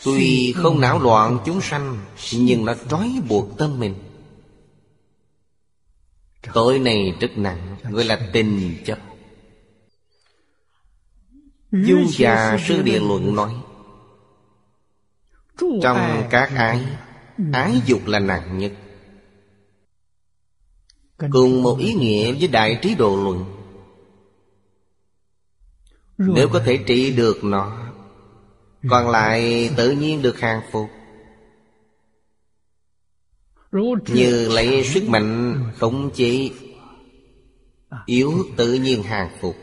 Tuy 0.04 0.54
không 0.58 0.82
não 0.82 1.00
loạn 1.00 1.40
chúng 1.46 1.62
sanh 1.62 1.98
Nhưng 2.34 2.66
nó 2.66 2.74
trói 2.90 3.22
buộc 3.30 3.58
tâm 3.58 3.80
mình. 3.80 3.96
Tội 6.54 6.80
này 6.80 7.14
rất 7.20 7.38
nặng 7.38 7.76
Gọi 7.90 8.04
là 8.04 8.30
tình 8.34 8.84
chấp. 8.86 9.00
Du 11.72 11.98
già 12.12 12.58
Sư 12.68 12.82
Điện 12.82 13.08
Luận 13.08 13.36
nói 13.36 13.54
trong 15.82 16.28
các 16.30 16.52
ái 16.56 16.86
Ái 17.54 17.82
dục 17.86 18.02
là 18.06 18.20
nặng 18.20 18.58
nhất 18.58 18.72
Cùng 21.32 21.64
một 21.64 21.78
ý 21.80 21.94
nghĩa 21.94 22.34
với 22.34 22.48
Đại 22.48 22.80
Trí 22.82 22.96
Độ 22.96 23.24
Luận. 23.24 23.46
Nếu 26.18 26.50
có 26.50 26.60
thể 26.66 26.78
trị 26.78 27.12
được 27.16 27.44
nó 27.44 27.92
Còn 28.90 29.10
lại 29.10 29.70
tự 29.78 29.92
nhiên 29.92 30.22
được 30.22 30.40
hàng 30.40 30.62
phục. 30.72 30.90
Như 34.08 34.50
lấy 34.50 34.84
sức 34.84 35.04
mạnh 35.10 35.56
khống 35.78 36.12
chế 36.14 36.50
Yếu 38.06 38.34
tự 38.58 38.74
nhiên 38.74 39.04
hàng 39.04 39.30
phục. 39.42 39.56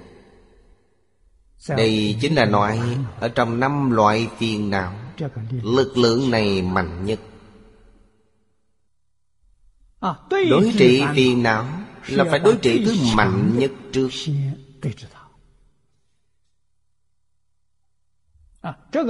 Đây 1.69 2.17
chính 2.21 2.35
là 2.35 2.45
nói 2.45 2.81
Ở 3.21 3.29
trong 3.29 3.61
năm 3.61 3.91
loại 3.91 4.29
phiền 4.39 4.71
não. 4.71 4.95
Lực 5.63 5.99
lượng 5.99 6.31
này 6.31 6.63
mạnh 6.63 7.05
nhất 7.05 7.21
Đối 10.31 10.73
trị 10.79 11.03
phiền 11.15 11.43
não 11.43 11.67
Là 12.07 12.25
phải 12.31 12.39
đối 12.39 12.57
trị 12.57 12.83
thứ 12.85 12.95
mạnh 13.15 13.59
nhất 13.59 13.71
trước. 13.93 14.09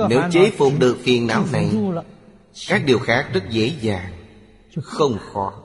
Nếu 0.08 0.22
chế 0.32 0.50
phục 0.50 0.72
được 0.78 0.98
phiền 1.02 1.26
não 1.26 1.46
này 1.52 1.70
Các 2.68 2.82
điều 2.86 2.98
khác 2.98 3.30
rất 3.32 3.44
dễ 3.50 3.66
dàng 3.80 4.12
Không 4.82 5.18
khó. 5.32 5.62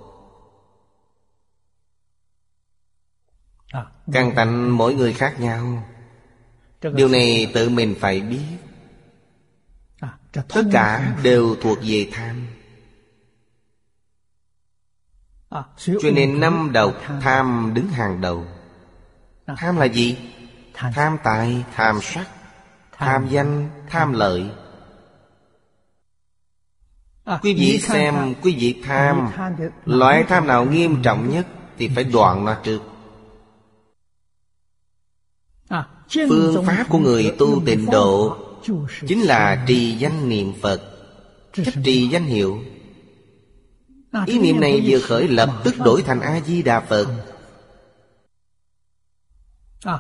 Căn 4.12 4.32
tánh 4.36 4.78
mỗi 4.78 4.94
người 4.94 5.14
khác 5.14 5.40
nhau. 5.40 5.90
Điều 6.82 7.08
này 7.08 7.52
tự 7.54 7.70
mình 7.70 7.96
phải 8.00 8.22
biết. 8.22 8.46
Tất 10.32 10.64
cả 10.72 11.18
đều 11.24 11.56
thuộc 11.62 11.78
về 11.82 12.10
tham 12.12 12.48
cho 15.78 16.12
nên 16.14 16.40
năm 16.40 16.70
đầu 16.74 16.94
tham 17.22 17.72
đứng 17.74 17.88
hàng 17.88 18.22
đầu. 18.22 18.46
Tham 19.58 19.78
là 19.78 19.86
gì? 19.86 20.18
Tham 20.74 21.18
tài 21.24 21.64
tham 21.76 22.00
sắc 22.02 22.28
tham 22.92 23.28
danh 23.30 23.70
tham 23.90 24.14
lợi. 24.14 24.50
Quý 27.42 27.54
vị 27.54 27.80
xem 27.80 28.34
quý 28.42 28.56
vị 28.60 28.82
tham. 28.86 29.32
loại 29.86 30.24
tham 30.28 30.48
nào 30.48 30.66
nghiêm 30.66 31.02
trọng 31.04 31.30
nhất 31.30 31.48
thì 31.78 31.90
phải 31.96 32.04
đoạn 32.04 32.46
nó 32.46 32.56
trước. 32.64 32.82
Phương 36.30 36.66
pháp 36.66 36.86
của 36.90 36.98
người 36.98 37.36
tu 37.38 37.62
tịnh 37.66 37.86
độ 37.86 38.38
chính 39.08 39.22
là 39.22 39.64
trì 39.68 39.92
danh 39.92 40.30
niệm 40.30 40.54
phật. 40.62 40.82
Cách 41.54 41.74
trì 41.84 42.08
danh 42.08 42.26
hiệu 42.26 42.60
ý 44.26 44.40
niệm 44.40 44.60
này 44.60 44.82
vừa 44.86 45.00
khởi 45.00 45.28
lập 45.28 45.50
tức 45.64 45.76
đổi 45.80 46.02
thành 46.02 46.22
a 46.22 46.42
di 46.46 46.62
đà 46.62 46.80
phật 46.80 47.08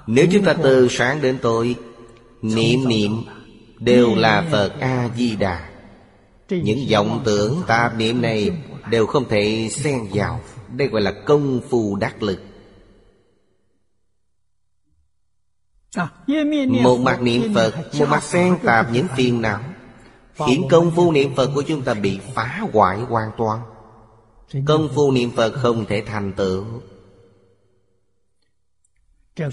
nếu 0.08 0.28
chúng 0.32 0.46
ta 0.46 0.54
từ 0.64 0.88
sáng 0.90 1.22
đến 1.22 1.38
tối 1.42 1.76
niệm 2.42 2.88
niệm 2.88 3.12
đều 3.80 4.16
là 4.16 4.48
phật 4.52 4.80
a 4.80 5.10
di 5.18 5.36
đà 5.36 5.70
những 6.50 6.80
vọng 6.92 7.22
tưởng 7.26 7.62
tạp 7.68 7.98
niệm 7.98 8.22
này 8.22 8.52
đều 8.90 9.06
không 9.06 9.30
thể 9.30 9.70
xen 9.72 10.08
vào. 10.14 10.42
Đây 10.76 10.88
gọi 10.88 11.02
là 11.02 11.12
công 11.26 11.62
phu 11.70 11.96
đắc 11.96 12.24
lực. 12.24 12.40
Một 16.68 16.98
mặt 16.98 17.22
niệm 17.22 17.54
phật 17.54 17.74
một 18.00 18.06
mặt 18.10 18.24
xen 18.24 18.58
tạp 18.64 18.92
những 18.92 19.08
phiền 19.16 19.42
não. 19.42 19.60
Khiến 20.48 20.68
công 20.70 20.92
phu 20.96 21.12
niệm 21.12 21.36
phật 21.36 21.50
của 21.56 21.62
chúng 21.62 21.82
ta 21.82 21.94
bị 21.94 22.20
phá 22.34 22.62
hoại 22.74 22.98
hoàn 22.98 23.32
toàn 23.38 23.62
công 24.66 24.90
phu 24.96 25.12
niệm 25.12 25.32
phật 25.32 25.52
không 25.52 25.86
thể 25.86 26.04
thành 26.06 26.34
tựu. 26.34 26.66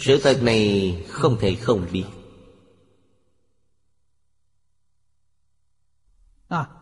Sự 0.01 0.21
thật 0.23 0.43
này 0.43 0.97
không 1.09 1.37
thể 1.41 1.55
không 1.55 1.87
biết. 1.93 2.05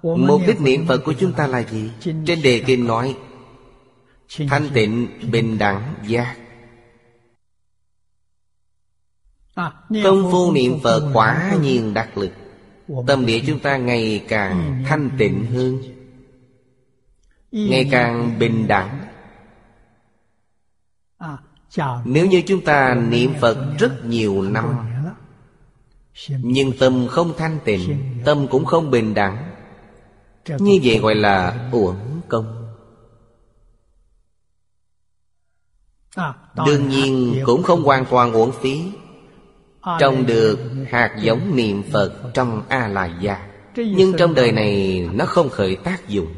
Mục 0.03 0.41
đích 0.47 0.61
niệm 0.61 0.87
phật 0.87 1.01
của 1.05 1.15
chúng 1.19 1.33
ta 1.33 1.47
là 1.47 1.63
gì? 1.63 1.91
Trên 2.01 2.43
đề 2.43 2.63
kinh 2.67 2.87
nói 2.87 3.17
thanh 4.49 4.71
tịnh 4.75 5.09
bình 5.31 5.59
đẳng 5.59 5.95
giác. 6.07 6.37
Công 10.05 10.29
phu 10.33 10.53
niệm 10.53 10.81
Phật 10.83 11.11
quả 11.15 11.57
nhiên 11.63 11.95
đắc 11.95 12.19
lực. 12.19 12.31
Tâm 13.07 13.27
địa 13.27 13.43
chúng 13.47 13.59
ta 13.59 13.77
ngày 13.77 14.25
càng 14.29 14.85
thanh 14.89 15.11
tịnh 15.19 15.47
hơn 15.47 15.83
Ngày 17.53 17.89
càng 17.91 18.39
bình 18.39 18.69
đẳng. 18.69 19.07
Nếu 22.05 22.27
như 22.27 22.43
chúng 22.47 22.65
ta 22.65 22.95
niệm 22.95 23.35
Phật 23.41 23.79
rất 23.79 24.05
nhiều 24.05 24.43
năm 24.43 24.77
Nhưng 26.29 26.73
tâm 26.79 27.07
không 27.11 27.33
thanh 27.39 27.59
tịnh 27.65 28.21
Tâm 28.25 28.47
cũng 28.51 28.65
không 28.65 28.91
bình 28.91 29.15
đẳng. 29.15 29.55
Như 30.59 30.81
vậy 30.83 30.99
gọi 30.99 31.15
là 31.15 31.69
uổng 31.73 32.21
công. 32.29 32.75
Đương 36.67 36.89
nhiên 36.89 37.43
cũng 37.45 37.63
không 37.63 37.83
hoàn 37.83 38.05
toàn 38.05 38.33
uổng 38.33 38.53
phí. 38.53 38.93
Trồng 39.99 40.27
được 40.27 40.59
hạt 40.91 41.17
giống 41.23 41.57
niệm 41.57 41.83
Phật 41.93 42.31
trong 42.35 42.63
A-la 42.69 43.07
gia. 43.21 43.47
Nhưng 43.77 44.17
trong 44.19 44.35
đời 44.35 44.53
này 44.53 45.09
nó 45.13 45.25
không 45.27 45.49
khởi 45.49 45.77
tác 45.77 46.09
dụng 46.09 46.35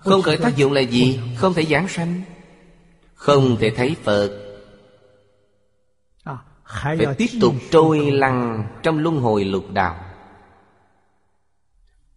Không 0.00 0.22
khởi 0.22 0.36
tác 0.36 0.56
dụng 0.56 0.72
là 0.72 0.80
gì? 0.80 1.20
Không 1.36 1.54
thể 1.54 1.64
giảng 1.64 1.88
sanh. 1.88 2.22
Không 3.14 3.56
thể 3.60 3.70
thấy 3.70 3.96
Phật. 4.02 4.48
Phải 6.64 6.98
tiếp 7.18 7.26
tục 7.40 7.54
trôi 7.70 8.10
lăn 8.10 8.64
trong 8.82 8.98
luân 8.98 9.20
hồi 9.20 9.44
lục 9.44 9.64
đạo. 9.72 10.04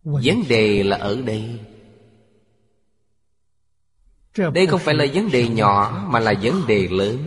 Vấn 0.04 0.44
đề 0.50 0.84
là 0.84 0.98
ở 0.98 1.22
đây. 1.22 1.60
Đây 4.54 4.68
không 4.68 4.80
phải 4.80 4.96
là 4.96 5.06
vấn 5.14 5.32
đề 5.32 5.48
nhỏ 5.48 6.06
Mà 6.10 6.20
là 6.20 6.34
vấn 6.42 6.68
đề 6.68 6.88
lớn. 6.88 7.18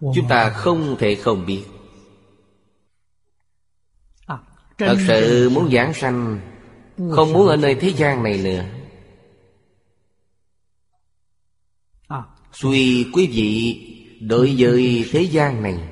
Chúng 0.00 0.28
ta 0.28 0.50
không 0.50 0.96
thể 0.98 1.14
không 1.14 1.46
biết. 1.46 1.64
Thật 4.78 4.96
sự 5.06 5.50
muốn 5.50 5.70
giảng 5.72 5.94
sanh 5.94 6.40
Không 6.96 7.32
muốn 7.32 7.46
ở 7.46 7.56
nơi 7.56 7.74
thế 7.74 7.88
gian 7.88 8.22
này 8.22 8.38
nữa. 8.38 8.64
Suy 12.52 13.10
quý 13.12 13.26
vị 13.26 13.82
đối 14.20 14.54
với 14.58 15.08
thế 15.10 15.22
gian 15.22 15.62
này 15.62 15.88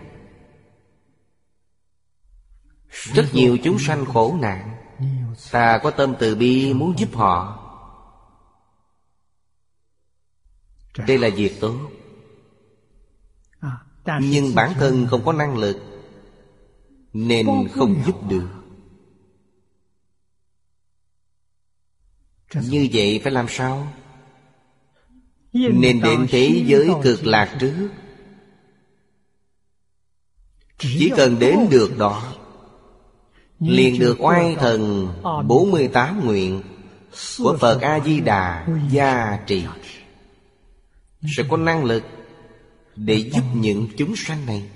Rất 2.90 3.26
nhiều 3.32 3.58
chúng 3.64 3.78
sanh 3.78 4.04
khổ 4.04 4.36
nạn. 4.40 4.76
Ta 5.50 5.78
có 5.82 5.90
tâm 5.90 6.14
từ 6.18 6.34
bi 6.34 6.72
muốn 6.74 6.98
giúp 6.98 7.08
họ. 7.14 7.60
Đây 11.06 11.18
là 11.18 11.28
việc 11.36 11.60
tốt. 11.60 11.74
Nhưng 14.20 14.54
bản 14.54 14.74
thân 14.74 15.06
không 15.10 15.24
có 15.24 15.32
năng 15.32 15.56
lực 15.56 15.76
Nên 17.12 17.46
không 17.74 18.02
giúp 18.06 18.28
được 18.28 18.63
Như 22.62 22.88
vậy 22.92 23.20
phải 23.22 23.32
làm 23.32 23.46
sao? 23.48 23.92
Nên 25.52 26.00
đến 26.00 26.26
thế 26.28 26.64
giới 26.66 26.90
cực 27.02 27.26
lạc 27.26 27.56
trước. 27.60 27.88
Chỉ 30.78 31.10
cần 31.16 31.38
đến 31.38 31.58
được 31.70 31.98
đó. 31.98 32.32
Liền 33.60 33.98
được 33.98 34.20
oai 34.20 34.56
thần 34.56 35.08
48 35.46 36.24
nguyện 36.24 36.62
Của 37.38 37.56
Phật 37.60 37.80
A-di-đà 37.80 38.66
gia 38.90 39.38
trì. 39.46 39.64
Sẽ 41.36 41.42
có 41.50 41.56
năng 41.56 41.84
lực 41.84 42.02
Để 42.96 43.16
giúp 43.16 43.42
những 43.54 43.88
chúng 43.98 44.16
sanh 44.16 44.46
này. 44.46 44.70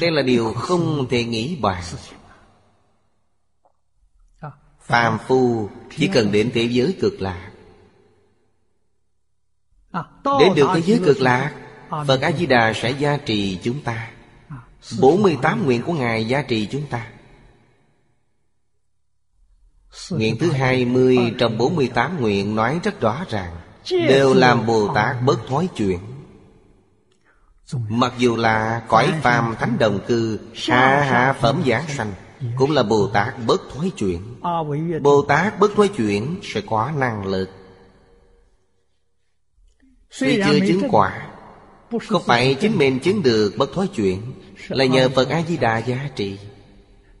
Đây 0.00 0.10
là 0.10 0.22
điều 0.22 0.52
không 0.52 1.06
thể 1.10 1.24
nghĩ 1.24 1.56
bàn 1.56 1.82
Phàm 4.84 5.18
phu 5.26 5.68
chỉ 5.96 6.08
cần 6.12 6.32
đến 6.32 6.50
thế 6.54 6.62
giới 6.62 6.96
cực 7.00 7.20
lạc. 7.20 7.50
Đến 10.40 10.54
được 10.54 10.68
thế 10.74 10.82
giới 10.82 11.00
cực 11.04 11.20
lạc 11.20 11.52
Phật 12.06 12.20
A-di-đà 12.20 12.72
sẽ 12.72 12.90
gia 12.90 13.16
trì 13.16 13.58
chúng 13.62 13.82
ta. 13.82 14.10
48 15.00 15.64
nguyện 15.64 15.82
của 15.82 15.92
Ngài 15.92 16.24
gia 16.24 16.42
trì 16.42 16.66
chúng 16.66 16.86
ta. 16.86 17.06
Nguyện 20.10 20.36
thứ 20.40 20.52
20 20.52 21.18
trong 21.38 21.58
48 21.58 22.20
nguyện 22.20 22.54
nói 22.54 22.80
rất 22.84 23.00
rõ 23.00 23.24
ràng 23.30 23.56
Đều 23.90 24.34
làm 24.34 24.66
Bồ 24.66 24.94
Tát 24.94 25.16
bớt 25.24 25.46
thói 25.48 25.68
chuyện. 25.76 25.98
Mặc 27.88 28.12
dù 28.18 28.36
là 28.36 28.82
cõi 28.88 29.12
phàm 29.22 29.56
thánh 29.56 29.78
đồng 29.78 30.00
cư 30.06 30.38
Hạ 30.68 31.06
hạ 31.10 31.32
phẩm 31.32 31.62
giảng 31.66 31.88
sanh 31.88 32.12
Cũng 32.56 32.70
là 32.70 32.82
Bồ 32.82 33.06
Tát 33.06 33.34
bớt 33.46 33.60
thói 33.74 33.92
chuyện 33.96 34.20
Bồ 35.02 35.22
Tát 35.22 35.60
bớt 35.60 35.74
thói 35.76 35.88
chuyện 35.88 36.36
sẽ 36.42 36.60
có 36.60 36.90
năng 36.96 37.26
lực. 37.26 37.50
Tuy 40.20 40.42
chưa 40.44 40.58
chứng 40.68 40.88
quả 40.90 41.28
Không 42.08 42.22
phải 42.26 42.54
chính 42.54 42.78
mình 42.78 43.00
chứng 43.00 43.22
được 43.22 43.54
bất 43.58 43.72
thói 43.72 43.88
chuyện 43.94 44.22
Là 44.68 44.84
nhờ 44.84 45.08
Phật 45.08 45.28
A-di-đà 45.28 45.78
giá 45.78 46.08
trị? 46.16 46.38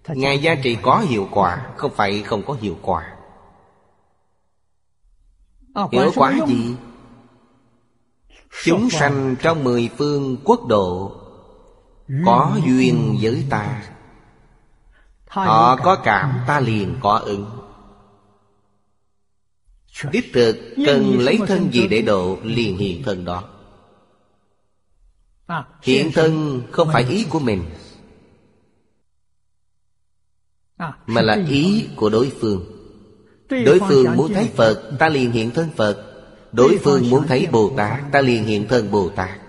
Ngài 0.08 0.38
giá 0.38 0.54
trị 0.54 0.76
có 0.82 0.98
hiệu 0.98 1.28
quả 1.30 1.66
Không 1.76 1.92
phải 1.94 2.22
không 2.22 2.42
có 2.46 2.56
hiệu 2.60 2.76
quả. 2.82 3.16
Hiệu 5.92 6.10
quả 6.16 6.34
gì? 6.48 6.74
Chúng 8.64 8.90
sanh 8.90 9.36
trong 9.42 9.64
mười 9.64 9.90
phương 9.98 10.36
quốc 10.44 10.66
độ 10.66 11.12
Có 12.26 12.58
duyên 12.66 13.18
với 13.20 13.44
ta 13.50 13.82
Họ 15.34 15.76
có 15.76 15.96
cảm 15.96 16.40
ta 16.46 16.60
liền 16.60 16.96
có 17.00 17.18
ứng. 17.18 17.46
Đích 20.10 20.30
thực 20.32 20.74
cần 20.86 21.18
lấy 21.18 21.38
thân 21.46 21.72
gì 21.72 21.88
để 21.88 22.02
độ 22.02 22.38
liền 22.42 22.76
hiện 22.76 23.02
thân 23.02 23.24
đó? 23.24 23.44
Hiện 25.82 26.10
thân 26.14 26.62
không 26.72 26.88
phải 26.92 27.04
ý 27.08 27.26
của 27.30 27.38
mình 27.38 27.64
Mà 31.06 31.22
là 31.22 31.38
ý 31.48 31.88
của 31.96 32.10
đối 32.10 32.32
phương. 32.40 32.64
Đối 33.48 33.80
phương 33.88 34.16
muốn 34.16 34.34
thấy 34.34 34.50
Phật 34.54 34.96
Ta 34.98 35.08
liền 35.08 35.32
hiện 35.32 35.50
thân 35.50 35.70
Phật. 35.76 36.24
Đối 36.52 36.78
phương 36.82 37.10
muốn 37.10 37.26
thấy 37.26 37.46
Bồ 37.52 37.72
Tát 37.76 38.00
Ta 38.12 38.20
liền 38.20 38.44
hiện 38.44 38.68
thân 38.68 38.90
Bồ 38.90 39.08
Tát. 39.08 39.40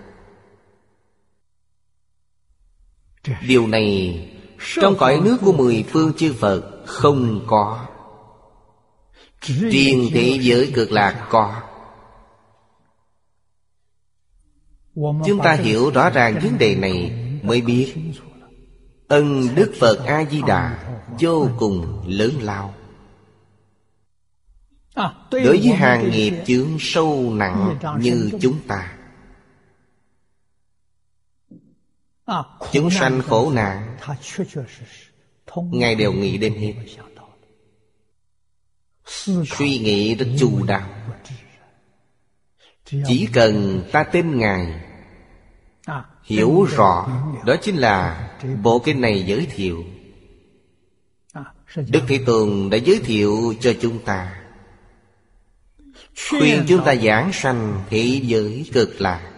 Điều 3.46 3.66
này 3.66 4.35
Trong 4.58 4.96
cõi 4.96 5.20
nước 5.24 5.36
của 5.44 5.52
mười 5.52 5.84
phương 5.88 6.12
chư 6.12 6.32
Phật 6.32 6.62
Không 6.86 7.44
có 7.46 7.86
Riêng 9.40 10.08
thế 10.12 10.38
giới 10.40 10.72
cực 10.74 10.92
lạc 10.92 11.26
có 11.30 11.62
Chúng 15.26 15.38
ta 15.44 15.52
hiểu 15.52 15.90
rõ 15.90 16.10
ràng 16.10 16.40
vấn 16.42 16.58
đề 16.58 16.74
này 16.74 17.12
Mới 17.42 17.60
biết 17.60 17.94
Ân 19.08 19.54
Đức 19.54 19.72
Phật 19.80 20.06
A-di-đà 20.06 20.78
Vô 21.20 21.48
cùng 21.58 22.02
lớn 22.06 22.30
lao 22.40 22.74
Đối 25.30 25.58
với 25.58 25.72
hàng 25.72 26.10
nghiệp 26.10 26.34
chướng 26.46 26.76
sâu 26.80 27.32
nặng 27.34 27.78
như 28.00 28.30
chúng 28.40 28.58
ta 28.68 28.95
Chúng 32.72 32.90
sanh 32.90 33.22
khổ 33.22 33.50
nạn. 33.54 33.96
Ngài 35.70 35.94
đều 35.94 36.12
nghĩ 36.12 36.38
đến 36.38 36.54
hết 36.54 36.74
Suy 39.46 39.78
nghĩ 39.78 40.14
rất 40.14 40.26
chu 40.38 40.64
đáo. 40.66 40.88
Chỉ 42.84 43.28
cần 43.32 43.82
ta 43.92 44.04
tin 44.04 44.38
Ngài 44.38 44.80
Hiểu 46.24 46.66
rõ 46.76 47.08
Đó 47.46 47.56
chính 47.62 47.76
là 47.76 48.28
Bộ 48.62 48.78
kinh 48.78 49.00
này 49.00 49.24
giới 49.26 49.46
thiệu. 49.50 49.84
Đức 51.76 52.00
Thế 52.08 52.20
Tường 52.26 52.70
đã 52.70 52.78
giới 52.78 53.00
thiệu 53.04 53.54
cho 53.60 53.72
chúng 53.80 53.98
ta. 53.98 54.42
Khuyên 56.30 56.64
chúng 56.68 56.84
ta 56.84 56.94
giảng 56.94 57.32
sanh 57.32 57.84
thế 57.90 58.20
giới 58.22 58.70
cực 58.72 59.00
lạc 59.00 59.35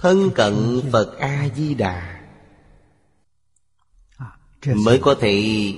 Thân 0.00 0.30
cận 0.34 0.82
Phật 0.92 1.18
A-di-đà. 1.18 2.20
Mới 4.66 4.98
có 5.02 5.14
thể 5.20 5.74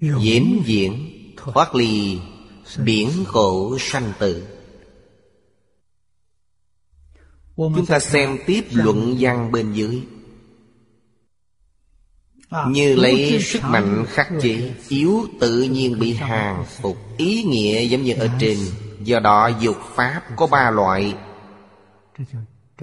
Diễn 0.00 0.62
diễn 0.66 1.08
Thoát 1.36 1.74
ly 1.74 2.18
Biển 2.84 3.10
khổ 3.26 3.78
sanh 3.80 4.12
tử. 4.18 4.46
Chúng 7.56 7.86
ta 7.86 7.98
xem 7.98 8.38
tiếp 8.46 8.64
luận 8.72 9.16
văn 9.20 9.52
bên 9.52 9.72
dưới. 9.72 10.02
Như 12.68 12.96
lấy 12.96 13.42
sức 13.42 13.62
mạnh 13.62 14.04
khắc 14.08 14.28
chế 14.42 14.74
Yếu 14.88 15.26
tự 15.40 15.62
nhiên 15.62 15.98
bị 15.98 16.14
hàng 16.14 16.64
phục 16.80 16.96
Ý 17.16 17.42
nghĩa 17.42 17.82
giống 17.82 18.02
như 18.02 18.14
ở 18.14 18.28
trên. 18.40 18.58
Do 19.00 19.20
đó 19.20 19.50
dục 19.60 19.76
pháp 19.94 20.22
có 20.36 20.46
ba 20.46 20.70
loại 20.70 21.14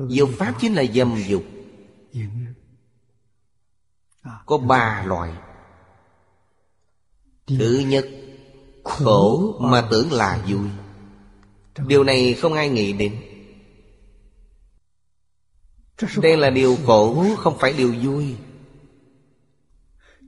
Dục 0.07 0.29
pháp 0.37 0.53
chính 0.61 0.73
là 0.73 0.83
dâm 0.93 1.15
dục. 1.27 1.43
Có 4.45 4.57
ba 4.57 5.03
loại. 5.05 5.31
Thứ 7.47 7.83
nhất 7.87 8.05
Khổ 8.83 9.55
mà 9.59 9.87
tưởng 9.91 10.11
là 10.11 10.45
vui. 10.47 10.69
Điều 11.87 12.03
này 12.03 12.33
không 12.33 12.53
ai 12.53 12.69
nghĩ 12.69 12.93
đến. 12.93 13.15
Đây 16.21 16.37
là 16.37 16.49
điều 16.49 16.77
khổ 16.85 17.25
không 17.37 17.57
phải 17.59 17.73
điều 17.73 17.95
vui. 18.03 18.35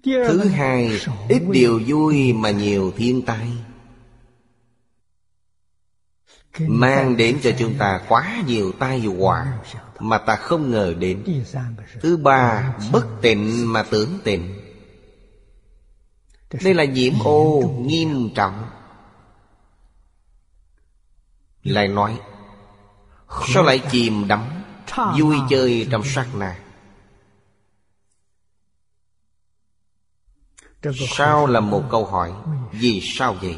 Thứ 0.03 0.45
hai 0.45 0.99
Ít 1.29 1.41
điều 1.51 1.81
vui 1.87 2.33
mà 2.33 2.51
nhiều 2.51 2.91
thiên 2.97 3.21
tai 3.21 3.47
Mang 6.59 7.17
đến 7.17 7.39
cho 7.43 7.51
chúng 7.59 7.77
ta 7.77 8.01
quá 8.07 8.43
nhiều 8.47 8.71
tai 8.79 8.99
họa 8.99 9.59
Mà 9.99 10.17
ta 10.17 10.35
không 10.35 10.71
ngờ 10.71 10.93
đến. 10.99 11.43
Thứ 12.01 12.17
ba 12.17 12.73
Bất 12.91 13.07
tịnh 13.21 13.73
mà 13.73 13.83
tưởng 13.83 14.19
tịnh. 14.23 14.61
Đây 16.63 16.73
là 16.73 16.83
nhiễm 16.83 17.13
ô 17.23 17.61
nghiêm 17.79 18.29
trọng. 18.35 18.69
Lại 21.63 21.87
nói 21.87 22.19
Sao 23.53 23.63
lại 23.63 23.81
chìm 23.91 24.27
đắm 24.27 24.63
Vui 25.19 25.37
chơi 25.49 25.87
trong 25.91 26.03
sát 26.03 26.27
na? 26.35 26.59
Sao 31.07 31.47
là 31.47 31.59
một 31.59 31.83
câu 31.91 32.05
hỏi 32.05 32.33
Vì 32.71 33.01
sao 33.01 33.33
vậy 33.41 33.57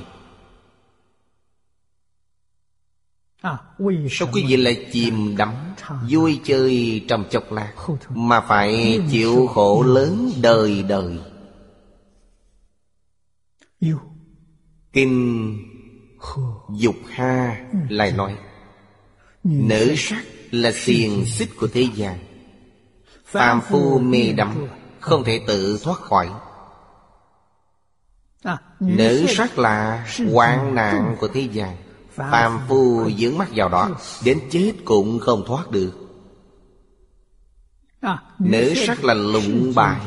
Sao 3.43 4.27
quý 4.33 4.45
vị 4.47 4.57
lại 4.57 4.85
chìm 4.91 5.37
đắm 5.37 5.53
Vui 6.09 6.41
chơi 6.43 7.05
trong 7.07 7.25
chốc 7.29 7.51
lát 7.51 7.73
Mà 8.09 8.41
phải 8.41 9.01
chịu 9.11 9.47
khổ 9.47 9.83
lớn 9.83 10.31
đời 10.41 10.83
đời? 10.83 11.19
Kinh 14.93 15.57
Dục 16.77 16.95
Ha 17.09 17.65
lại 17.89 18.11
nói 18.11 18.37
Nữ 19.43 19.93
sắc 19.97 20.23
là 20.51 20.71
xiềng 20.71 21.25
xích 21.25 21.49
của 21.59 21.67
thế 21.67 21.87
gian. 21.95 22.19
Phàm 23.25 23.61
phu 23.61 23.99
mê 23.99 24.33
đắm 24.37 24.67
Không 24.99 25.23
thể 25.23 25.41
tự 25.47 25.79
thoát 25.83 25.99
khỏi. 25.99 26.29
Nữ 28.79 29.25
sắc 29.29 29.59
là 29.59 30.07
hoạn 30.31 30.75
nạn 30.75 31.15
của 31.19 31.27
thế 31.27 31.41
gian 31.41 31.82
Phàm 32.15 32.59
phu 32.67 33.09
dưỡng 33.17 33.37
mắt 33.37 33.49
vào 33.55 33.69
đó, 33.69 33.89
Đến 34.25 34.39
chết 34.51 34.73
cũng 34.85 35.19
không 35.19 35.43
thoát 35.47 35.71
được 35.71 36.03
Nữ 38.39 38.73
sắc 38.75 39.03
là 39.03 39.13
lụng 39.13 39.73
bại, 39.75 40.01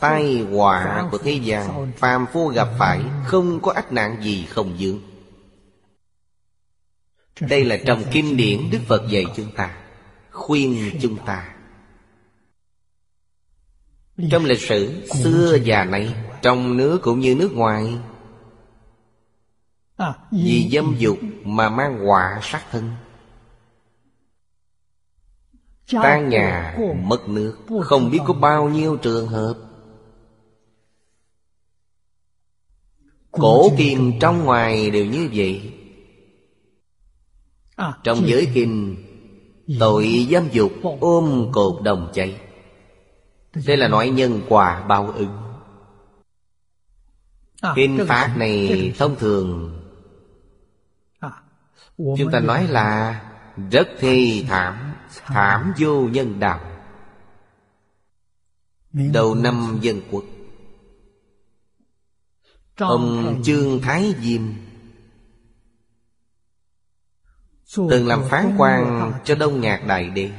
Tai 0.00 0.40
họa 0.40 1.08
của 1.10 1.18
thế 1.18 1.32
gian, 1.32 1.92
Phàm 1.96 2.26
phu 2.32 2.48
gặp 2.48 2.68
phải, 2.78 3.00
Không 3.26 3.60
có 3.60 3.72
ách 3.72 3.92
nạn 3.92 4.16
gì 4.22 4.46
không 4.50 4.76
dưỡng. 4.78 4.98
Đây 7.40 7.64
là 7.64 7.78
trong 7.86 8.04
kinh 8.12 8.36
điển 8.36 8.70
Đức 8.70 8.78
Phật 8.86 9.02
dạy 9.10 9.24
chúng 9.36 9.50
ta, 9.56 9.76
Khuyên 10.30 10.98
chúng 11.02 11.16
ta 11.26 11.54
Trong 14.30 14.44
lịch 14.44 14.60
sử 14.60 15.06
xưa 15.22 15.58
và 15.64 15.84
nay 15.84 16.14
Trong 16.42 16.76
nước 16.76 16.98
cũng 17.02 17.20
như 17.20 17.34
nước 17.34 17.52
ngoài, 17.52 17.98
vì 20.30 20.68
dâm 20.72 20.96
dục 20.98 21.18
mà 21.44 21.68
mang 21.68 22.06
họa 22.06 22.40
sát 22.42 22.62
thân. 22.70 22.90
Tan 25.92 26.28
nhà 26.28 26.78
mất 27.02 27.28
nước 27.28 27.56
Không 27.84 28.10
biết 28.10 28.18
có 28.26 28.34
bao 28.34 28.68
nhiêu 28.68 28.96
trường 28.96 29.28
hợp. 29.28 29.54
Cổ 33.30 33.70
kim 33.78 34.12
trong 34.20 34.44
ngoài 34.44 34.90
đều 34.90 35.06
như 35.06 35.28
vậy. 35.32 35.72
Trong 38.04 38.26
giới 38.26 38.48
kinh 38.54 38.96
Tội 39.80 40.26
dâm 40.30 40.48
dục 40.52 40.72
ôm 41.00 41.48
cột 41.52 41.82
đồng 41.82 42.10
cháy 42.14 42.40
Đây 43.66 43.76
là 43.76 43.88
nói 43.88 44.08
nhân 44.08 44.40
quả 44.48 44.86
báo 44.88 45.12
ứng. 45.16 45.38
Kinh 47.74 48.04
pháp 48.08 48.34
này 48.36 48.92
thông 48.98 49.16
thường 49.16 49.77
Chúng 51.98 52.30
ta 52.32 52.40
nói 52.40 52.68
là 52.68 53.20
Rất 53.70 53.88
thi 53.98 54.44
thảm 54.48 54.94
Thảm 55.24 55.72
vô 55.78 56.08
nhân 56.08 56.40
đạo. 56.40 56.60
Đầu 58.92 59.34
năm 59.34 59.78
dân 59.80 60.00
quốc. 60.10 60.24
Ông 62.76 63.40
Trương 63.44 63.80
Thái 63.82 64.14
Diêm. 64.20 64.42
Từng 67.76 68.06
làm 68.06 68.22
phán 68.30 68.54
quan 68.58 69.12
cho 69.24 69.34
Đông 69.34 69.60
Nhạc 69.60 69.86
Đại 69.86 70.10
Đế. 70.10 70.30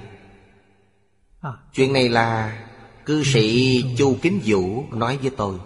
Chuyện 1.73 1.93
này 1.93 2.09
là 2.09 2.59
Cư 3.05 3.23
sĩ 3.23 3.83
Chu 3.97 4.17
Kính 4.21 4.41
Vũ 4.45 4.83
nói 4.91 5.17
với 5.17 5.31
tôi. 5.37 5.59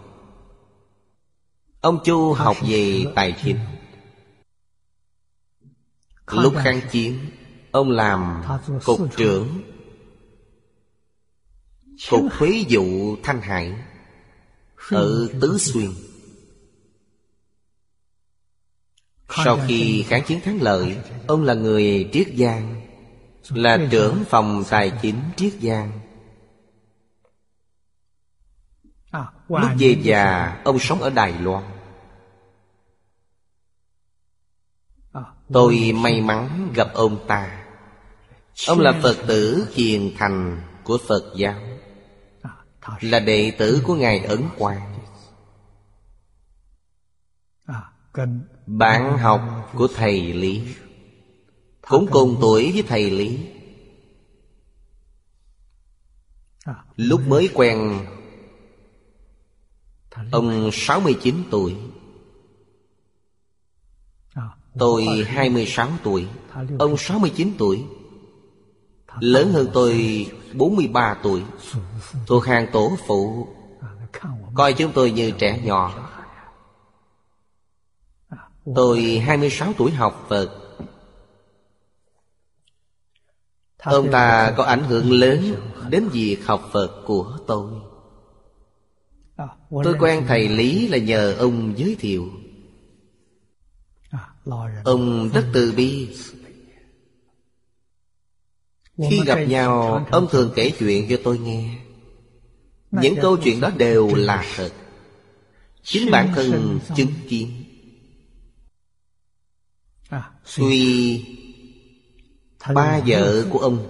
Ông 1.81 1.99
Chu 2.03 2.33
học 2.33 2.57
về 2.67 3.05
tài 3.15 3.35
chính 3.43 3.57
Lúc 6.31 6.53
kháng 6.63 6.81
chiến 6.91 7.19
Ông 7.71 7.91
làm 7.91 8.43
cục 8.85 8.99
trưởng. 9.17 9.61
Cục 12.09 12.21
thuế 12.37 12.65
vụ 12.69 13.15
Thanh 13.23 13.41
Hải 13.41 13.73
Ở 14.89 15.27
Tứ 15.41 15.57
Xuyên. 15.57 15.89
Sau 19.29 19.59
khi 19.67 20.05
kháng 20.07 20.23
chiến 20.27 20.41
thắng 20.41 20.61
lợi 20.61 20.97
Ông 21.27 21.43
là 21.43 21.53
người 21.53 22.09
Triết 22.13 22.27
Giang 22.37 22.81
Là 23.49 23.87
trưởng 23.91 24.23
phòng 24.29 24.63
tài 24.69 24.91
chính 25.01 25.19
Triết 25.35 25.53
Giang. 25.61 25.99
Lúc 29.47 29.69
về 29.79 29.95
già 30.01 30.57
Ông 30.63 30.79
sống 30.79 31.01
ở 31.01 31.09
Đài 31.09 31.33
Loan 31.41 31.72
Tôi 35.53 35.91
may 35.95 36.21
mắn 36.21 36.71
gặp 36.75 36.93
ông 36.93 37.27
ta. 37.27 37.65
Ông 38.67 38.79
là 38.79 38.99
Phật 39.03 39.17
tử 39.27 39.67
hiền 39.73 40.13
thành 40.17 40.61
của 40.83 40.97
Phật 41.07 41.33
giáo, 41.35 41.59
Là 43.01 43.19
đệ 43.19 43.51
tử 43.51 43.81
của 43.83 43.95
Ngài 43.95 44.19
Ấn 44.19 44.41
Quang. 44.57 44.93
Bạn 48.65 49.17
học 49.17 49.71
của 49.73 49.87
Thầy 49.95 50.33
Lý, 50.33 50.61
Cũng 51.81 52.07
cùng 52.11 52.37
tuổi 52.41 52.71
với 52.71 52.83
Thầy 52.83 53.11
Lý. 53.11 53.39
Lúc 56.95 57.21
mới 57.27 57.49
quen, 57.53 58.05
Ông 60.31 60.69
69 60.73 61.43
tuổi 61.51 61.75
Tôi 64.77 65.05
26 65.27 65.89
tuổi, 66.03 66.27
Ông 66.79 66.97
69 66.97 67.53
tuổi. 67.57 67.83
Lớn 69.19 69.51
hơn 69.53 69.67
tôi 69.73 70.25
43 70.53 71.17
tuổi. 71.23 71.41
Thuộc 72.27 72.45
hàng 72.45 72.67
tổ 72.73 72.97
phụ. 73.07 73.47
Coi 74.53 74.73
chúng 74.73 74.91
tôi 74.91 75.11
như 75.11 75.31
trẻ 75.31 75.59
nhỏ. 75.63 76.09
Tôi 78.75 79.01
26 79.25 79.73
tuổi 79.77 79.91
học 79.91 80.25
Phật. 80.29 80.49
Ông 83.83 84.11
ta 84.11 84.53
có 84.57 84.63
ảnh 84.63 84.83
hưởng 84.83 85.11
lớn 85.11 85.55
Đến 85.89 86.09
việc 86.11 86.37
học 86.45 86.69
Phật 86.71 87.03
của 87.05 87.37
tôi. 87.47 87.71
Tôi 89.83 89.95
quen 89.99 90.25
thầy 90.27 90.49
Lý 90.49 90.87
là 90.87 90.97
nhờ 90.97 91.35
ông 91.39 91.73
giới 91.77 91.95
thiệu. 91.99 92.29
Ông 94.83 95.29
rất 95.33 95.45
từ 95.53 95.71
bi. 95.71 96.15
Khi 99.09 99.21
gặp 99.25 99.35
nhau 99.35 100.05
Ông 100.11 100.27
thường 100.31 100.51
kể 100.55 100.71
chuyện 100.79 101.07
cho 101.09 101.17
tôi 101.23 101.37
nghe. 101.37 101.75
Những 102.91 103.15
câu 103.21 103.37
chuyện 103.37 103.61
đó 103.61 103.69
đều 103.69 104.15
là 104.15 104.45
thật. 104.55 104.69
Chính 105.83 106.11
bản 106.11 106.31
thân 106.35 106.79
chứng 106.95 107.11
kiến. 107.29 107.63
Tuy 110.57 111.25
Ba 112.73 113.01
vợ 113.05 113.45
của 113.49 113.59
ông. 113.59 113.87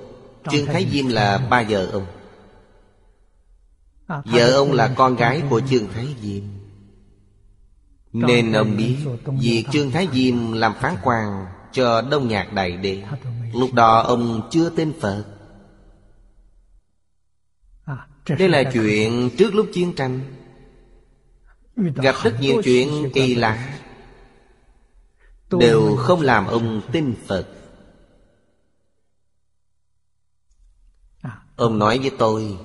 Trương 0.51 0.65
Thái 0.65 0.87
Diêm 0.91 1.07
là 1.07 1.37
ba 1.37 1.63
vợ 1.69 1.85
ông. 1.85 2.05
Vợ 4.25 4.51
ông 4.51 4.71
là 4.71 4.93
con 4.95 5.15
gái 5.15 5.43
của 5.49 5.61
Trương 5.69 5.87
Thái 5.93 6.07
Diêm 6.21 6.43
nên 8.13 8.53
ông 8.53 8.77
biết 8.77 8.97
Việc 9.25 9.65
Trương 9.71 9.91
Thái 9.91 10.07
Diêm 10.13 10.51
làm 10.51 10.73
phán 10.81 10.95
quan 11.03 11.45
Cho 11.71 12.01
Đông 12.01 12.27
Nhạc 12.27 12.53
Đại 12.53 12.77
Đế. 12.77 13.03
Lúc 13.53 13.73
đó 13.73 14.01
ông 14.01 14.47
chưa 14.51 14.69
tin 14.69 14.93
Phật. 14.99 15.25
Đây 18.39 18.49
là 18.49 18.63
chuyện 18.73 19.29
trước 19.37 19.55
lúc 19.55 19.69
chiến 19.73 19.93
tranh. 19.93 20.19
Gặp 21.75 22.15
rất 22.23 22.37
nhiều 22.41 22.61
chuyện 22.63 23.11
kỳ 23.13 23.35
lạ. 23.35 23.79
Đều 25.59 25.95
không 25.95 26.21
làm 26.21 26.47
ông 26.47 26.81
tin 26.91 27.15
Phật. 27.27 27.47
Ông 31.55 31.79
nói 31.79 31.99
với 31.99 32.11
tôi 32.17 32.57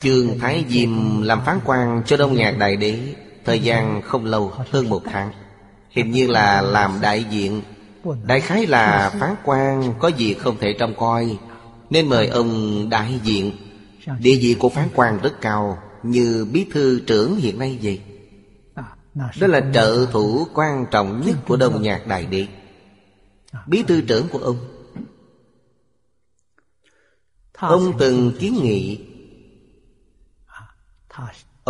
Trương 0.00 0.38
Thái 0.38 0.64
Diêm 0.68 1.22
làm 1.22 1.40
phán 1.44 1.58
quan 1.64 2.02
cho 2.06 2.16
Đông 2.16 2.34
Nhạc 2.34 2.50
Đại 2.58 2.76
Đế 2.76 3.14
Thời 3.44 3.60
gian 3.60 4.02
không 4.02 4.24
lâu, 4.24 4.52
hơn 4.70 4.88
một 4.88 5.02
tháng 5.04 5.32
Hình 5.90 6.10
như 6.10 6.26
là 6.26 6.62
làm 6.62 6.98
đại 7.00 7.24
diện. 7.30 7.62
Đại 8.26 8.40
khái 8.40 8.66
là 8.66 9.10
phán 9.20 9.34
quan 9.44 9.94
có 9.98 10.08
gì 10.08 10.34
không 10.34 10.56
thể 10.60 10.72
trông 10.78 10.94
coi 10.96 11.38
Nên 11.90 12.08
mời 12.08 12.26
ông 12.26 12.88
đại 12.90 13.20
diện. 13.24 13.52
Địa 14.06 14.38
vị 14.40 14.56
của 14.58 14.68
phán 14.68 14.88
quan 14.94 15.18
rất 15.22 15.40
cao 15.40 15.78
Như 16.02 16.46
bí 16.52 16.66
thư 16.72 17.00
trưởng 17.06 17.36
hiện 17.36 17.58
nay 17.58 17.78
vậy. 17.82 18.00
Đó 19.14 19.46
là 19.46 19.60
trợ 19.74 20.06
thủ 20.12 20.46
quan 20.54 20.86
trọng 20.90 21.22
nhất 21.26 21.36
của 21.46 21.56
Đông 21.56 21.82
Nhạc 21.82 22.06
Đại 22.06 22.26
địa. 22.26 22.46
Bí 23.66 23.82
thư 23.82 24.00
trưởng 24.00 24.28
của 24.28 24.38
ông? 24.38 24.56
Ông 27.52 27.98
từng 27.98 28.32
kiến 28.40 28.58
nghị 28.62 28.98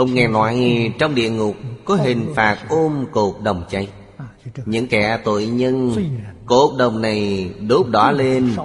Ông 0.01 0.15
nghe 0.15 0.29
nói 0.29 0.59
trong 0.99 1.15
địa 1.15 1.31
ngục 1.31 1.57
Có 1.85 1.95
hình 1.95 2.33
phạt 2.37 2.59
ôm 2.69 3.07
cột 3.13 3.35
đồng 3.43 3.65
cháy. 3.71 3.89
Những 4.65 4.87
kẻ 4.87 5.21
tội 5.25 5.47
nhân 5.47 5.95
Cột 6.47 6.79
đồng 6.79 7.03
này 7.03 7.51
đốt 7.69 7.87
đỏ 7.89 8.11
lên, 8.11 8.57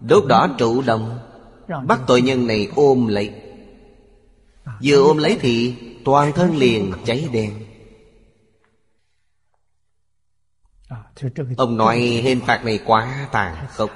Đốt 0.00 0.24
đỏ 0.26 0.48
trụ 0.58 0.82
đồng, 0.82 1.18
Bắt 1.86 2.00
tội 2.06 2.22
nhân 2.22 2.46
này 2.46 2.68
ôm 2.76 3.06
lấy. 3.06 3.30
Vừa 4.84 4.96
ôm 4.96 5.18
lấy 5.18 5.38
thì 5.40 5.74
Toàn 6.04 6.32
thân 6.32 6.56
liền 6.56 6.92
cháy 7.04 7.28
đen. 7.32 7.52
Ông 11.56 11.76
nói 11.76 11.98
hình 11.98 12.40
phạt 12.40 12.64
này 12.64 12.80
quá 12.86 13.28
tàn 13.32 13.66
khốc. 13.68 13.90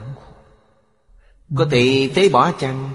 Có 1.56 1.66
thể 1.70 2.10
phế 2.14 2.28
bỏ 2.28 2.52
chăng? 2.52 2.90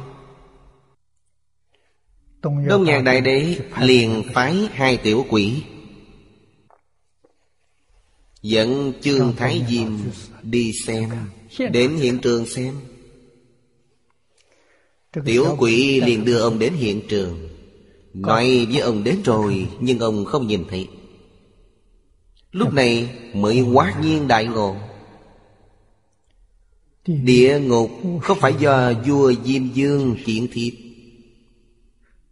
Đông 2.45 2.83
nhạc 2.83 3.01
đại 3.01 3.21
đế 3.21 3.57
liền 3.81 4.23
phái 4.33 4.55
hai 4.71 4.97
tiểu 4.97 5.25
quỷ. 5.29 5.63
Dẫn 8.41 8.93
Trương 9.01 9.33
Thái 9.37 9.63
Diêm 9.69 9.87
đi 10.43 10.71
xem 10.85 11.09
Đến 11.71 11.95
hiện 11.95 12.19
trường 12.19 12.45
xem. 12.45 12.73
Tiểu 15.25 15.55
quỷ 15.59 16.01
liền 16.01 16.25
đưa 16.25 16.39
ông 16.39 16.59
đến 16.59 16.73
hiện 16.73 17.01
trường. 17.09 17.49
Nói 18.13 18.67
với 18.71 18.79
ông 18.79 19.03
đến 19.03 19.17
rồi 19.23 19.67
Nhưng 19.79 19.99
ông 19.99 20.25
không 20.25 20.47
nhìn 20.47 20.63
thấy. 20.69 20.87
Lúc 22.51 22.73
này 22.73 23.09
mới 23.33 23.61
quá 23.61 23.95
nhiên 24.01 24.27
đại 24.27 24.45
ngộ. 24.45 24.75
Địa 27.07 27.59
ngục 27.59 27.91
không 28.21 28.39
phải 28.39 28.53
do 28.59 28.93
vua 29.07 29.33
Diêm 29.43 29.73
Dương 29.73 30.15
kiện 30.25 30.47
thiệp 30.51 30.84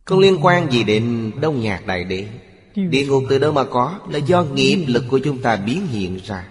không 0.06 0.20
liên 0.20 0.38
quan 0.41 0.72
gì 0.72 0.84
đến 0.84 1.32
Đông 1.41 1.62
Nhạc 1.62 1.86
Đại 1.86 2.04
Đế. 2.04 2.28
Địa 2.76 3.08
ngục 3.08 3.24
từ 3.30 3.39
đâu 3.39 3.51
mà 3.51 3.64
có? 3.64 3.99
Là 4.10 4.18
do 4.20 4.43
nghiệp 4.43 4.86
lực 4.88 5.04
của 5.10 5.20
chúng 5.20 5.41
ta 5.41 5.56
biến 5.56 5.88
hiện 5.88 6.20
ra. 6.26 6.47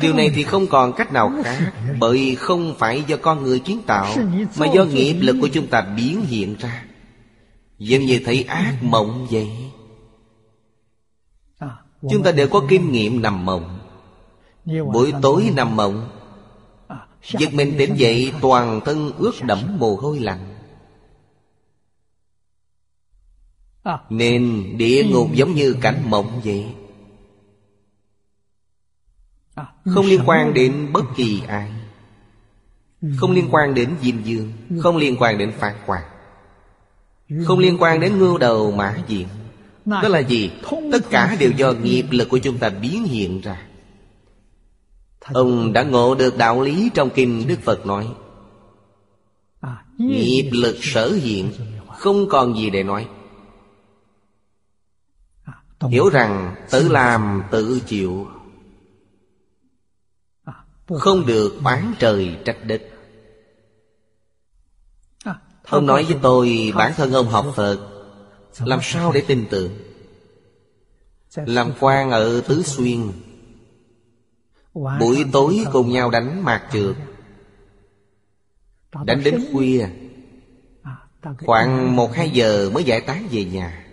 Điều 0.00 0.14
này 0.14 0.30
thì 0.34 0.42
không 0.42 0.66
còn 0.66 0.92
cách 0.92 1.12
nào 1.12 1.32
khác, 1.44 1.72
Bởi 2.00 2.34
không 2.34 2.74
phải 2.78 3.04
do 3.06 3.16
con 3.16 3.42
người 3.42 3.58
kiến 3.58 3.80
tạo, 3.86 4.16
Mà 4.58 4.66
do 4.74 4.84
nghiệp 4.84 5.16
lực 5.20 5.36
của 5.40 5.48
chúng 5.48 5.66
ta 5.66 5.80
biến 5.80 6.20
hiện 6.26 6.56
ra. 6.58 6.84
Giống 7.78 8.02
như 8.02 8.20
thấy 8.24 8.42
ác 8.42 8.74
mộng 8.82 9.26
vậy. 9.30 9.48
Chúng 12.10 12.22
ta 12.22 12.32
đều 12.32 12.48
có 12.48 12.62
kinh 12.68 12.92
nghiệm 12.92 13.22
nằm 13.22 13.44
mộng. 13.44 13.78
Buổi 14.64 15.12
tối 15.22 15.52
nằm 15.56 15.76
mộng. 15.76 16.10
Giật 17.26 17.54
mình 17.54 17.74
tỉnh 17.78 17.94
dậy 17.96 18.32
toàn 18.40 18.80
thân 18.84 19.12
ướt 19.18 19.32
đẫm 19.42 19.78
mồ 19.78 19.96
hôi 19.96 20.18
lạnh. 20.20 20.54
Nên 24.10 24.72
địa 24.76 25.04
ngục 25.04 25.28
giống 25.32 25.54
như 25.54 25.76
cảnh 25.80 26.02
mộng 26.10 26.40
vậy. 26.44 26.66
Không 29.84 30.06
liên 30.06 30.20
quan 30.26 30.54
đến 30.54 30.92
bất 30.92 31.04
kỳ 31.16 31.42
ai. 31.48 31.72
Không 33.16 33.30
liên 33.30 33.48
quan 33.50 33.74
đến 33.74 33.94
Diêm 34.02 34.22
Dương 34.22 34.52
Không 34.82 34.96
liên 34.96 35.16
quan 35.18 35.38
đến 35.38 35.52
Phán 35.58 35.74
Quang 35.86 36.04
Không 37.44 37.58
liên 37.58 37.76
quan 37.80 38.00
đến 38.00 38.18
ngưu 38.18 38.38
đầu 38.38 38.72
mã 38.72 38.96
diện. 39.08 39.28
Đó 39.84 40.08
là 40.08 40.18
gì? 40.18 40.50
Tất 40.92 41.10
cả 41.10 41.36
đều 41.40 41.50
do 41.50 41.72
nghiệp 41.72 42.06
lực 42.10 42.28
của 42.28 42.38
chúng 42.38 42.58
ta 42.58 42.68
biến 42.68 43.04
hiện 43.04 43.40
ra 43.40 43.66
Ông 45.32 45.72
đã 45.72 45.82
ngộ 45.82 46.14
được 46.14 46.36
đạo 46.36 46.62
lý 46.62 46.90
trong 46.94 47.10
kinh 47.14 47.48
Đức 47.48 47.58
Phật 47.62 47.86
nói. 47.86 48.14
Nghiệp 49.98 50.50
lực 50.52 50.76
sở 50.80 51.12
hiện 51.12 51.52
Không 51.98 52.28
còn 52.28 52.56
gì 52.56 52.70
để 52.70 52.82
nói. 52.82 53.08
Hiểu 55.80 56.08
rằng 56.08 56.54
tự 56.70 56.88
làm 56.88 57.42
tự 57.50 57.80
chịu 57.86 58.28
Không 60.86 61.26
được 61.26 61.58
bán 61.62 61.94
trời 61.98 62.36
trách 62.44 62.58
đất. 62.64 62.82
Ông 65.64 65.86
nói 65.86 66.04
với 66.04 66.18
tôi 66.22 66.72
bản 66.74 66.92
thân 66.96 67.12
ông 67.12 67.28
học 67.28 67.46
Phật 67.56 67.90
Làm 68.60 68.80
sao 68.82 69.12
để 69.12 69.24
tin 69.26 69.46
tưởng? 69.50 69.72
Làm 71.36 71.72
quan 71.80 72.10
ở 72.10 72.40
Tứ 72.40 72.62
Xuyên 72.62 73.12
Buổi 74.74 75.24
tối 75.32 75.64
cùng 75.72 75.90
nhau 75.90 76.10
đánh 76.10 76.44
mạc 76.44 76.68
trượt. 76.72 76.96
Đánh 79.04 79.22
đến 79.24 79.44
khuya. 79.52 79.88
Khoảng 81.46 81.96
một 81.96 82.14
hai 82.14 82.30
giờ 82.30 82.70
mới 82.74 82.84
giải 82.84 83.00
tán 83.00 83.28
về 83.30 83.44
nhà. 83.44 83.84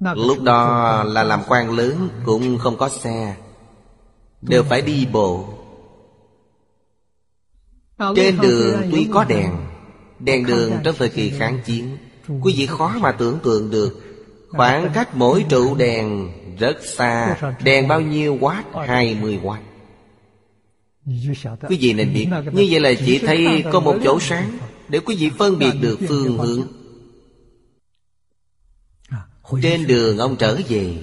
Lúc 0.00 0.42
đó 0.42 1.04
là 1.04 1.22
làm 1.22 1.40
quan 1.48 1.70
lớn 1.70 2.08
cũng 2.24 2.58
không 2.58 2.76
có 2.76 2.88
xe. 2.88 3.36
Đều 4.42 4.62
phải 4.62 4.82
đi 4.82 5.06
bộ. 5.12 5.48
Trên 8.16 8.40
đường 8.40 8.82
tuy 8.92 9.08
có 9.12 9.24
đèn 9.24 9.56
Đèn 10.18 10.46
đường 10.46 10.72
trong 10.84 10.94
thời 10.98 11.08
kỳ 11.08 11.30
kháng 11.30 11.60
chiến. 11.64 11.96
Quý 12.42 12.54
vị 12.56 12.66
khó 12.66 12.94
mà 13.00 13.12
tưởng 13.12 13.38
tượng 13.42 13.70
được 13.70 14.02
Khoảng 14.56 14.90
cách 14.94 15.16
mỗi 15.16 15.44
trụ 15.48 15.74
đèn 15.74 16.30
rất 16.58 16.84
xa. 16.84 17.36
Đèn 17.64 17.88
bao 17.88 18.00
nhiêu 18.00 18.38
watt? 18.38 18.86
20 18.86 19.40
watt. 19.42 19.60
Quý 21.68 21.78
vị 21.80 21.92
nên 21.92 22.14
biết, 22.14 22.26
Như 22.52 22.66
vậy 22.70 22.80
là 22.80 22.92
chỉ 23.06 23.18
thấy 23.18 23.64
có 23.72 23.80
một 23.80 23.96
chỗ 24.04 24.20
sáng 24.20 24.58
Để 24.88 24.98
quý 24.98 25.16
vị 25.16 25.30
phân 25.38 25.58
biệt 25.58 25.72
được 25.80 25.98
phương 26.08 26.38
hướng. 26.38 26.62
Trên 29.62 29.86
đường 29.86 30.18
ông 30.18 30.36
trở 30.36 30.58
về, 30.68 30.94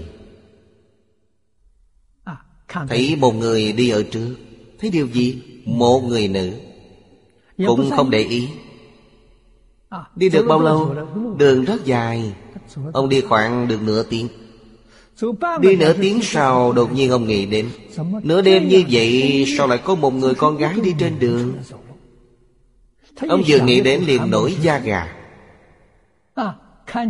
Thấy 2.67 3.15
một 3.15 3.31
người 3.31 3.73
đi 3.73 3.89
ở 3.89 4.03
trước. 4.03 4.35
Thấy 4.79 4.89
điều 4.89 5.07
gì? 5.07 5.41
Một 5.65 5.99
người 5.99 6.27
nữ. 6.27 6.51
Cũng 7.67 7.91
không 7.91 8.09
để 8.09 8.19
ý. 8.19 8.49
Đi 10.15 10.29
được 10.29 10.45
bao 10.47 10.61
lâu? 10.61 10.95
Đường 11.37 11.65
rất 11.65 11.85
dài. 11.85 12.33
Ông 12.93 13.09
đi 13.09 13.21
khoảng 13.21 13.67
được 13.67 13.81
nửa 13.81 14.03
tiếng. 14.03 14.27
Đi 15.61 15.75
nửa 15.75 15.93
tiếng 15.93 16.19
sau 16.21 16.71
đột 16.73 16.93
nhiên 16.93 17.11
ông 17.11 17.27
nghĩ 17.27 17.45
đến 17.45 17.69
Nửa 18.23 18.41
đêm 18.41 18.67
như 18.67 18.83
vậy 18.89 19.45
sao 19.57 19.67
lại 19.67 19.77
có 19.77 19.95
một 19.95 20.13
người 20.13 20.35
con 20.35 20.57
gái 20.57 20.75
đi 20.83 20.93
trên 20.99 21.19
đường? 21.19 21.53
Ông 23.29 23.43
vừa 23.47 23.59
nghĩ 23.59 23.81
đến 23.81 24.03
liền 24.07 24.31
nổi 24.31 24.55
da 24.61 24.79
gà. 24.79 25.15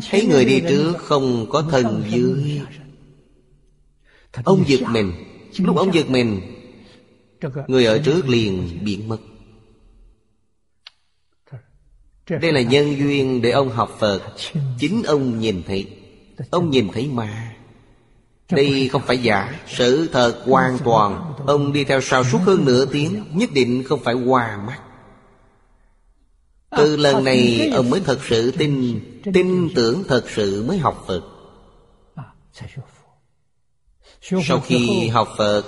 Thấy 0.09 0.25
người 0.29 0.45
đi 0.45 0.61
trước 0.69 0.93
không 0.97 1.45
có 1.49 1.61
thân 1.61 2.03
dưới. 2.09 2.61
Ông 4.43 4.63
giật 4.67 4.81
mình. 4.89 5.11
Lúc 5.57 5.77
ông 5.77 5.93
giật 5.93 6.09
mình 6.09 6.41
Người 7.67 7.85
ở 7.85 7.97
trước 7.97 8.29
liền 8.29 8.79
biến 8.83 9.07
mất 9.07 9.17
đây 12.29 12.51
là 12.51 12.61
nhân 12.61 12.97
duyên 12.97 13.41
để 13.41 13.51
ông 13.51 13.69
học 13.69 13.97
Phật. 13.99 14.21
Chính 14.79 15.03
ông 15.03 15.39
nhìn 15.39 15.63
thấy. 15.67 15.87
Ông 16.49 16.69
nhìn 16.69 16.87
thấy 16.93 17.07
ma. 17.07 17.55
Đây 18.51 18.89
không 18.91 19.01
phải 19.01 19.17
giả, 19.17 19.59
Sự 19.67 20.09
thật 20.11 20.41
hoàn 20.45 20.77
toàn. 20.85 21.33
Ông 21.47 21.73
đi 21.73 21.83
theo 21.83 22.01
sau 22.01 22.23
suốt 22.23 22.39
hơn 22.45 22.65
nửa 22.65 22.85
tiếng, 22.85 23.23
Nhất 23.33 23.49
định 23.53 23.83
không 23.83 23.99
phải 24.03 24.13
qua 24.13 24.57
mắt. 24.67 24.79
Từ 26.77 26.95
lần 26.97 27.23
này, 27.23 27.71
ông 27.75 27.89
mới 27.89 28.01
thật 28.05 28.19
sự 28.29 28.51
tin 28.51 28.99
Tin 29.33 29.69
tưởng 29.75 30.03
thật 30.07 30.23
sự 30.29 30.65
mới 30.67 30.77
học 30.77 31.03
Phật. 31.07 31.21
Sau 34.21 34.59
khi 34.59 35.07
học 35.07 35.27
Phật, 35.37 35.63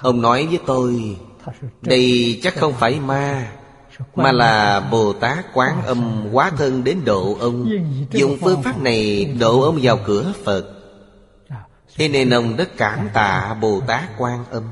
Ông 0.00 0.22
nói 0.22 0.46
với 0.46 0.58
tôi, 0.66 1.16
Đây 1.82 2.40
chắc 2.42 2.56
không 2.56 2.72
phải 2.72 3.00
ma 3.00 3.52
mà 4.14 4.32
là 4.32 4.80
Bồ 4.80 5.12
Tát 5.12 5.46
Quán 5.54 5.82
Âm 5.82 6.28
hóa 6.32 6.50
thân 6.56 6.84
đến 6.84 7.04
độ 7.04 7.36
ông. 7.40 7.70
Dùng 8.10 8.36
phương 8.40 8.62
pháp 8.62 8.78
này 8.82 9.24
độ 9.24 9.60
ông 9.60 9.78
vào 9.82 9.98
cửa 10.06 10.32
Phật. 10.44 10.76
Thế 11.96 12.08
nên 12.08 12.30
ông 12.30 12.56
rất 12.56 12.76
cảm 12.76 13.08
tạ 13.14 13.56
Bồ 13.60 13.80
Tát 13.80 14.10
Quan 14.18 14.44
Âm 14.50 14.64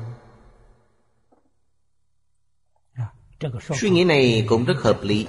Suy 3.79 3.89
nghĩ 3.89 4.03
này 4.03 4.45
cũng 4.49 4.65
rất 4.65 4.81
hợp 4.81 4.99
lý. 5.03 5.27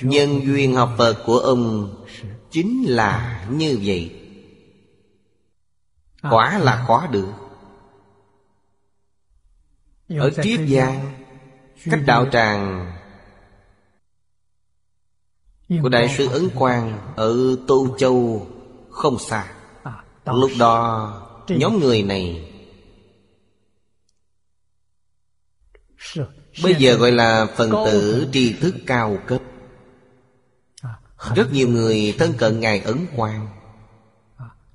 Nhân 0.00 0.40
duyên 0.46 0.74
học 0.74 0.90
Phật 0.98 1.22
của 1.26 1.38
ông 1.38 1.94
Chính 2.50 2.84
là 2.88 3.44
như 3.50 3.78
vậy. 3.84 4.20
Quả 6.22 6.58
là 6.58 6.84
khó 6.86 7.06
được 7.10 7.43
Ở 10.08 10.30
Triết 10.42 10.60
Giang 10.68 11.12
Cách 11.84 12.00
đạo 12.06 12.26
tràng 12.32 12.92
Của 15.82 15.88
Đại 15.88 16.14
sư 16.18 16.28
Ấn 16.32 16.48
Quang 16.54 17.12
Ở 17.16 17.36
Tô 17.66 17.96
Châu 17.98 18.46
Không 18.90 19.18
xa. 19.18 19.52
Lúc 20.24 20.50
đó 20.58 21.46
Nhóm 21.48 21.80
người 21.80 22.02
này 22.02 22.50
Bây 26.62 26.74
giờ 26.74 26.96
gọi 26.96 27.12
là 27.12 27.46
phần 27.56 27.70
tử 27.70 28.28
tri 28.32 28.52
thức 28.52 28.74
cao 28.86 29.18
cấp. 29.26 29.42
Rất 31.34 31.52
nhiều 31.52 31.68
người 31.68 32.14
thân 32.18 32.32
cận 32.38 32.60
Ngài 32.60 32.80
Ấn 32.80 33.06
Quang. 33.16 33.48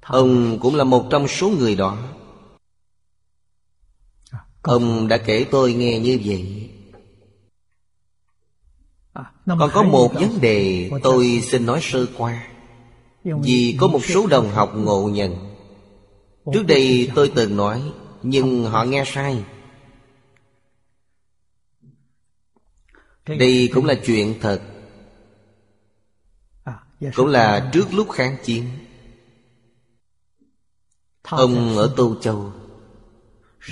Ông 0.01 0.59
cũng 0.59 0.75
là 0.75 0.83
một 0.83 1.07
trong 1.09 1.27
số 1.27 1.49
người 1.49 1.75
đó 1.75 1.97
Ông 4.61 5.07
đã 5.07 5.17
kể 5.17 5.45
tôi 5.51 5.73
nghe 5.73 5.99
như 5.99 6.19
vậy. 6.25 6.69
Còn 9.45 9.69
có 9.73 9.83
một 9.83 10.13
vấn 10.13 10.41
đề 10.41 10.89
tôi 11.03 11.41
xin 11.47 11.65
nói 11.65 11.79
sơ 11.81 12.07
qua. 12.17 12.47
Vì 13.23 13.77
có 13.79 13.87
một 13.87 14.05
số 14.05 14.27
đồng 14.27 14.49
học 14.49 14.71
ngộ 14.75 15.09
nhận. 15.09 15.55
Trước 16.53 16.63
đây 16.67 17.11
tôi 17.15 17.31
từng 17.35 17.57
nói 17.57 17.93
Nhưng 18.23 18.65
họ 18.65 18.83
nghe 18.83 19.03
sai. 19.07 19.43
Đây 23.25 23.69
cũng 23.73 23.85
là 23.85 23.95
chuyện 24.05 24.39
thật. 24.41 24.61
Cũng 27.15 27.27
là 27.27 27.69
trước 27.73 27.93
lúc 27.93 28.09
kháng 28.11 28.37
chiến. 28.43 28.65
Ông 31.23 31.77
ở 31.77 31.93
Tô 31.97 32.15
Châu 32.21 32.51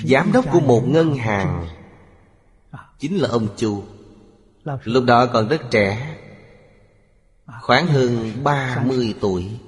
Giám 0.03 0.31
đốc 0.31 0.45
của 0.51 0.59
một 0.59 0.83
ngân 0.87 1.15
hàng. 1.15 1.67
Chính 2.99 3.17
là 3.17 3.29
ông 3.29 3.47
Chu. 3.57 3.83
Lúc 4.83 5.03
đó 5.03 5.25
còn 5.25 5.47
rất 5.47 5.61
trẻ. 5.71 6.17
Khoảng 7.61 7.87
hơn 7.87 8.31
30 8.43 9.15
tuổi. 9.21 9.59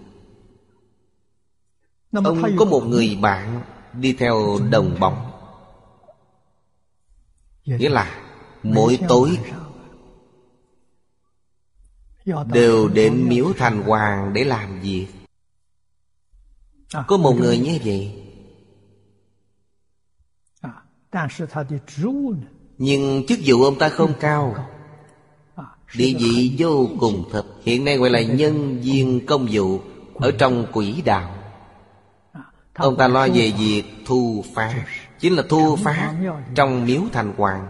Ông 2.12 2.56
có 2.58 2.66
một 2.66 2.82
người 2.88 3.18
bạn 3.22 3.62
Đi 3.94 4.14
theo 4.14 4.60
đồng 4.72 5.00
bóng. 5.00 5.32
Nghĩa 7.66 7.90
là 7.90 8.22
Mỗi 8.64 9.00
tối 9.08 9.38
Đều 12.54 12.88
đến 12.88 13.30
miếu 13.30 13.54
thành 13.58 13.84
hoàng 13.84 14.34
để 14.34 14.44
làm 14.44 14.82
việc. 14.82 15.08
Có 17.08 17.18
một 17.18 17.34
người 17.34 17.58
như 17.58 17.80
vậy 17.84 18.19
Nhưng 22.78 23.26
chức 23.28 23.40
vụ 23.46 23.64
ông 23.64 23.80
ta 23.80 23.90
không 23.90 24.14
cao. 24.20 24.56
Địa 25.96 26.14
vị 26.20 26.56
vô 26.58 26.88
cùng 27.00 27.24
thấp 27.32 27.46
Hiện 27.64 27.86
nay 27.86 27.98
gọi 27.98 28.10
là 28.10 28.22
nhân 28.22 28.82
viên 28.82 29.26
công 29.26 29.48
vụ 29.52 29.80
Ở 30.16 30.32
trong 30.32 30.66
quỹ 30.74 31.02
đạo. 31.02 31.36
Ông 32.74 32.98
ta 32.98 33.08
lo 33.08 33.28
về 33.28 33.52
việc 33.60 33.84
thu 34.06 34.44
phá. 34.56 34.74
Chính 35.20 35.34
là 35.34 35.44
thu 35.50 35.76
phá 35.76 36.14
Trong 36.56 36.86
miếu 36.86 37.02
thành 37.12 37.34
hoàng. 37.38 37.68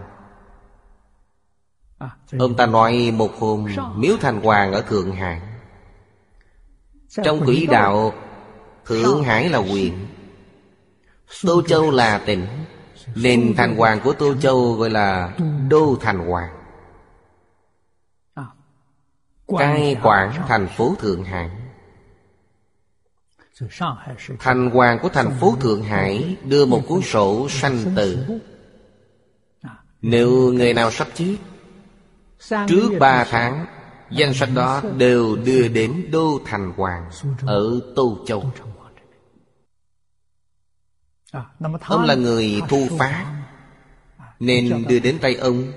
Ông 2.38 2.56
ta 2.56 2.66
nói 2.66 3.12
một 3.16 3.30
hôm 3.38 3.66
Miếu 3.96 4.16
thành 4.20 4.40
hoàng 4.40 4.72
ở 4.72 4.82
Thượng 4.82 5.12
Hải. 5.12 5.40
Trong 7.24 7.46
quỹ 7.46 7.66
đạo 7.66 8.12
Thượng 8.86 9.22
Hải 9.22 9.48
là 9.48 9.58
huyện 9.58 10.06
Tô 11.42 11.62
Châu 11.68 11.90
là 11.90 12.18
tỉnh 12.18 12.46
Nên 13.14 13.54
thành 13.56 13.76
hoàng 13.76 14.00
của 14.04 14.12
Tô 14.12 14.34
Châu 14.40 14.72
gọi 14.72 14.90
là 14.90 15.36
Đô 15.68 15.96
Thành 16.00 16.18
Hoàng. 16.28 16.56
Cai 19.58 19.96
quản 20.02 20.32
thành 20.48 20.68
phố 20.68 20.94
Thượng 20.98 21.24
Hải. 21.24 21.50
Thành 24.38 24.70
hoàng 24.70 24.98
của 25.02 25.08
thành 25.08 25.30
phố 25.40 25.56
Thượng 25.60 25.82
Hải 25.82 26.36
Đưa 26.44 26.66
một 26.66 26.82
cuốn 26.88 27.02
sổ 27.02 27.48
sanh 27.48 27.78
tử 27.96 28.18
Nếu 30.02 30.52
người 30.52 30.74
nào 30.74 30.90
sắp 30.90 31.08
chết 31.14 31.36
Trước 32.68 32.90
ba 33.00 33.24
tháng 33.24 33.66
Danh 34.10 34.34
sách 34.34 34.48
đó 34.54 34.82
đều 34.96 35.36
đưa 35.36 35.68
đến 35.68 36.08
Đô 36.12 36.40
Thành 36.46 36.72
Hoàng 36.76 37.10
Ở 37.46 37.80
Tô 37.96 38.18
Châu 38.26 38.52
Ông 41.80 42.04
là 42.04 42.14
người 42.14 42.60
thu 42.68 42.88
phát 42.98 43.26
Nên 44.40 44.84
đưa 44.88 44.98
đến 44.98 45.18
tay 45.18 45.34
ông. 45.34 45.72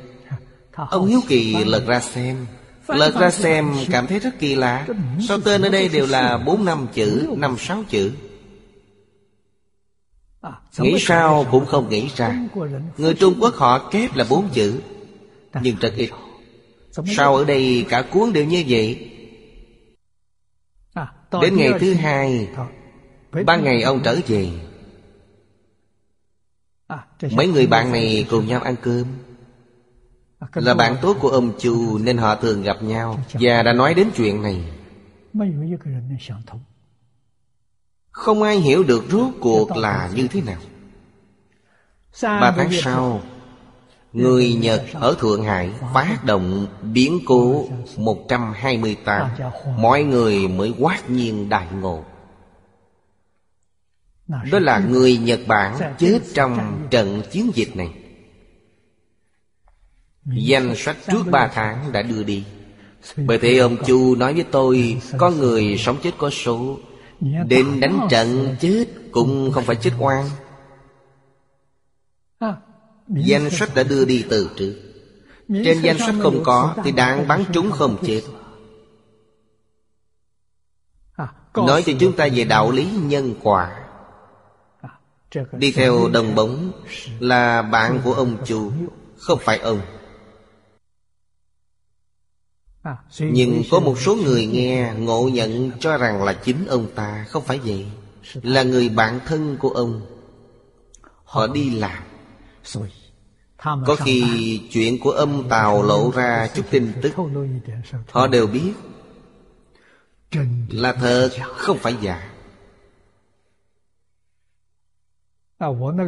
Ông 0.75 1.07
hiếu 1.07 1.21
kỳ 1.27 1.63
lật 1.63 1.85
ra 1.87 1.99
xem. 1.99 2.45
Lật 2.87 3.15
ra 3.19 3.31
xem 3.31 3.73
cảm 3.91 4.07
thấy 4.07 4.19
rất 4.19 4.39
kỳ 4.39 4.55
lạ. 4.55 4.87
Sao 5.27 5.39
tên 5.39 5.61
ở 5.61 5.69
đây 5.69 5.89
đều 5.89 6.05
là 6.05 6.37
bốn 6.37 6.65
năm 6.65 6.87
chữ 6.93 7.27
năm 7.37 7.55
sáu 7.59 7.83
chữ. 7.89 8.11
Nghĩ 10.77 10.97
sao 10.99 11.45
cũng 11.51 11.65
không 11.65 11.89
nghĩ 11.89 12.09
ra. 12.15 12.39
Người 12.97 13.13
Trung 13.13 13.33
Quốc 13.39 13.55
họ 13.55 13.89
kép 13.91 14.15
là 14.15 14.25
bốn 14.29 14.49
chữ. 14.53 14.81
Nhưng 15.61 15.75
rất 15.79 15.93
ít. 15.95 16.09
Sao 16.91 17.35
ở 17.35 17.45
đây 17.45 17.85
cả 17.89 18.01
cuốn 18.11 18.33
đều 18.33 18.45
như 18.45 18.63
vậy. 18.67 19.09
Đến 21.41 21.55
ngày 21.55 21.71
thứ 21.79 21.93
hai 21.93 22.47
Ban 23.45 23.63
ngày 23.63 23.81
ông 23.81 24.01
trở 24.03 24.19
về 24.27 24.51
Mấy 27.31 27.47
người 27.47 27.67
bạn 27.67 27.91
này 27.91 28.27
cùng 28.29 28.47
nhau 28.47 28.61
ăn 28.61 28.75
cơm. 28.81 29.05
Là 30.53 30.73
bạn 30.73 30.95
tốt 31.01 31.17
của 31.19 31.29
ông 31.29 31.51
Chu 31.59 31.97
Nên 31.97 32.17
họ 32.17 32.35
thường 32.35 32.63
gặp 32.63 32.83
nhau 32.83 33.19
Và 33.33 33.63
đã 33.63 33.73
nói 33.73 33.93
đến 33.93 34.09
chuyện 34.15 34.41
này. 34.41 34.63
Không 38.11 38.43
ai 38.43 38.57
hiểu 38.57 38.83
được 38.83 39.03
rốt 39.09 39.33
cuộc 39.41 39.77
là 39.77 40.09
như 40.15 40.27
thế 40.27 40.41
nào. 40.41 40.59
Ba 42.23 42.53
tháng 42.57 42.69
sau 42.71 43.21
Người 44.13 44.53
Nhật 44.53 44.83
ở 44.93 45.15
Thượng 45.19 45.43
Hải 45.43 45.71
phát 45.93 46.17
động 46.25 46.67
biến 46.81 47.19
cố 47.25 47.65
128 47.97 49.29
Mọi 49.77 50.03
người 50.03 50.47
mới 50.47 50.73
quát 50.79 51.09
nhiên 51.09 51.49
đại 51.49 51.67
ngộ 51.81 52.03
Đó 54.27 54.59
là 54.59 54.79
người 54.79 55.17
Nhật 55.17 55.39
Bản 55.47 55.95
chết 55.97 56.19
trong 56.33 56.87
trận 56.89 57.21
chiến 57.31 57.51
dịch 57.55 57.75
này. 57.75 57.93
Danh 60.25 60.73
sách 60.77 60.97
trước 61.07 61.23
ba 61.31 61.47
tháng 61.53 61.91
đã 61.91 62.01
đưa 62.01 62.23
đi. 62.23 62.43
Bởi 63.17 63.37
thế 63.37 63.57
ông 63.57 63.77
Chu 63.85 64.15
nói 64.15 64.33
với 64.33 64.45
tôi 64.51 65.01
Có 65.17 65.29
người 65.29 65.77
sống 65.77 65.97
chết 66.03 66.11
có 66.17 66.29
số. 66.29 66.77
Đến 67.47 67.79
đánh 67.79 68.07
trận 68.09 68.55
chết 68.59 68.85
Cũng 69.11 69.51
không 69.51 69.63
phải 69.63 69.75
chết 69.75 69.91
oan. 69.99 70.29
Danh 73.07 73.49
sách 73.49 73.75
đã 73.75 73.83
đưa 73.83 74.05
đi 74.05 74.25
từ 74.29 74.49
trước. 74.57 74.75
Trên 75.47 75.81
danh 75.81 75.97
sách 75.97 76.15
không 76.21 76.43
có 76.43 76.75
Thì 76.83 76.91
đạn 76.91 77.27
bắn 77.27 77.43
trúng 77.53 77.71
không 77.71 77.97
chết. 78.05 78.21
Nói 81.55 81.83
cho 81.85 81.93
chúng 81.99 82.15
ta 82.15 82.27
về 82.35 82.43
đạo 82.43 82.71
lý 82.71 82.87
nhân 83.03 83.35
quả 83.43 83.82
Đi 85.51 85.71
theo 85.71 86.09
đồng 86.09 86.35
bóng 86.35 86.71
Là 87.19 87.61
bạn 87.61 88.01
của 88.03 88.13
ông 88.13 88.37
chủ, 88.45 88.71
Không 89.17 89.39
phải 89.41 89.59
ông. 89.59 89.81
Nhưng 93.19 93.63
có 93.71 93.79
một 93.79 93.99
số 93.99 94.15
người 94.15 94.45
nghe 94.45 94.93
Ngộ 94.97 95.29
nhận 95.33 95.71
cho 95.79 95.97
rằng 95.97 96.23
là 96.23 96.33
chính 96.33 96.65
ông 96.67 96.87
ta, 96.95 97.25
Không 97.29 97.43
phải 97.43 97.59
vậy. 97.59 97.85
Là 98.33 98.63
người 98.63 98.89
bạn 98.89 99.19
thân 99.25 99.57
của 99.59 99.69
ông. 99.69 100.01
Họ 101.23 101.47
đi 101.47 101.69
làm. 101.69 102.03
Có 103.63 103.95
khi 103.95 104.61
chuyện 104.71 104.99
của 104.99 105.11
âm 105.11 105.49
tàu 105.49 105.83
lộ 105.83 106.11
ra 106.11 106.47
chút 106.55 106.65
tin 106.69 106.93
tức. 107.01 107.13
Họ 108.11 108.27
đều 108.27 108.47
biết 108.47 108.73
Là 110.69 110.93
thật, 110.93 111.29
không 111.57 111.77
phải 111.77 111.95
giả. 112.01 112.32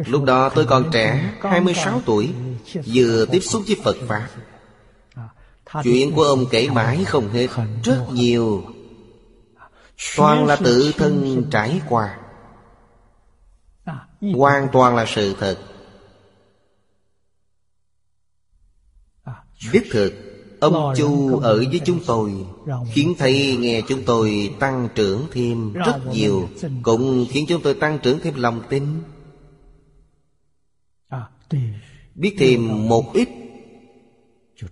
Lúc 0.06 0.24
đó 0.24 0.48
tôi 0.48 0.66
còn 0.66 0.90
trẻ 0.92 1.32
26 1.40 2.00
tuổi, 2.06 2.34
Vừa 2.86 3.26
tiếp 3.26 3.40
xúc 3.40 3.62
với 3.66 3.76
Phật 3.84 3.96
Pháp. 4.08 4.28
Chuyện 5.82 6.12
của 6.12 6.22
ông 6.22 6.46
kể 6.50 6.68
mãi 6.68 7.04
không 7.04 7.28
hết, 7.28 7.48
Rất 7.84 8.06
nhiều. 8.12 8.64
Toàn 10.16 10.46
là 10.46 10.56
tự 10.56 10.92
thân 10.96 11.44
trải 11.50 11.80
qua. 11.88 12.18
Hoàn 14.36 14.68
toàn 14.72 14.96
là 14.96 15.04
sự 15.08 15.34
thật. 15.40 15.58
Đích 19.72 19.86
thực, 19.90 20.12
Ông 20.60 20.94
Chu 20.96 21.38
ở 21.38 21.56
với 21.56 21.80
chúng 21.84 22.00
tôi, 22.06 22.32
Khiến 22.92 23.14
thầy 23.18 23.56
nghe 23.56 23.82
chúng 23.88 24.02
tôi 24.06 24.54
tăng 24.60 24.88
trưởng 24.94 25.26
thêm 25.32 25.72
rất 25.72 26.00
nhiều, 26.12 26.48
Cũng 26.82 27.26
khiến 27.30 27.44
chúng 27.48 27.62
tôi 27.62 27.74
tăng 27.74 27.98
trưởng 27.98 28.18
thêm 28.22 28.34
lòng 28.36 28.62
tin. 28.68 29.02
Biết 32.14 32.36
thêm 32.38 32.88
một 32.88 33.12
ít 33.14 33.28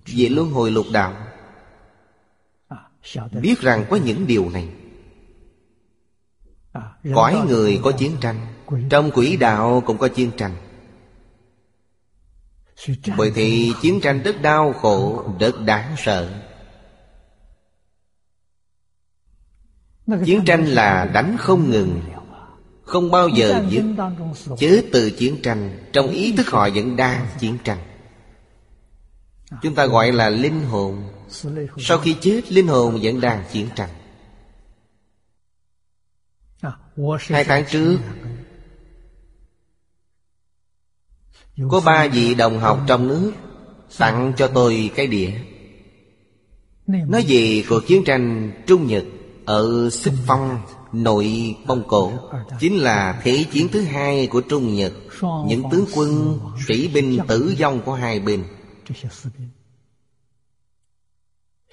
Về 0.07 0.29
luân 0.29 0.51
hồi 0.51 0.71
lục 0.71 0.87
đạo. 0.93 1.27
Biết 3.33 3.61
rằng 3.61 3.85
có 3.91 3.97
những 3.97 4.27
điều 4.27 4.51
này. 4.51 4.69
Cõi 7.15 7.45
người 7.49 7.81
có 7.83 7.93
chiến 7.93 8.17
tranh 8.21 8.47
Trong 8.91 9.11
quỷ 9.15 9.37
đạo 9.37 9.83
cũng 9.87 9.99
có 9.99 10.09
chiến 10.09 10.31
tranh. 10.37 10.57
Bởi 13.17 13.33
thì 13.35 13.73
chiến 13.83 14.01
tranh 14.01 14.23
rất 14.23 14.43
đau 14.43 14.73
khổ 14.73 15.25
Rất 15.41 15.61
đáng 15.61 15.95
sợ. 15.99 16.43
Chiến 20.25 20.45
tranh 20.47 20.65
là 20.65 21.11
đánh 21.15 21.37
không 21.39 21.71
ngừng 21.71 22.01
Không 22.85 23.11
bao 23.11 23.29
giờ 23.29 23.65
dứt. 23.71 23.83
Chớ 24.59 24.83
từ 24.93 25.11
chiến 25.11 25.43
tranh 25.43 25.89
Trong 25.93 26.09
ý 26.09 26.33
thức 26.37 26.47
họ 26.47 26.69
vẫn 26.75 26.97
đang 26.97 27.27
chiến 27.39 27.59
tranh. 27.65 27.79
Chúng 29.63 29.75
ta 29.75 29.87
gọi 29.87 30.13
là 30.13 30.31
linh 30.31 30.61
hồn. 30.61 31.03
Sau 31.79 31.99
khi 31.99 32.17
chết 32.21 32.53
linh 32.53 32.67
hồn 32.67 32.99
vẫn 33.03 33.21
đang 33.21 33.45
chiến 33.53 33.69
tranh. 33.77 33.91
Hai 37.29 37.45
tháng 37.45 37.65
trước 37.71 37.99
Có 41.71 41.81
ba 41.87 42.09
vị 42.09 42.35
đồng 42.35 42.59
học 42.61 42.81
trong 42.87 43.09
nước 43.09 43.33
Tặng 43.99 44.33
cho 44.37 44.49
tôi 44.49 44.91
cái 44.95 45.07
đĩa. 45.07 45.31
Nói 46.87 47.25
về 47.29 47.65
cuộc 47.69 47.87
chiến 47.87 48.05
tranh 48.05 48.53
Trung 48.67 48.87
Nhật 48.87 49.05
Ở 49.45 49.91
Xích 49.91 50.15
Phong 50.27 50.61
Nội 50.95 51.57
Mông 51.67 51.83
Cổ, 51.89 52.13
Chính 52.61 52.77
là 52.77 53.21
thế 53.23 53.45
chiến 53.53 53.69
thứ 53.73 53.81
hai 53.81 54.27
của 54.27 54.41
Trung 54.41 54.75
Nhật. 54.75 54.93
Những 55.47 55.63
tướng 55.71 55.85
quân 55.95 56.39
Sĩ 56.69 56.89
binh 56.89 57.19
tử 57.29 57.55
vong 57.59 57.81
của 57.85 57.95
hai 57.95 58.21
bên. 58.21 58.45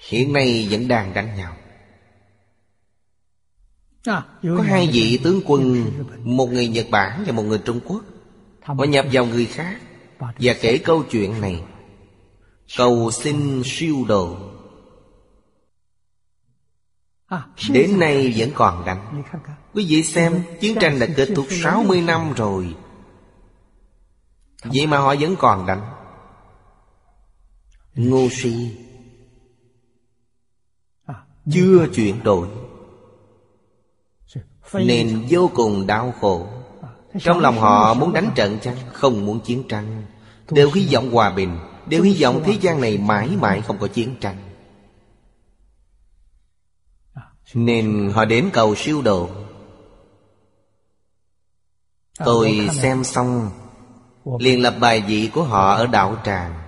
Hiện 0.08 0.32
nay 0.32 0.68
vẫn 0.70 0.88
đang 0.88 1.14
đánh 1.14 1.36
nhau. 1.36 1.56
Có 4.42 4.62
hai 4.64 4.88
vị 4.92 5.20
tướng 5.24 5.40
quân, 5.46 5.86
Một 6.24 6.46
người 6.46 6.68
Nhật 6.68 6.86
Bản 6.90 7.24
và 7.26 7.32
một 7.32 7.42
người 7.42 7.58
Trung 7.58 7.80
Quốc 7.84 8.02
Họ 8.62 8.84
nhập 8.84 9.06
vào 9.12 9.26
người 9.26 9.46
khác. 9.46 9.80
Và 10.18 10.54
kể 10.60 10.78
câu 10.78 11.02
chuyện 11.10 11.40
này, 11.40 11.62
Cầu 12.76 13.10
xin 13.10 13.62
siêu 13.64 14.04
độ. 14.08 14.51
Đến 17.70 18.00
nay 18.00 18.34
vẫn 18.36 18.50
còn 18.54 18.84
đánh 18.86 19.22
Quý 19.74 19.86
vị 19.88 20.02
xem 20.02 20.42
Chiến 20.60 20.76
tranh 20.80 20.98
đã 20.98 21.06
kết 21.16 21.28
thúc 21.36 21.46
60 21.50 22.00
năm 22.00 22.32
rồi. 22.36 22.74
Vậy 24.64 24.86
mà 24.86 24.98
họ 24.98 25.14
vẫn 25.20 25.36
còn 25.36 25.66
đánh 25.66 25.82
Ngu 27.94 28.28
si 28.30 28.76
Chưa 31.52 31.86
chuyển 31.94 32.22
đổi. 32.22 32.48
Nên 34.74 35.26
vô 35.28 35.50
cùng 35.54 35.86
đau 35.86 36.14
khổ. 36.20 36.46
Trong 37.20 37.40
lòng 37.40 37.58
họ 37.58 37.94
muốn 37.94 38.12
đánh 38.12 38.30
trận 38.34 38.58
chăng? 38.62 38.76
Không 38.92 39.26
muốn 39.26 39.40
chiến 39.40 39.68
tranh. 39.68 40.02
Đều 40.50 40.70
hy 40.74 40.88
vọng 40.92 41.10
hòa 41.10 41.30
bình. 41.30 41.58
Đều 41.86 42.02
hy 42.02 42.22
vọng 42.22 42.42
thế 42.44 42.52
gian 42.60 42.80
này 42.80 42.98
mãi 42.98 43.28
mãi 43.40 43.60
không 43.60 43.78
có 43.78 43.88
chiến 43.88 44.16
tranh 44.20 44.51
Nên 47.54 48.10
họ 48.14 48.24
đến 48.24 48.50
cầu 48.52 48.74
siêu 48.74 49.02
độ. 49.02 49.30
Tôi 52.24 52.68
xem 52.72 53.04
xong 53.04 53.50
liền 54.38 54.62
lập 54.62 54.74
bài 54.80 55.00
vị 55.00 55.30
của 55.34 55.42
họ 55.42 55.74
ở 55.74 55.86
đạo 55.86 56.16
tràng. 56.24 56.62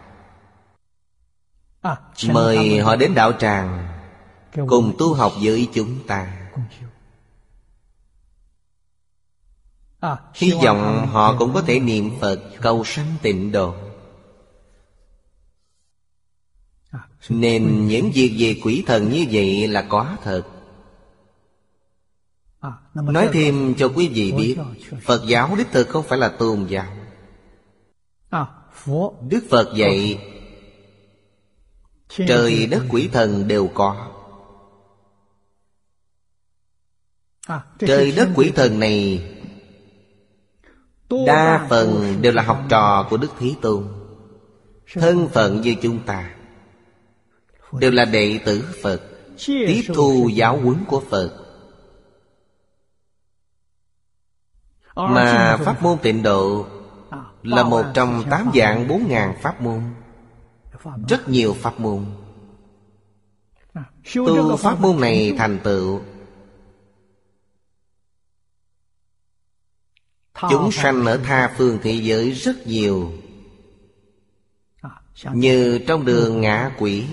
Mời 2.29 2.81
họ 2.81 2.97
đến 2.97 3.15
đạo 3.15 3.33
tràng 3.33 3.95
Cùng 4.67 4.95
tu 4.99 5.15
học 5.15 5.33
với 5.43 5.69
chúng 5.75 6.07
ta. 6.07 6.51
Hy 10.35 10.53
vọng 10.65 11.07
họ 11.11 11.37
cũng 11.39 11.55
có 11.55 11.63
thể 11.63 11.81
niệm 11.81 12.11
Phật 12.21 12.41
cầu 12.61 12.85
sanh 12.85 13.15
tịnh 13.23 13.53
độ. 13.53 13.75
Nên 17.29 17.89
những 17.89 18.11
việc 18.15 18.37
về 18.39 18.61
quỷ 18.65 18.85
thần 18.87 19.13
như 19.13 19.27
vậy 19.31 19.69
là 19.69 19.83
có 19.83 20.17
thật 20.23 20.43
Nói 22.95 23.29
thêm 23.33 23.75
cho 23.75 23.89
quý 23.89 24.09
vị 24.09 24.33
biết 24.33 24.57
Phật 25.03 25.23
giáo 25.27 25.55
đích 25.59 25.67
thực 25.73 25.89
không 25.89 26.05
phải 26.05 26.19
là 26.19 26.29
tôn 26.29 26.67
giáo. 26.67 26.97
Đức 29.29 29.45
Phật 29.51 29.75
dạy 29.77 30.19
Trời 32.09 32.67
đất 32.67 32.83
quỷ 32.91 33.09
thần 33.13 33.49
đều 33.49 33.71
có. 33.75 34.11
Trời 37.79 38.13
đất 38.13 38.29
quỷ 38.35 38.53
thần 38.55 38.81
này 38.81 39.31
Đa 41.27 41.67
phần 41.71 42.19
đều 42.23 42.33
là 42.33 42.43
học 42.43 42.63
trò 42.69 43.07
của 43.11 43.17
Đức 43.17 43.31
Thế 43.39 43.55
Tôn. 43.63 43.89
Thân 44.95 45.29
phận 45.29 45.61
như 45.61 45.75
chúng 45.83 45.99
ta 46.07 46.35
Đều 47.73 47.91
là 47.91 48.05
đệ 48.05 48.39
tử 48.45 48.65
Phật 48.83 49.03
Tiếp 49.47 49.83
thu 49.95 50.29
giáo 50.35 50.61
huấn 50.61 50.85
của 50.87 51.01
Phật 51.01 51.44
Mà 54.95 55.57
pháp 55.65 55.83
môn 55.83 55.99
tịnh 55.99 56.23
độ 56.23 56.67
Là 57.43 57.63
một 57.63 57.87
trong 57.95 58.25
tám 58.31 58.51
dạng 58.55 58.89
bốn 58.89 59.09
ngàn 59.09 59.35
pháp 59.43 59.61
môn. 59.61 59.83
Rất 61.09 61.29
nhiều 61.29 61.55
pháp 61.55 61.81
môn. 61.81 62.05
Tu 64.15 64.57
pháp 64.57 64.81
môn 64.81 65.01
này 65.01 65.35
thành 65.39 65.59
tựu 65.65 66.01
Chúng 70.51 70.73
sanh 70.73 71.05
ở 71.05 71.21
tha 71.25 71.55
phương 71.57 71.79
thế 71.83 71.93
giới 71.93 72.31
rất 72.31 72.67
nhiều. 72.67 73.13
Như 75.33 75.79
trong 75.87 76.05
đường 76.05 76.41
ngã 76.41 76.71
quỷ 76.79 77.07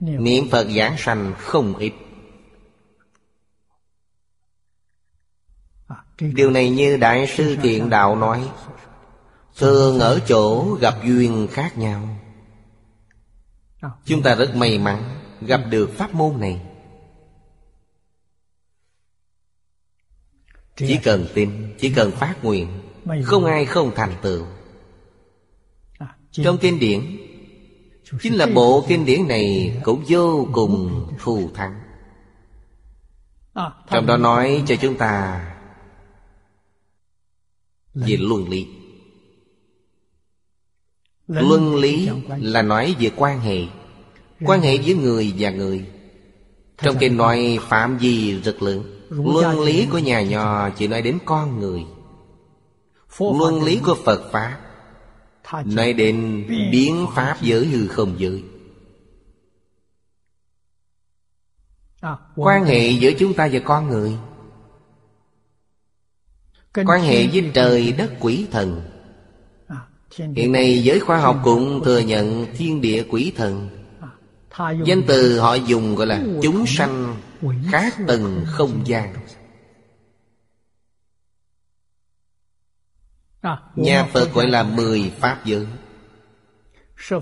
Niệm 0.00 0.50
Phật 0.50 0.66
giảng 0.76 0.94
sanh 0.98 1.32
không 1.38 1.76
ít 1.76 1.92
Điều 6.20 6.50
này 6.50 6.70
như 6.70 6.96
Đại 6.96 7.26
sư 7.26 7.56
Thiện 7.62 7.90
Đạo 7.90 8.16
nói 8.16 8.50
Thường 9.56 9.98
ở 9.98 10.20
chỗ 10.26 10.74
gặp 10.80 10.94
duyên 11.04 11.48
khác 11.50 11.78
nhau. 11.78 12.08
Chúng 14.04 14.22
ta 14.22 14.34
rất 14.34 14.56
may 14.56 14.78
mắn 14.78 15.20
Gặp 15.40 15.60
được 15.70 15.90
pháp 15.96 16.14
môn 16.14 16.40
này. 16.40 16.60
Chỉ 20.76 20.98
cần 21.02 21.26
tin 21.34 21.74
Chỉ 21.78 21.92
cần 21.96 22.10
phát 22.10 22.44
nguyện 22.44 22.68
Không 23.24 23.44
ai 23.44 23.64
không 23.64 23.92
thành 23.94 24.14
tựu. 24.22 24.46
Trong 26.30 26.58
kinh 26.58 26.78
điển 26.78 27.16
Chính 28.22 28.34
là 28.34 28.46
bộ 28.46 28.84
kinh 28.88 29.04
điển 29.04 29.28
này 29.28 29.76
Cũng 29.84 30.04
vô 30.08 30.48
cùng 30.52 31.06
thù 31.20 31.50
thắng. 31.54 31.80
Trong 33.90 34.06
đó 34.06 34.16
nói 34.16 34.62
cho 34.66 34.76
chúng 34.76 34.96
ta 34.96 35.53
Về 37.94 38.16
luân 38.20 38.48
lý. 38.48 38.66
Luân 41.28 41.76
lý 41.76 42.08
là 42.38 42.62
nói 42.62 42.96
về 42.98 43.10
quan 43.16 43.40
hệ. 43.40 43.58
Quan 44.44 44.60
hệ 44.60 44.78
với 44.78 44.94
người 44.94 45.34
và 45.38 45.50
người. 45.50 45.86
Trong 46.82 46.96
kinh 47.00 47.16
nói 47.16 47.58
phạm 47.62 47.98
vi 47.98 48.40
rất 48.40 48.62
lớn. 48.62 49.00
Luân 49.08 49.60
lý 49.60 49.86
của 49.90 49.98
nhà 49.98 50.22
nho 50.22 50.70
chỉ 50.70 50.88
nói 50.88 51.02
đến 51.02 51.18
con 51.24 51.60
người. 51.60 51.84
Luân 53.18 53.62
lý 53.62 53.78
của 53.84 53.96
Phật 54.04 54.32
Pháp 54.32 54.58
Nói 55.64 55.92
đến 55.92 56.46
biến 56.72 57.06
Pháp 57.14 57.36
giới 57.42 57.66
hư 57.66 57.88
không 57.88 58.14
giới. 58.18 58.42
Quan 62.36 62.64
hệ 62.64 62.90
giữa 62.90 63.10
chúng 63.18 63.34
ta 63.34 63.48
và 63.52 63.58
con 63.64 63.88
người 63.88 64.16
Quan 66.74 67.02
hệ 67.02 67.26
với 67.26 67.50
trời 67.54 67.92
đất 67.92 68.12
quỷ 68.20 68.46
thần. 68.50 68.82
Hiện 70.18 70.52
nay 70.52 70.82
giới 70.82 71.00
khoa 71.00 71.18
học 71.18 71.40
cũng 71.44 71.82
thừa 71.84 71.98
nhận 71.98 72.46
thiên 72.56 72.80
địa 72.80 73.04
quỷ 73.10 73.32
thần. 73.36 73.68
Danh 74.58 75.02
từ 75.06 75.38
họ 75.38 75.54
dùng 75.54 75.94
gọi 75.94 76.06
là 76.06 76.22
chúng 76.42 76.66
sanh 76.66 77.16
khác 77.72 77.94
tầng 78.06 78.44
không 78.46 78.82
gian. 78.84 79.14
Nhà 83.76 84.04
Phật 84.12 84.34
gọi 84.34 84.48
là 84.48 84.62
mười 84.62 85.12
Pháp 85.18 85.40
giới. 85.44 85.66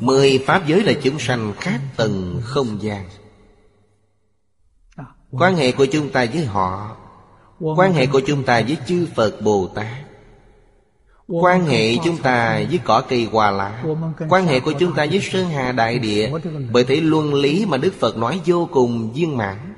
Mười 0.01 0.39
pháp 0.47 0.67
giới 0.67 0.83
là 0.83 0.93
chúng 1.03 1.19
sanh 1.19 1.53
khác 1.61 1.81
tầng 1.97 2.41
không 2.45 2.83
gian. 2.83 3.09
Quan 5.31 5.57
hệ 5.57 5.73
của 5.73 5.87
chúng 5.87 6.13
ta 6.13 6.27
với 6.33 6.45
họ 6.45 6.97
Quan 7.63 7.93
hệ 7.93 8.07
của 8.07 8.21
chúng 8.27 8.45
ta 8.45 8.63
với 8.63 8.77
chư 8.87 9.07
Phật 9.15 9.41
Bồ 9.41 9.67
Tát. 9.75 9.87
Quan 11.27 11.67
hệ 11.67 11.97
chúng 12.05 12.17
ta 12.19 12.63
với 12.69 12.81
cỏ 12.85 13.03
cây 13.09 13.29
hoa 13.33 13.51
lá. 13.51 13.85
Quan 14.29 14.47
hệ 14.47 14.61
của 14.61 14.73
chúng 14.73 14.95
ta 14.95 15.07
với 15.07 15.21
Sơn 15.21 15.49
Hà 15.49 15.73
Đại 15.73 15.99
Địa. 15.99 16.33
Bởi 16.73 16.85
thế 16.85 16.97
luân 16.97 17.35
lý 17.35 17.67
mà 17.67 17.77
Đức 17.77 17.95
Phật 18.01 18.17
nói 18.17 18.41
vô 18.47 18.69
cùng 18.73 19.13
viên 19.13 19.37
mãn. 19.37 19.75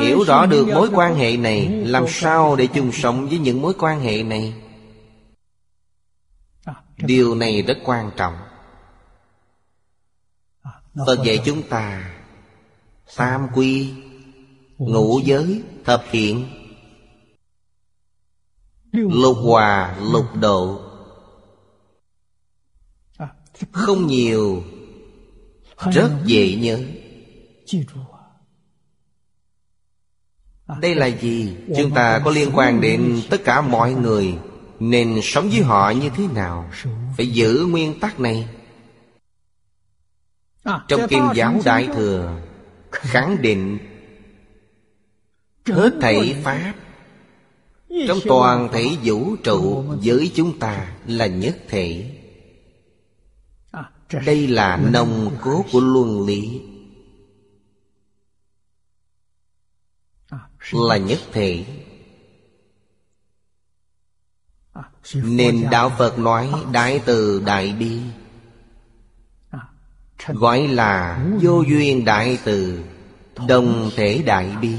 Hiểu 0.00 0.24
rõ 0.26 0.46
được 0.46 0.68
mối 0.68 0.88
quan 0.94 1.14
hệ 1.14 1.36
này 1.36 1.68
Làm 1.68 2.04
sao 2.08 2.56
để 2.56 2.66
chung 2.66 2.92
sống 2.92 3.28
với 3.28 3.38
những 3.38 3.62
mối 3.62 3.72
quan 3.78 4.00
hệ 4.00 4.22
này? 4.22 4.54
Điều 6.96 7.34
này 7.34 7.62
rất 7.62 7.78
quan 7.84 8.10
trọng. 8.16 8.34
Phật 11.06 11.18
dạy 11.24 11.38
chúng 11.44 11.62
ta 11.62 12.10
Tam 13.16 13.48
quy 13.54 13.92
Ngũ 14.80 15.20
giới 15.24 15.62
Thập 15.84 16.04
thiện 16.10 16.46
Lục 18.92 19.36
hòa 19.42 19.96
lục 20.12 20.36
độ. 20.40 20.80
Không 23.72 24.06
nhiều. 24.06 24.64
Rất 25.92 26.10
dễ 26.24 26.54
nhớ. 26.54 26.80
Đây 30.80 30.94
là 30.94 31.06
gì? 31.06 31.56
Chúng 31.76 31.94
ta 31.94 32.18
có 32.24 32.30
liên 32.30 32.50
quan 32.54 32.80
đến 32.80 33.20
tất 33.30 33.40
cả 33.44 33.60
mọi 33.60 33.92
người. 33.92 34.38
Nên 34.78 35.20
sống 35.22 35.50
với 35.50 35.62
họ 35.62 35.90
như 35.90 36.10
thế 36.16 36.26
nào? 36.34 36.70
Phải 37.16 37.26
giữ 37.26 37.66
nguyên 37.70 38.00
tắc 38.00 38.20
này. 38.20 38.48
Trong 40.88 41.08
Kim 41.08 41.22
Giáo 41.34 41.60
Đại 41.64 41.86
Thừa 41.94 42.40
Khẳng 42.90 43.42
định 43.42 43.78
Hết 45.66 45.92
thảy 46.00 46.36
Pháp. 46.44 46.74
Trong 48.08 48.18
toàn 48.24 48.68
thể 48.72 48.86
vũ 49.04 49.36
trụ 49.36 49.84
Với 50.02 50.32
chúng 50.34 50.58
ta 50.58 50.96
là 51.06 51.26
nhất 51.26 51.58
thể. 51.68 52.16
Đây 54.26 54.46
là 54.46 54.76
nồng 54.92 55.36
cốt 55.40 55.64
của 55.72 55.80
luân 55.80 56.26
lý. 56.26 56.60
Là 60.72 60.96
nhất 60.96 61.18
thể. 61.32 61.64
Nên 65.14 65.66
Đạo 65.70 65.92
Phật 65.98 66.18
nói 66.18 66.52
Đại 66.72 67.00
từ 67.06 67.42
Đại 67.46 67.72
Bi. 67.72 68.00
Gọi 70.26 70.68
là 70.68 71.26
vô 71.42 71.62
duyên 71.62 72.04
đại 72.04 72.38
từ 72.44 72.84
Đồng 73.48 73.90
thể 73.96 74.22
đại 74.26 74.56
bi 74.60 74.74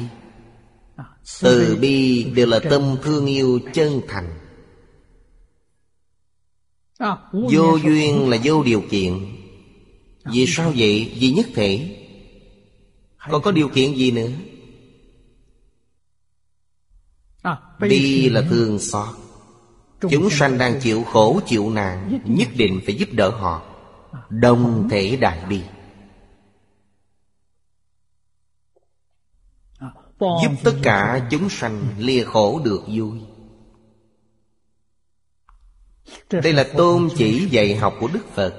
Từ 1.41 1.77
bi 1.81 2.23
đều 2.23 2.47
là 2.47 2.59
tâm 2.59 2.97
thương 3.03 3.25
yêu 3.25 3.59
chân 3.73 4.01
thành. 4.07 4.29
Vô 7.31 7.77
duyên 7.83 8.29
là 8.29 8.37
vô 8.43 8.63
điều 8.63 8.81
kiện. 8.89 9.13
Vì 10.25 10.45
sao 10.47 10.73
vậy? 10.75 11.11
Vì 11.19 11.31
nhất 11.31 11.47
thể. 11.55 11.97
Còn 13.29 13.41
có 13.41 13.51
điều 13.51 13.69
kiện 13.69 13.93
gì 13.93 14.11
nữa? 14.11 14.29
Bi 17.79 18.29
là 18.29 18.41
thương 18.49 18.79
xót. 18.79 19.15
Chúng 20.09 20.29
sanh 20.29 20.57
đang 20.57 20.79
chịu 20.79 21.03
khổ 21.03 21.41
chịu 21.47 21.69
nạn 21.69 22.19
Nhất 22.25 22.47
định 22.55 22.81
phải 22.85 22.95
giúp 22.95 23.09
đỡ 23.11 23.29
họ. 23.29 23.61
Đồng 24.29 24.87
thể 24.89 25.15
đại 25.15 25.45
bi 25.49 25.61
Giúp 30.21 30.51
tất 30.63 30.75
cả 30.83 31.27
chúng 31.31 31.49
sanh 31.49 31.81
lìa 31.97 32.23
khổ 32.23 32.61
được 32.65 32.83
vui. 32.87 33.19
Đây 36.29 36.53
là 36.53 36.67
tôn 36.77 37.09
chỉ 37.17 37.47
dạy 37.51 37.75
học 37.75 37.93
của 37.99 38.07
Đức 38.13 38.25
Phật. 38.33 38.53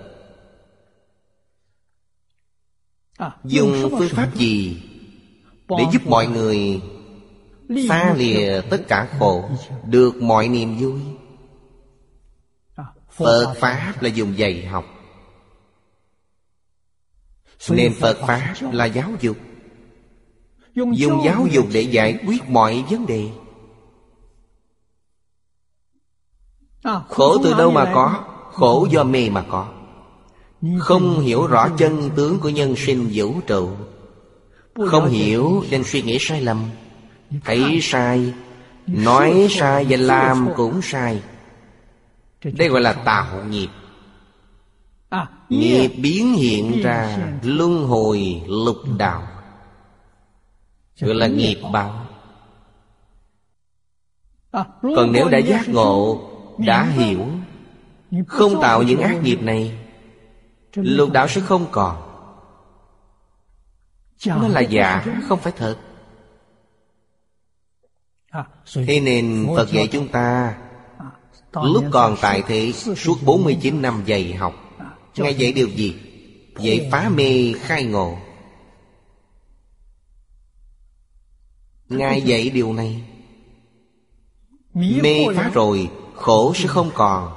Dùng 3.45 3.91
phương 3.91 4.09
pháp 4.13 4.35
gì 4.35 4.83
Để 5.69 5.85
giúp 5.93 6.03
mọi 6.07 6.27
người 6.27 6.81
Xa 7.89 8.15
lìa 8.15 8.61
tất 8.71 8.79
cả 8.89 9.09
khổ 9.19 9.51
Được 9.87 10.23
mọi 10.23 10.49
niềm 10.49 10.79
vui? 10.79 11.01
Phật 13.11 13.55
Pháp 13.61 14.03
là 14.03 14.09
dùng 14.09 14.39
dạy 14.39 14.67
học. 14.67 14.85
Nên 17.71 17.95
Phật 18.01 18.19
Pháp 18.27 18.55
là 18.73 18.85
giáo 18.85 19.11
dục 19.21 19.37
Dùng 20.75 21.25
giáo 21.25 21.47
dục 21.51 21.67
để 21.73 21.81
giải 21.81 22.19
quyết 22.27 22.51
mọi 22.51 22.85
vấn 22.91 23.07
đề. 23.07 23.29
Khổ 27.09 27.39
từ 27.43 27.55
đâu 27.55 27.71
mà 27.71 27.91
có 27.95 28.25
Khổ 28.53 28.87
do 28.91 29.05
mê 29.05 29.31
mà 29.31 29.45
có. 29.49 29.69
Không 30.79 31.21
hiểu 31.21 31.47
rõ 31.47 31.69
chân 31.79 32.11
tướng 32.17 32.39
của 32.39 32.49
nhân 32.49 32.75
sinh 32.77 33.11
vũ 33.13 33.41
trụ. 33.47 33.71
Không 34.87 35.09
hiểu 35.09 35.65
nên 35.71 35.85
suy 35.85 36.03
nghĩ 36.03 36.19
sai 36.21 36.41
lầm. 36.41 36.65
Thấy 37.45 37.79
sai 37.83 38.33
Nói 38.87 39.47
sai 39.51 39.87
và 39.89 39.97
làm 39.97 40.49
cũng 40.57 40.83
sai. 40.83 41.23
Đây 42.45 42.69
gọi 42.69 42.81
là 42.81 42.93
tạo 42.93 43.45
nghiệp. 43.45 43.69
Nghiệp 45.49 45.89
biến 45.89 46.33
hiện 46.33 46.83
ra. 46.83 47.19
Luân 47.43 47.85
hồi 47.85 48.43
lục 48.47 48.79
đạo 48.99 49.32
Gọi 51.03 51.15
là 51.15 51.27
nghiệp 51.27 51.61
báo. 51.73 52.07
Còn 54.83 55.13
nếu 55.13 55.29
đã 55.29 55.39
giác 55.39 55.69
ngộ 55.69 56.29
Đã 56.59 56.85
hiểu 56.85 57.27
Không 58.27 58.61
tạo 58.63 58.83
những 58.83 59.01
ác 59.01 59.23
nghiệp 59.23 59.43
này 59.43 59.79
Lục 60.75 61.13
đạo 61.13 61.29
sẽ 61.29 61.41
không 61.41 61.67
còn. 61.71 61.97
Nó 64.27 64.49
là 64.49 64.61
giả 64.61 65.05
Không 65.29 65.39
phải 65.39 65.53
thật. 65.57 65.77
Thế 68.75 69.01
nên 69.01 69.47
Phật 69.57 69.71
dạy 69.73 69.89
chúng 69.93 70.09
ta 70.09 70.57
Lúc 71.55 71.85
còn 71.91 72.17
tại 72.21 72.43
thế 72.47 72.73
Suốt 72.73 73.17
49 73.25 73.83
năm 73.83 74.03
dạy 74.07 74.35
học 74.35 74.55
Ngài 75.17 75.35
dạy 75.35 75.53
điều 75.53 75.69
gì? 75.69 75.95
Dạy 76.59 76.89
phá 76.93 77.09
mê 77.09 77.53
khai 77.59 77.85
ngộ 77.85 78.17
Ngài 81.93 82.23
dạy 82.23 82.51
điều 82.51 82.73
này. 82.73 83.03
Mê 84.75 85.27
phá 85.37 85.51
rồi 85.55 85.91
Khổ 86.23 86.53
sẽ 86.55 86.67
không 86.67 86.91
còn. 86.95 87.33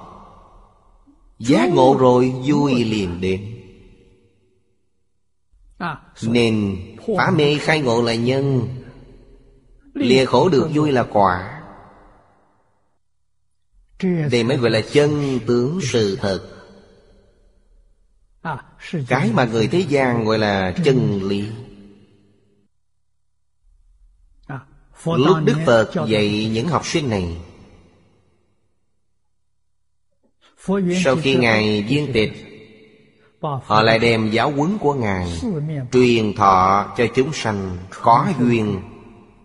Giác 1.40 1.70
ngộ 1.74 1.98
rồi 2.00 2.34
vui 2.46 2.84
liền 2.84 3.22
đến. 3.22 3.62
Nên 6.22 6.78
phá 7.18 7.32
mê 7.36 7.58
khai 7.58 7.82
ngộ 7.82 8.02
là 8.02 8.16
nhân. 8.16 8.68
Lìa 9.94 10.26
khổ 10.26 10.50
được 10.50 10.70
vui 10.74 10.92
là 10.92 11.04
quả. 11.04 11.62
Đây 14.32 14.44
mới 14.44 14.58
gọi 14.58 14.70
là 14.70 14.82
chân 14.92 15.40
tướng 15.48 15.80
sự 15.84 16.18
thật. 16.22 16.52
Cái 19.08 19.32
mà 19.34 19.46
người 19.46 19.68
thế 19.68 19.80
gian 19.80 20.26
gọi 20.26 20.40
là 20.40 20.76
chân 20.84 21.24
lý 21.24 21.50
Lúc 25.04 25.38
Đức 25.46 25.58
Phật 25.66 25.92
dạy 26.08 26.50
những 26.54 26.68
học 26.68 26.86
sinh 26.86 27.10
này 27.10 27.38
Sau 31.04 31.16
khi 31.16 31.36
Ngài 31.36 31.84
viên 31.84 32.14
tịch 32.14 32.32
Họ 33.42 33.82
lại 33.82 34.00
đem 34.00 34.30
giáo 34.32 34.52
huấn 34.52 34.78
của 34.78 34.94
Ngài 34.94 35.42
Truyền 35.92 36.34
thọ 36.34 36.94
cho 36.98 37.06
chúng 37.16 37.34
sanh 37.34 37.78
có 38.02 38.28
duyên 38.40 38.82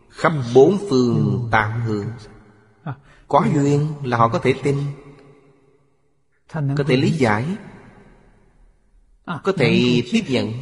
Khắp 0.09 0.33
bốn 0.55 0.79
phương 0.91 1.49
tám 1.51 1.81
hướng 1.81 2.07
Có 3.29 3.45
duyên 3.55 3.87
là 4.05 4.17
họ 4.17 4.29
có 4.29 4.39
thể 4.39 4.55
tin 4.63 4.77
Có 6.53 6.85
thể 6.89 6.97
lý 6.97 7.11
giải 7.11 7.45
Có 9.27 9.53
thể 9.57 10.03
tiếp 10.13 10.25
nhận 10.29 10.53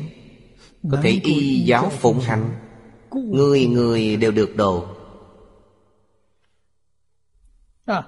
Có 0.91 0.99
thể 1.03 1.21
y 1.25 1.61
giáo 1.61 1.91
phụng 1.91 2.21
hành 2.21 2.68
Người 3.13 3.67
người 3.67 4.17
đều 4.17 4.33
được 4.33 4.57
độ. 4.57 4.87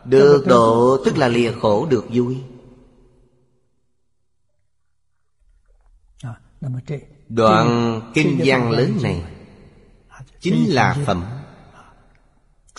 Được 0.05 0.45
độ 0.47 0.99
tức 1.05 1.17
là 1.17 1.29
lìa 1.29 1.53
khổ 1.53 1.87
được 1.87 2.05
vui. 2.13 2.39
Đoạn 7.29 8.01
kinh 8.15 8.41
văn 8.45 8.71
lớn 8.71 8.99
này 9.03 9.25
Chính 10.41 10.75
là 10.75 10.97
phẩm 11.07 11.25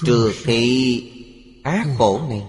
Trừ 0.05 0.33
thị 0.43 1.61
ác 1.63 1.87
khổ 1.97 2.21
này. 2.29 2.45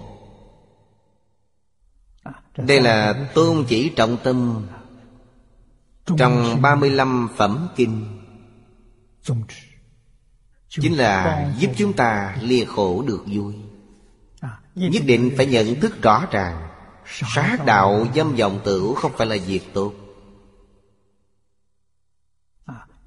Đây 2.57 2.81
là 2.81 3.29
tôn 3.33 3.65
chỉ 3.67 3.89
trọng 3.89 4.17
tâm 4.23 4.67
Trong 6.17 6.61
35 6.61 7.29
phẩm 7.37 7.67
kinh 7.75 8.12
Chính 10.69 10.97
là 10.97 11.49
giúp 11.57 11.71
chúng 11.77 11.93
ta 11.93 12.37
lìa 12.41 12.65
khổ 12.65 13.03
được 13.07 13.23
vui. 13.25 13.53
Nhất 14.75 15.03
định 15.05 15.31
phải 15.37 15.45
nhận 15.45 15.79
thức 15.79 16.01
rõ 16.01 16.25
ràng 16.31 16.73
Sát 17.05 17.57
đạo 17.65 18.07
dâm 18.15 18.35
vọng 18.35 18.59
tử 18.63 18.93
không 18.97 19.11
phải 19.17 19.27
là 19.27 19.37
việc 19.45 19.73
tốt. 19.73 19.93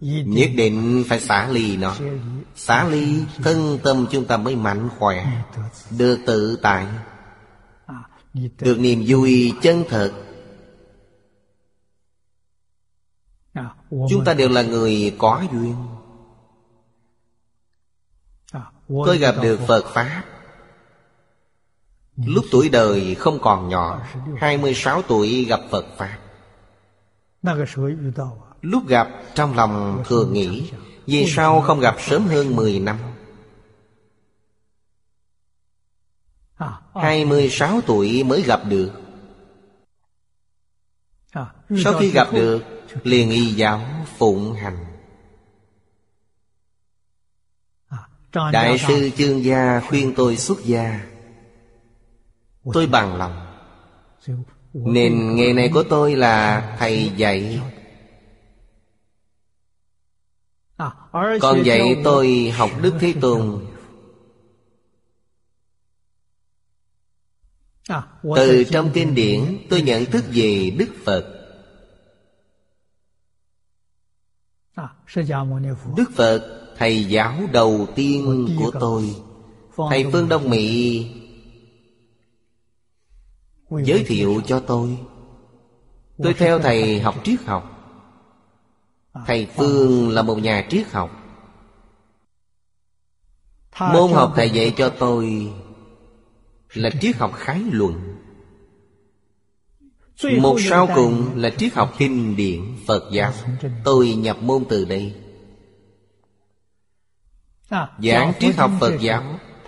Nhất 0.01 0.51
định 0.57 1.05
phải 1.09 1.21
xả 1.21 1.49
ly 1.49 1.77
nó. 1.77 1.97
Xả 2.55 2.89
ly 2.89 3.25
thân 3.37 3.79
tâm 3.85 4.07
chúng 4.11 4.25
ta 4.25 4.37
mới 4.37 4.57
mạnh 4.57 4.89
khỏe 4.99 5.45
Được 5.99 6.19
tự 6.27 6.59
tại. 6.63 6.87
Được 8.61 8.81
niềm 8.81 9.05
vui 9.07 9.53
chân 9.63 9.85
thật. 9.89 10.13
Chúng 13.91 14.25
ta 14.25 14.35
đều 14.35 14.49
là 14.49 14.63
người 14.63 15.15
có 15.19 15.45
duyên 15.53 15.75
Tôi 18.89 19.19
gặp 19.19 19.35
được 19.43 19.61
Phật 19.69 19.85
Pháp. 19.87 20.25
Lúc 22.17 22.45
tuổi 22.51 22.69
đời 22.69 23.15
không 23.15 23.39
còn 23.43 23.69
nhỏ 23.69 24.01
26 24.37 25.03
tuổi 25.03 25.45
gặp 25.45 25.61
Phật 25.71 25.87
Pháp. 25.97 26.19
Lúc 28.63 28.87
gặp 28.89 29.09
trong 29.35 29.57
lòng 29.57 30.03
thường 30.07 30.33
nghĩ 30.33 30.71
Vì 31.07 31.27
sao 31.27 31.61
không 31.61 31.81
gặp 31.81 31.97
sớm 32.01 32.27
hơn 32.27 32.57
10 32.57 32.81
năm? 32.81 32.97
26 36.95 37.81
tuổi 37.87 38.25
mới 38.25 38.43
gặp 38.43 38.61
được. 38.69 38.93
Sau 41.85 41.93
khi 42.01 42.11
gặp 42.11 42.29
được 42.33 42.63
Liền 43.03 43.31
y 43.31 43.45
giáo 43.47 43.81
phụng 44.19 44.53
hành 44.53 44.86
Đại 48.53 48.79
sư 48.79 49.11
chương 49.17 49.45
gia 49.45 49.81
khuyên 49.81 50.13
tôi 50.17 50.37
xuất 50.37 50.65
gia. 50.65 51.07
Tôi 52.73 52.87
bằng 52.87 53.17
lòng. 53.17 53.47
Nên 54.73 55.37
nghề 55.37 55.53
này 55.53 55.71
của 55.75 55.83
tôi 55.83 56.17
là 56.17 56.77
thầy 56.79 57.13
dạy. 57.17 57.61
Còn 61.41 61.63
dạy 61.65 62.01
tôi 62.05 62.53
học 62.57 62.71
Đức 62.83 62.95
Thế 63.01 63.15
Tôn. 63.21 63.67
Từ 68.37 68.65
trong 68.65 68.91
kinh 68.95 69.15
điển 69.15 69.67
tôi 69.71 69.83
nhận 69.83 70.05
thức 70.05 70.25
về 70.33 70.71
Đức 70.79 70.89
Phật. 71.05 71.33
Đức 75.97 76.11
Phật 76.15 76.66
thầy 76.79 77.05
giáo 77.05 77.35
đầu 77.53 77.87
tiên 77.95 78.49
của 78.59 78.71
tôi. 78.81 79.17
Thầy 79.91 80.05
Phương 80.13 80.29
Đông 80.29 80.51
Mỹ 80.51 81.07
Giới 83.71 84.05
thiệu 84.05 84.43
cho 84.47 84.61
tôi. 84.61 84.99
Tôi 86.23 86.35
theo 86.35 86.59
thầy 86.59 87.01
học 87.01 87.15
triết 87.25 87.41
học. 87.41 87.73
Thầy 89.27 89.47
Phương 89.57 90.11
là 90.11 90.23
một 90.23 90.39
nhà 90.39 90.67
triết 90.71 90.87
học. 90.91 91.11
Môn 93.81 94.13
học 94.13 94.33
thầy 94.37 94.51
dạy 94.51 94.75
cho 94.77 94.89
tôi 94.89 95.53
Là 96.75 96.91
triết 97.01 97.17
học 97.17 97.33
khái 97.35 97.63
luận. 97.71 98.17
Một 100.41 100.57
sau 100.61 100.89
cùng 100.95 101.31
là 101.37 101.51
triết 101.51 101.75
học 101.75 101.95
kinh 101.99 102.37
điển 102.37 102.77
Phật 102.87 103.09
giáo. 103.13 103.33
Tôi 103.85 104.15
nhập 104.15 104.37
môn 104.43 104.65
từ 104.69 104.85
đây 104.85 105.15
Giảng 107.99 108.33
triết 108.41 108.57
học 108.57 108.71
Phật 108.81 108.93
giáo. 109.01 109.23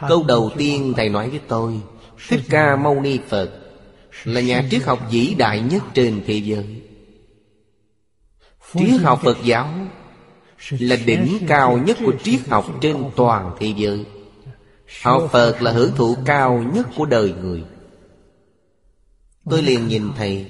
Câu 0.08 0.24
đầu 0.28 0.50
tiên 0.56 0.92
Thầy 0.96 1.08
nói 1.08 1.30
với 1.30 1.40
tôi 1.48 1.80
Thích 2.28 2.40
Ca 2.50 2.76
Mâu 2.76 3.00
Ni 3.00 3.18
Phật 3.28 3.50
Là 4.24 4.40
nhà 4.40 4.62
triết 4.70 4.82
học 4.82 5.00
vĩ 5.10 5.34
đại 5.38 5.60
nhất 5.60 5.82
trên 5.94 6.22
thế 6.26 6.34
giới. 6.34 6.82
Triết 8.74 9.00
học 9.00 9.20
Phật 9.22 9.38
giáo 9.44 9.68
Là 10.70 10.96
đỉnh 11.06 11.38
cao 11.48 11.78
nhất 11.78 11.98
của 12.04 12.12
triết 12.22 12.40
học 12.48 12.66
trên 12.80 13.10
toàn 13.16 13.56
thế 13.60 13.72
giới. 13.76 14.04
Học 15.02 15.28
Phật 15.32 15.62
là 15.62 15.72
hưởng 15.72 15.92
thụ 15.96 16.16
cao 16.24 16.64
nhất 16.74 16.86
của 16.96 17.06
đời 17.06 17.34
người. 17.42 17.64
Tôi 19.50 19.62
liền 19.62 19.88
nhìn 19.88 20.10
Thầy. 20.16 20.46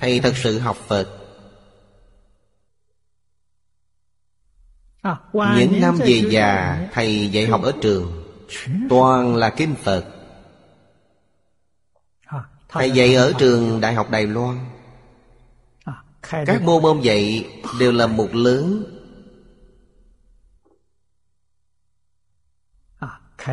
Thầy 0.00 0.20
thật 0.20 0.36
sự 0.36 0.58
học 0.58 0.76
Phật 0.76 1.21
Những 5.32 5.80
năm 5.80 5.96
về 5.96 6.22
già 6.28 6.78
Thầy 6.92 7.28
dạy 7.28 7.46
học 7.46 7.62
ở 7.62 7.72
trường. 7.80 8.24
Toàn 8.88 9.36
là 9.36 9.50
kinh 9.50 9.74
Phật. 9.74 10.04
Thầy 12.68 12.90
dạy 12.90 13.14
ở 13.14 13.32
trường 13.38 13.80
Đại 13.80 13.94
học 13.94 14.10
Đài 14.10 14.26
Loan. 14.26 14.58
Các 16.22 16.62
môn 16.62 16.82
môn 16.82 17.00
dạy 17.00 17.50
đều 17.80 17.92
là 17.92 18.06
một 18.06 18.34
lớn. 18.34 18.84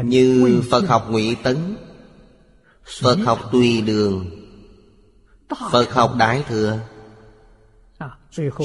Như 0.04 0.62
Phật 0.72 0.88
học 0.88 1.08
Ngụy 1.10 1.36
Tấn. 1.44 1.78
Phật 3.02 3.16
học 3.26 3.40
Tùy 3.52 3.82
Đường. 3.82 4.30
Phật 5.72 5.94
học 5.94 6.14
Đại 6.18 6.44
Thừa. 6.48 6.80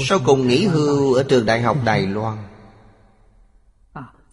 Sau 0.07 0.18
cùng 0.24 0.49
nghỉ 0.49 0.66
hưu 0.66 1.14
ở 1.14 1.22
trường 1.22 1.47
Đại 1.47 1.62
học 1.62 1.76
Đài 1.85 2.07
Loan 2.07 2.39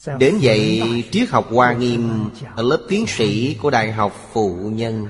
Đến 0.08 0.38
dạy 0.40 0.82
triết 1.12 1.30
học 1.30 1.48
Hoa 1.50 1.74
Nghiêm 1.74 2.30
Ở 2.56 2.64
lớp 2.64 2.82
tiến 2.90 3.08
sĩ 3.08 3.58
của 3.62 3.70
Đại 3.70 3.92
học 3.92 4.14
Phụ 4.34 4.56
Nhân. 4.74 5.08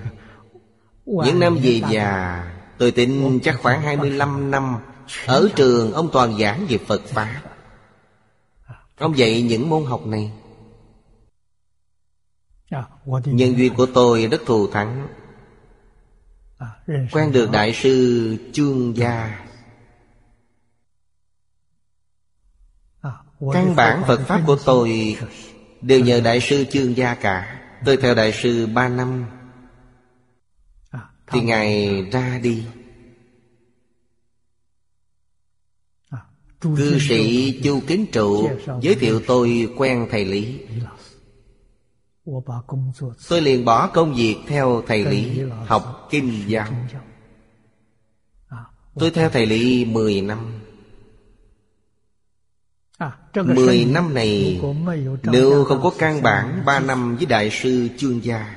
Những 1.06 1.40
năm 1.40 1.58
về 1.64 1.82
già 1.90 2.44
Tôi 2.78 2.92
tin 2.92 3.40
chắc 3.44 3.60
khoảng 3.62 3.82
25 3.82 4.52
năm 4.52 4.76
Ở 5.26 5.50
trường 5.56 5.94
ông 5.94 6.10
toàn 6.14 6.38
giảng 6.40 6.66
về 6.70 6.78
Phật 6.78 7.02
Pháp. 7.06 7.42
Ông 8.98 9.18
dạy 9.18 9.42
những 9.42 9.70
môn 9.70 9.86
học 9.86 10.08
này. 10.08 10.32
Nhân 13.26 13.58
duyên 13.58 13.74
của 13.74 13.86
tôi 13.86 14.28
rất 14.28 14.42
thù 14.46 14.68
thắng. 14.68 15.08
Quen 17.12 17.32
được 17.32 17.52
Đại 17.52 17.74
sư 17.74 18.38
Chương 18.54 18.98
Gia 18.98 19.40
Căn 23.54 23.76
bản 23.76 24.04
Phật 24.08 24.22
Pháp 24.28 24.42
của 24.48 24.58
tôi 24.66 25.18
Đều 25.82 26.00
nhờ 26.00 26.22
Đại 26.22 26.42
sư 26.42 26.66
Chương 26.72 26.98
Gia 26.98 27.16
cả. 27.16 27.62
Tôi 27.86 27.98
theo 27.98 28.16
Đại 28.16 28.32
sư 28.32 28.68
ba 28.68 28.90
năm. 28.90 29.26
Thì 31.28 31.42
Ngài 31.42 32.02
ra 32.12 32.40
đi. 32.44 32.64
Cư 36.62 37.00
sĩ 37.00 37.52
Chu 37.64 37.80
Kính 37.88 38.06
Trụ 38.12 38.50
Giới 38.82 38.96
thiệu 38.96 39.22
tôi 39.28 39.74
quen 39.78 40.08
thầy 40.12 40.26
Lý. 40.26 40.60
Tôi 43.30 43.42
liền 43.42 43.66
bỏ 43.66 43.88
công 43.88 44.14
việc 44.14 44.38
theo 44.48 44.84
thầy 44.88 45.06
Lý 45.06 45.42
Học 45.66 46.08
kinh 46.12 46.44
giáo 46.48 46.68
Tôi 48.96 49.12
theo 49.12 49.30
thầy 49.30 49.46
Lý 49.46 49.86
10 49.86 50.22
năm 50.22 50.61
Mười 53.36 53.86
năm 53.86 54.14
này 54.14 54.62
Nếu 55.24 55.66
không 55.66 55.82
có 55.84 55.92
căn 55.98 56.24
bản 56.24 56.64
Ba 56.66 56.80
năm 56.80 57.16
với 57.16 57.26
Đại 57.26 57.50
sư 57.52 57.88
Chương 57.98 58.24
Gia 58.24 58.56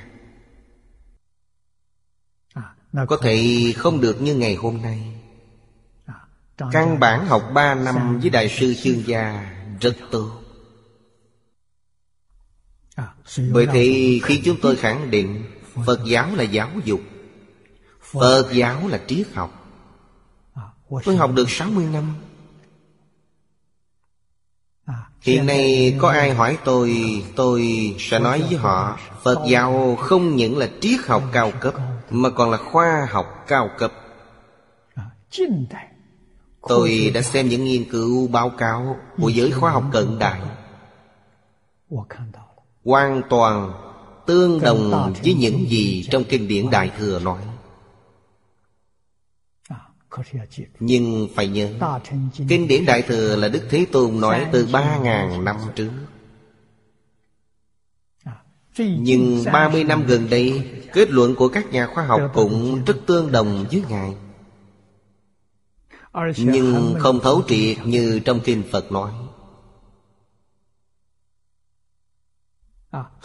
Có 3.08 3.16
thể 3.22 3.72
không 3.76 4.00
được 4.00 4.22
như 4.22 4.34
ngày 4.34 4.54
hôm 4.54 4.82
nay. 4.82 5.20
Căn 6.72 7.00
bản 7.00 7.26
học 7.26 7.50
ba 7.54 7.74
năm 7.74 8.20
với 8.20 8.30
Đại 8.30 8.48
sư 8.48 8.74
Chương 8.82 9.06
Gia 9.06 9.52
Rất 9.80 9.96
tốt. 10.10 10.30
Bởi 13.52 13.66
thì 13.72 14.20
khi 14.24 14.40
chúng 14.44 14.56
tôi 14.62 14.76
khẳng 14.76 15.10
định 15.10 15.44
Phật 15.86 16.00
giáo 16.06 16.36
là 16.36 16.42
giáo 16.42 16.70
dục 16.84 17.00
Phật 18.00 18.52
giáo 18.52 18.88
là 18.88 19.00
triết 19.06 19.26
học. 19.34 19.64
Tôi 21.04 21.16
học 21.16 21.30
được 21.34 21.50
60 21.50 21.86
năm 21.92 22.14
Hiện 25.24 25.46
nay 25.46 25.94
có 25.98 26.08
ai 26.08 26.30
hỏi 26.30 26.58
tôi 26.64 26.94
Tôi 27.36 27.94
sẽ 27.98 28.18
nói 28.18 28.42
với 28.48 28.58
họ, 28.58 28.98
Phật 29.22 29.42
giáo 29.48 29.96
không 30.00 30.36
những 30.36 30.58
là 30.58 30.68
triết 30.80 31.00
học 31.06 31.22
cao 31.32 31.52
cấp, 31.60 31.74
Mà 32.10 32.30
còn 32.30 32.50
là 32.50 32.56
khoa 32.56 33.06
học 33.10 33.44
cao 33.46 33.70
cấp. 33.78 33.92
Tôi 36.68 37.10
đã 37.14 37.22
xem 37.22 37.48
những 37.48 37.64
nghiên 37.64 37.84
cứu 37.90 38.28
báo 38.28 38.50
cáo 38.50 38.96
Của 39.22 39.28
giới 39.28 39.50
khoa 39.50 39.70
học 39.70 39.84
cận 39.92 40.18
đại. 40.18 40.40
Hoàn 42.84 43.22
toàn 43.30 43.72
tương 44.26 44.60
đồng 44.60 45.12
với 45.24 45.34
những 45.34 45.70
gì 45.70 46.08
trong 46.10 46.24
kinh 46.24 46.48
điển 46.48 46.70
Đại 46.70 46.90
Thừa 46.98 47.18
nói. 47.18 47.40
Nhưng 50.80 51.28
phải 51.34 51.48
nhớ 51.48 51.72
Kinh 52.48 52.68
điển 52.68 52.86
Đại 52.86 53.02
Thừa 53.02 53.36
là 53.36 53.48
Đức 53.48 53.62
Thế 53.70 53.86
Tôn 53.92 54.20
nói 54.20 54.46
từ 54.52 54.68
ba 54.72 54.98
ngàn 54.98 55.44
năm 55.44 55.56
trước. 55.74 55.90
Nhưng 58.78 59.44
ba 59.52 59.68
mươi 59.68 59.84
năm 59.84 60.06
gần 60.06 60.30
đây 60.30 60.74
Kết 60.92 61.10
luận 61.10 61.34
của 61.34 61.48
các 61.48 61.72
nhà 61.72 61.86
khoa 61.86 62.04
học 62.04 62.20
cũng 62.34 62.84
rất 62.84 62.96
tương 63.06 63.32
đồng 63.32 63.66
với 63.70 63.82
Ngài. 63.88 64.14
Nhưng 66.36 66.94
không 66.98 67.20
thấu 67.22 67.42
triệt 67.48 67.76
như 67.84 68.20
trong 68.24 68.40
Kinh 68.40 68.62
Phật 68.72 68.92
nói. 68.92 69.12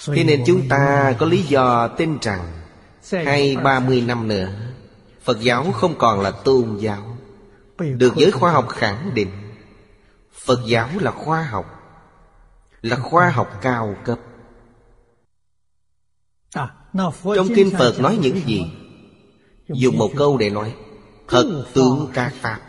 Thế 0.06 0.24
nên 0.24 0.44
chúng 0.46 0.70
ta 0.70 1.16
có 1.20 1.26
lý 1.26 1.42
do 1.42 1.88
tin 1.88 2.18
rằng 2.22 2.46
Hay 3.12 3.58
ba 3.64 3.80
mươi 3.80 4.02
năm 4.02 4.28
nữa 4.28 4.69
Phật 5.30 5.42
giáo 5.42 5.72
không 5.72 5.96
còn 5.98 6.20
là 6.20 6.32
tôn 6.32 6.78
giáo, 6.80 7.18
Được 7.78 8.14
giới 8.16 8.32
khoa 8.32 8.52
học 8.52 8.70
khẳng 8.70 9.12
định. 9.14 9.30
Phật 10.46 10.60
giáo 10.66 10.90
là 11.00 11.12
khoa 11.12 11.44
học, 11.44 11.66
Là 12.82 12.96
khoa 12.96 13.30
học 13.30 13.60
cao 13.62 13.96
cấp. 14.06 14.20
Trong 17.36 17.48
Kinh 17.56 17.72
Phật 17.78 18.00
nói 18.00 18.20
những 18.22 18.42
gì? 18.46 18.72
Dùng 19.68 19.98
một 19.98 20.12
câu 20.18 20.38
để 20.38 20.50
nói, 20.50 20.76
Thật 21.28 21.66
tướng 21.74 22.08
các 22.14 22.34
Pháp. 22.42 22.60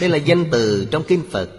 Đây 0.00 0.08
là 0.08 0.16
danh 0.16 0.44
từ 0.52 0.88
trong 0.90 1.02
Kinh 1.08 1.22
Phật. 1.30 1.50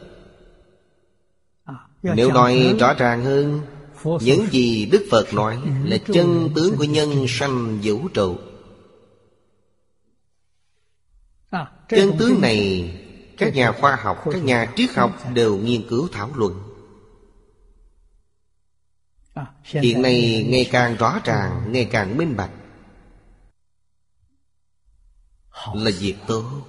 Nếu 2.02 2.32
nói 2.32 2.76
rõ 2.80 2.94
ràng 2.94 3.24
hơn 3.24 3.62
những 4.04 4.48
gì 4.52 4.86
Đức 4.86 5.08
Phật 5.12 5.34
nói 5.34 5.62
là 5.84 5.98
chân 5.98 6.50
tướng 6.56 6.78
của 6.78 6.84
nhân 6.84 7.26
sanh 7.30 7.80
vũ 7.84 8.08
trụ. 8.08 8.38
Chân 11.90 12.18
tướng 12.20 12.42
này 12.42 12.90
Các 13.38 13.56
nhà 13.56 13.72
khoa 13.72 13.96
học, 13.96 14.24
các 14.32 14.44
nhà 14.44 14.74
triết 14.76 14.90
học 14.96 15.20
đều 15.34 15.58
nghiên 15.58 15.88
cứu 15.90 16.08
thảo 16.12 16.32
luận. 16.36 16.64
Hiện 19.64 20.02
nay 20.02 20.48
ngày 20.50 20.70
càng 20.72 20.96
rõ 20.96 21.20
ràng, 21.24 21.72
ngày 21.72 21.90
càng 21.92 22.18
minh 22.18 22.36
bạch. 22.36 22.52
Là 25.74 25.92
việc 26.00 26.16
tốt. 26.28 26.62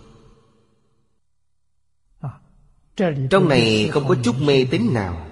Trong 3.30 3.48
này 3.48 3.88
không 3.92 4.08
có 4.08 4.16
chút 4.24 4.36
mê 4.40 4.66
tín 4.70 4.94
nào 4.94 5.26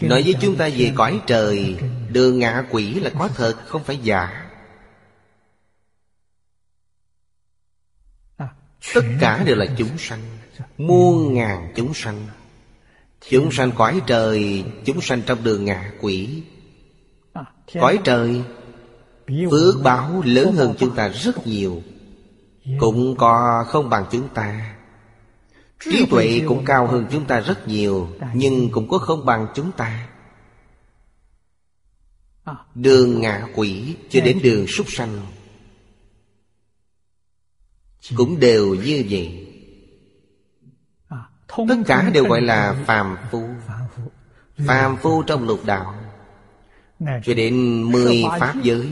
Nói 0.00 0.22
với 0.22 0.34
chúng 0.40 0.56
ta 0.56 0.68
về 0.76 0.92
cõi 0.94 1.20
trời 1.26 1.76
Đường 2.08 2.38
ngạ 2.38 2.64
quỷ 2.70 2.94
là 2.94 3.10
có 3.18 3.28
thật 3.28 3.54
Không 3.66 3.84
phải 3.84 3.96
giả. 3.96 4.48
Tất 8.94 9.04
cả 9.20 9.42
đều 9.44 9.56
là 9.56 9.66
chúng 9.76 9.98
sanh. 9.98 10.20
Muôn 10.78 11.34
ngàn 11.34 11.72
chúng 11.76 11.94
sanh. 11.94 12.26
Chúng 13.30 13.52
sanh 13.52 13.72
cõi 13.72 14.00
trời 14.06 14.64
Chúng 14.84 15.00
sanh 15.00 15.22
trong 15.26 15.44
đường 15.44 15.64
ngạ 15.64 15.92
quỷ. 16.00 16.42
Cõi 17.80 17.98
trời 18.04 18.42
Phước 19.50 19.74
báo 19.82 20.22
lớn 20.24 20.52
hơn 20.52 20.74
chúng 20.78 20.94
ta 20.94 21.08
rất 21.08 21.46
nhiều. 21.46 21.82
Cũng 22.78 23.16
có 23.16 23.64
không 23.68 23.90
bằng 23.90 24.04
chúng 24.10 24.28
ta 24.28 24.74
Trí 25.84 26.06
tuệ 26.10 26.42
cũng 26.48 26.64
cao 26.64 26.86
hơn 26.86 27.06
chúng 27.10 27.24
ta 27.24 27.40
rất 27.40 27.68
nhiều 27.68 28.08
Nhưng 28.34 28.70
cũng 28.72 28.88
có 28.88 28.98
không 28.98 29.24
bằng 29.24 29.46
chúng 29.54 29.72
ta. 29.72 30.08
Đường 32.74 33.20
ngạ 33.20 33.46
quỷ 33.54 33.96
cho 34.10 34.20
đến 34.20 34.38
đường 34.42 34.66
súc 34.66 34.86
sanh. 34.90 35.20
Cũng 38.16 38.40
đều 38.40 38.74
như 38.74 39.04
vậy. 39.10 39.48
Tất 41.48 41.76
cả 41.86 42.10
đều 42.14 42.24
gọi 42.24 42.40
là 42.40 42.84
phàm 42.86 43.16
phu. 43.30 43.48
Phàm 44.66 44.96
phu. 44.96 45.22
Trong 45.22 45.48
lục 45.48 45.60
đạo. 45.64 45.94
Cho 47.00 47.34
đến 47.34 47.82
mười 47.92 48.24
pháp 48.40 48.54
giới 48.62 48.88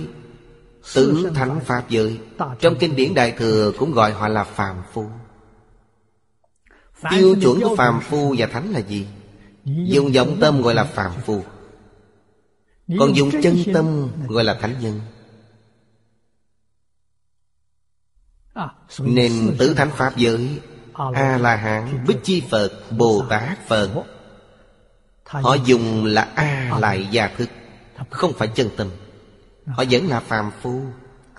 Tứ 0.94 1.30
thánh 1.34 1.60
pháp 1.60 1.88
giới. 1.88 2.18
Trong 2.60 2.74
kinh 2.80 2.96
điển 2.96 3.14
Đại 3.14 3.32
Thừa 3.32 3.72
cũng 3.78 3.92
gọi 3.92 4.12
họ 4.12 4.28
là 4.28 4.44
phàm 4.44 4.76
phu 4.92 5.06
Tiêu 7.10 7.36
chuẩn 7.40 7.60
của 7.60 7.76
phàm 7.76 8.00
phu 8.00 8.34
và 8.38 8.46
thánh 8.46 8.72
là 8.72 8.78
gì? 8.78 9.06
Dùng 9.64 10.12
vọng 10.12 10.36
tâm 10.40 10.62
gọi 10.62 10.74
là 10.74 10.84
phàm 10.84 11.12
phu. 11.26 11.42
Còn 12.98 13.16
dùng 13.16 13.30
chân 13.42 13.56
tâm 13.74 14.08
gọi 14.28 14.44
là 14.44 14.54
thánh 14.54 14.74
nhân. 14.80 15.00
Nên 18.98 19.56
tứ 19.58 19.74
thánh 19.74 19.90
pháp 19.96 20.16
giới 20.16 20.60
A-la-hán, 21.14 22.04
Bích 22.06 22.24
Chi 22.24 22.42
Phật, 22.50 22.72
Bồ 22.90 23.24
Tát 23.30 23.68
Phật. 23.68 23.90
Họ 25.24 25.54
dùng 25.54 26.04
là 26.04 26.28
A 26.34 26.78
lại 26.80 27.08
gia 27.10 27.28
thức 27.28 27.48
Không 28.10 28.32
phải 28.32 28.48
chân 28.48 28.70
tâm. 28.76 28.90
Họ 29.66 29.84
vẫn 29.90 30.08
là 30.08 30.20
phàm 30.20 30.50
phu. 30.62 30.82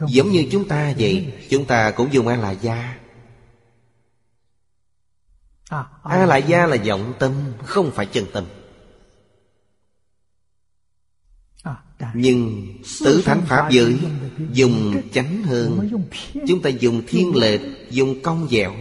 Giống 0.07 0.31
như 0.31 0.47
chúng 0.51 0.67
ta 0.67 0.93
vậy 0.97 1.33
Chúng 1.49 1.65
ta 1.65 1.91
cũng 1.91 2.13
dùng 2.13 2.27
A 2.27 2.35
la 2.35 2.51
gia 2.51 3.00
A 6.03 6.25
lại 6.25 6.43
gia 6.47 6.65
là 6.65 6.77
vọng 6.87 7.13
tâm 7.19 7.33
Không 7.65 7.91
phải 7.91 8.05
chân 8.05 8.25
tâm. 8.33 8.45
Nhưng 12.13 12.67
tứ 13.05 13.21
thánh 13.25 13.41
pháp 13.45 13.69
giới 13.71 13.99
Dùng 14.51 15.01
chánh 15.13 15.43
hơn. 15.43 15.89
Chúng 16.47 16.61
ta 16.61 16.69
dùng 16.69 17.01
thiên 17.07 17.35
lệch 17.35 17.61
Dùng 17.89 18.21
công 18.23 18.47
dẻo. 18.51 18.73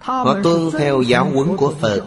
Họ 0.00 0.40
tuân 0.42 0.70
theo 0.78 1.02
giáo 1.02 1.30
huấn 1.30 1.56
của 1.56 1.74
Phật 1.80 2.06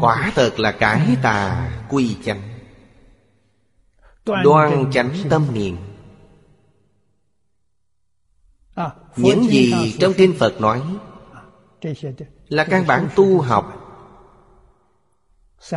Quả 0.00 0.32
thật 0.34 0.60
là 0.60 0.72
cải 0.72 1.16
tà 1.22 1.70
quy 1.90 2.16
chánh. 2.24 2.42
Đoan 4.24 4.90
chánh 4.92 5.10
tâm 5.30 5.46
niệm 5.54 5.76
những 9.16 9.44
gì 9.44 9.96
trong 10.00 10.12
kinh 10.16 10.34
Phật 10.38 10.60
nói 10.60 10.82
Là 12.48 12.64
căn 12.64 12.86
bản 12.86 13.08
tu 13.16 13.40
học. 13.40 13.78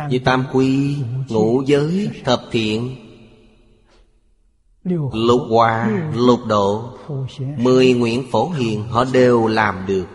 Như 0.08 0.18
tam 0.18 0.46
quy, 0.52 0.96
ngũ 1.28 1.62
giới, 1.66 2.10
thập 2.24 2.42
thiện 2.50 2.96
Lục 5.12 5.42
hòa, 5.50 6.10
lục 6.14 6.40
độ 6.48 6.98
Mười 7.56 7.92
nguyện 7.92 8.24
phổ 8.30 8.50
hiền 8.50 8.88
Họ 8.88 9.04
đều 9.04 9.46
làm 9.46 9.86
được. 9.86 10.06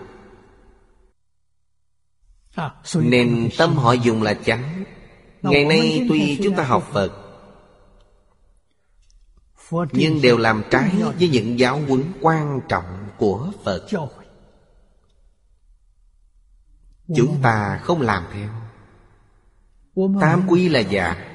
Nên 2.96 3.50
tâm 3.58 3.76
họ 3.76 3.94
dùng 3.94 4.24
là 4.24 4.34
chánh. 4.34 4.84
Ngày 5.42 5.66
nay 5.66 6.06
tuy 6.10 6.40
chúng 6.44 6.56
ta 6.56 6.64
học 6.64 6.90
Phật 6.92 7.12
Nhưng 9.92 10.22
đều 10.22 10.38
làm 10.38 10.64
trái 10.72 10.92
với 11.20 11.30
những 11.30 11.60
giáo 11.60 11.80
huấn 11.88 12.04
quan 12.22 12.62
trọng 12.70 13.01
của 13.22 13.52
Phật 13.64 13.86
Chúng 17.16 17.42
ta 17.42 17.80
không 17.84 18.02
làm 18.02 18.24
theo. 18.34 18.50
Tam 20.22 20.44
quy 20.48 20.70
là 20.70 20.80
giả. 20.80 21.28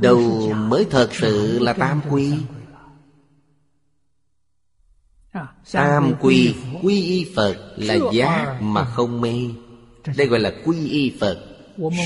Đầu 0.00 0.52
mới 0.54 0.86
thật 0.90 1.08
sự 1.12 1.58
là 1.58 1.72
tam 1.72 2.00
quy? 2.10 2.34
Tam 5.72 6.12
quy 6.20 6.54
Quy 6.82 7.02
y 7.02 7.32
Phật 7.36 7.56
là 7.76 7.96
giác 8.12 8.58
mà 8.60 8.84
không 8.84 9.20
mê. 9.20 9.34
Đây 10.16 10.26
gọi 10.26 10.40
là 10.40 10.52
quy 10.64 10.88
y 10.88 11.16
Phật. 11.20 11.46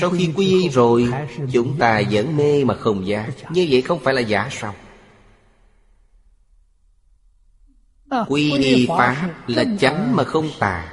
Sau 0.01 0.09
khi 0.09 0.33
quy 0.35 0.47
y 0.47 0.69
rồi, 0.69 1.13
Chúng 1.51 1.77
ta 1.79 2.01
vẫn 2.11 2.37
mê 2.37 2.63
mà 2.63 2.73
không 2.73 3.07
giác 3.07 3.29
Như 3.49 3.67
vậy 3.69 3.81
không 3.81 3.99
phải 3.99 4.13
là 4.13 4.21
giả 4.21 4.49
sao? 4.51 4.73
Quy 8.27 8.51
y 8.51 8.85
Pháp 8.87 9.33
là 9.47 9.63
chánh 9.79 10.15
mà 10.15 10.23
không 10.23 10.49
tà. 10.59 10.91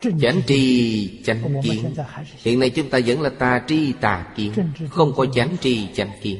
Chánh 0.00 0.42
tri 0.46 1.22
chánh 1.24 1.62
kiến. 1.62 1.94
Hiện 2.36 2.60
nay 2.60 2.70
chúng 2.70 2.90
ta 2.90 2.98
vẫn 3.06 3.22
là 3.22 3.30
tà 3.30 3.62
tri 3.66 3.92
tà 3.92 4.26
kiến. 4.36 4.52
Không 4.90 5.12
có 5.16 5.26
chánh 5.26 5.56
tri 5.60 5.86
chánh 5.94 6.10
kiến. 6.22 6.38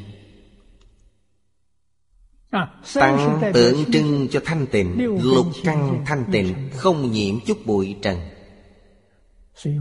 Tăng 2.94 3.40
tượng 3.54 3.92
trưng 3.92 4.28
cho 4.30 4.40
thanh 4.44 4.66
tịnh 4.66 5.18
Lục 5.22 5.46
căn 5.64 6.02
thanh 6.06 6.24
tịnh 6.32 6.54
Không 6.76 7.12
nhiễm 7.12 7.34
chút 7.46 7.66
bụi 7.66 7.96
trần. 8.02 8.18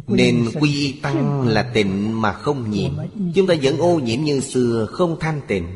Nên 0.08 0.50
quy 0.60 1.00
tăng 1.02 1.48
là 1.48 1.64
tịnh 1.74 2.22
mà 2.22 2.34
không 2.34 2.72
nhiễm. 2.72 2.92
Chúng 3.36 3.48
ta 3.48 3.54
vẫn 3.62 3.78
ô 3.78 4.00
nhiễm 4.00 4.22
như 4.22 4.40
xưa 4.40 4.88
Không 4.92 5.20
thanh 5.20 5.42
tịnh 5.48 5.68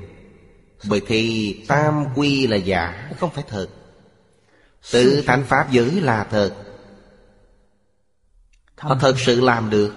bởi 0.90 1.02
thì 1.08 1.53
tam 1.68 2.06
quy 2.16 2.48
là 2.48 2.58
giả 2.58 3.12
Không 3.20 3.30
phải 3.30 3.44
thật. 3.48 3.68
Tự 4.91 5.24
thánh 5.28 5.44
pháp 5.44 5.72
giới 5.72 6.02
là 6.02 6.24
thật. 6.24 6.56
Họ 8.78 8.98
thật 8.99 9.20
sự 9.20 9.41
làm 9.41 9.70
được. 9.70 9.94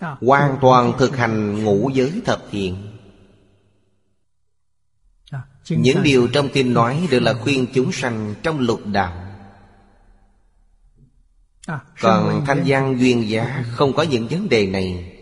Hoàn 0.00 0.58
toàn 0.60 0.92
thực 0.98 1.16
hành 1.16 1.64
ngũ 1.64 1.90
giới 1.94 2.22
thập 2.24 2.42
thiện. 2.50 2.92
Những 5.68 6.02
điều 6.02 6.28
trong 6.32 6.48
kinh 6.48 6.74
nói 6.74 7.08
đều 7.10 7.20
là 7.20 7.34
khuyên 7.34 7.66
chúng 7.74 7.92
sanh 7.92 8.34
trong 8.42 8.60
lục 8.60 8.80
đạo. 8.86 9.22
Còn 12.00 12.44
thanh 12.46 12.62
văn 12.66 12.96
duyên 13.00 13.28
giá 13.28 13.64
không 13.70 13.92
có 13.92 14.02
những 14.02 14.28
vấn 14.28 14.48
đề 14.48 14.66
này. 14.66 15.12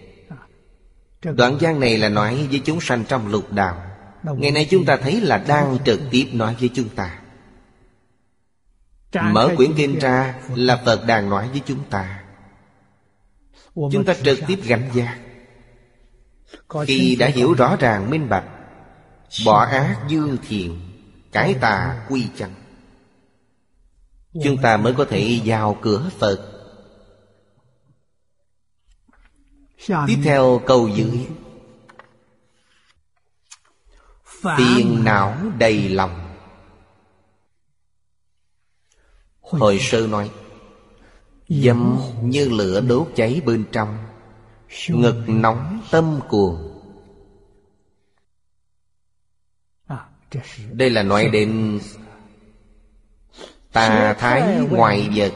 Đoạn 1.23 1.57
văn 1.61 1.81
này 1.81 1.99
là 1.99 2.09
nói 2.09 2.47
với 2.51 2.63
chúng 2.65 2.81
sanh 2.81 3.05
trong 3.09 3.29
lục 3.29 3.53
đạo 3.53 3.94
Ngày 4.25 4.51
nay 4.51 4.67
chúng 4.71 4.85
ta 4.85 4.97
thấy 4.97 5.21
là 5.21 5.39
đang 5.39 5.79
trực 5.85 6.01
tiếp 6.11 6.29
nói 6.33 6.57
với 6.61 6.71
chúng 6.75 6.89
ta. 6.89 7.21
Mở 9.23 9.55
quyển 9.57 9.73
kinh 9.77 9.99
ra 9.99 10.41
là 10.55 10.83
Phật 10.85 11.07
đang 11.07 11.31
nói 11.31 11.49
với 11.49 11.63
chúng 11.67 11.85
ta. 11.91 12.25
Chúng 13.75 14.05
ta 14.07 14.15
trực 14.25 14.39
tiếp 14.47 14.59
gánh 14.65 14.91
giác 14.95 15.19
Khi 16.87 17.17
đã 17.17 17.27
hiểu 17.27 17.55
rõ 17.55 17.77
ràng 17.77 18.11
minh 18.11 18.29
bạch 18.29 18.45
Bỏ 19.45 19.65
ác 19.65 20.05
dương 20.09 20.37
thiện 20.49 20.81
Cải 21.33 21.55
tà 21.55 22.07
quy 22.09 22.27
chân 22.37 22.51
Chúng 24.45 24.57
ta 24.63 24.77
mới 24.77 24.95
có 24.95 25.05
thể 25.11 25.41
vào 25.45 25.79
cửa 25.83 26.11
Phật. 26.19 26.51
Tiếp 29.87 30.19
theo 30.25 30.61
câu 30.67 30.89
dưới 30.89 31.27
Phiền 34.57 35.05
não 35.05 35.37
đầy 35.59 35.89
lòng. 35.89 36.37
Hồi 39.41 39.79
sơ 39.81 40.07
nói 40.07 40.31
Dâm 41.49 41.99
như 42.23 42.49
lửa 42.49 42.81
đốt 42.81 43.09
cháy 43.17 43.43
bên 43.45 43.65
trong 43.73 43.99
Ngực 44.89 45.25
nóng 45.27 45.81
tâm 45.91 46.21
cuồng. 46.29 46.71
Đây 50.73 50.91
là 50.91 51.03
nói 51.03 51.29
đến 51.29 51.81
Tà 53.73 54.15
thái 54.19 54.59
ngoại 54.71 55.11
vật 55.15 55.33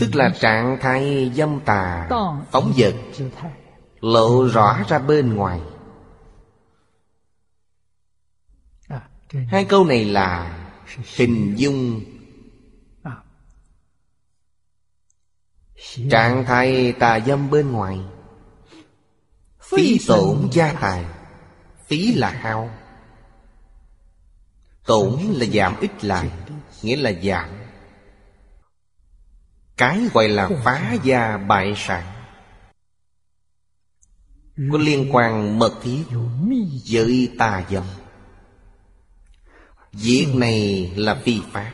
Tức 0.00 0.14
là 0.14 0.34
trạng 0.40 0.78
thái 0.80 1.32
dâm 1.34 1.60
tà 1.60 2.08
Phóng 2.50 2.72
vật 2.76 2.94
Lộ 4.00 4.48
rõ 4.48 4.78
ra 4.88 4.98
bên 4.98 5.34
ngoài 5.34 5.60
Hai 9.32 9.64
câu 9.64 9.84
này 9.84 10.04
là 10.04 10.58
Hình 11.16 11.54
dung. 11.56 12.04
Trạng 16.10 16.44
thái 16.44 16.92
tà 16.92 17.20
dâm 17.20 17.50
bên 17.50 17.72
ngoài. 17.72 17.98
Phí 19.60 19.98
tổn 20.06 20.48
gia 20.52 20.72
tài, 20.72 21.04
Phí 21.86 22.14
là 22.14 22.30
hao. 22.30 22.70
Tổn 24.86 25.20
là 25.20 25.46
giảm 25.46 25.80
ít 25.80 26.04
lại, 26.04 26.30
Nghĩa 26.82 26.96
là 26.96 27.12
giảm. 27.22 27.48
Cái 29.76 30.00
gọi 30.12 30.28
là 30.28 30.50
phá 30.64 30.96
gia 31.04 31.36
bại 31.36 31.74
sản 31.76 32.12
Có 34.72 34.78
liên 34.78 35.08
quan 35.12 35.58
mật 35.58 35.72
thiết 35.82 36.04
Với 36.90 37.32
tà 37.38 37.64
dâm. 37.70 37.84
Việc 39.96 40.26
này 40.34 40.92
là 40.96 41.14
phi 41.14 41.40
pháp. 41.52 41.72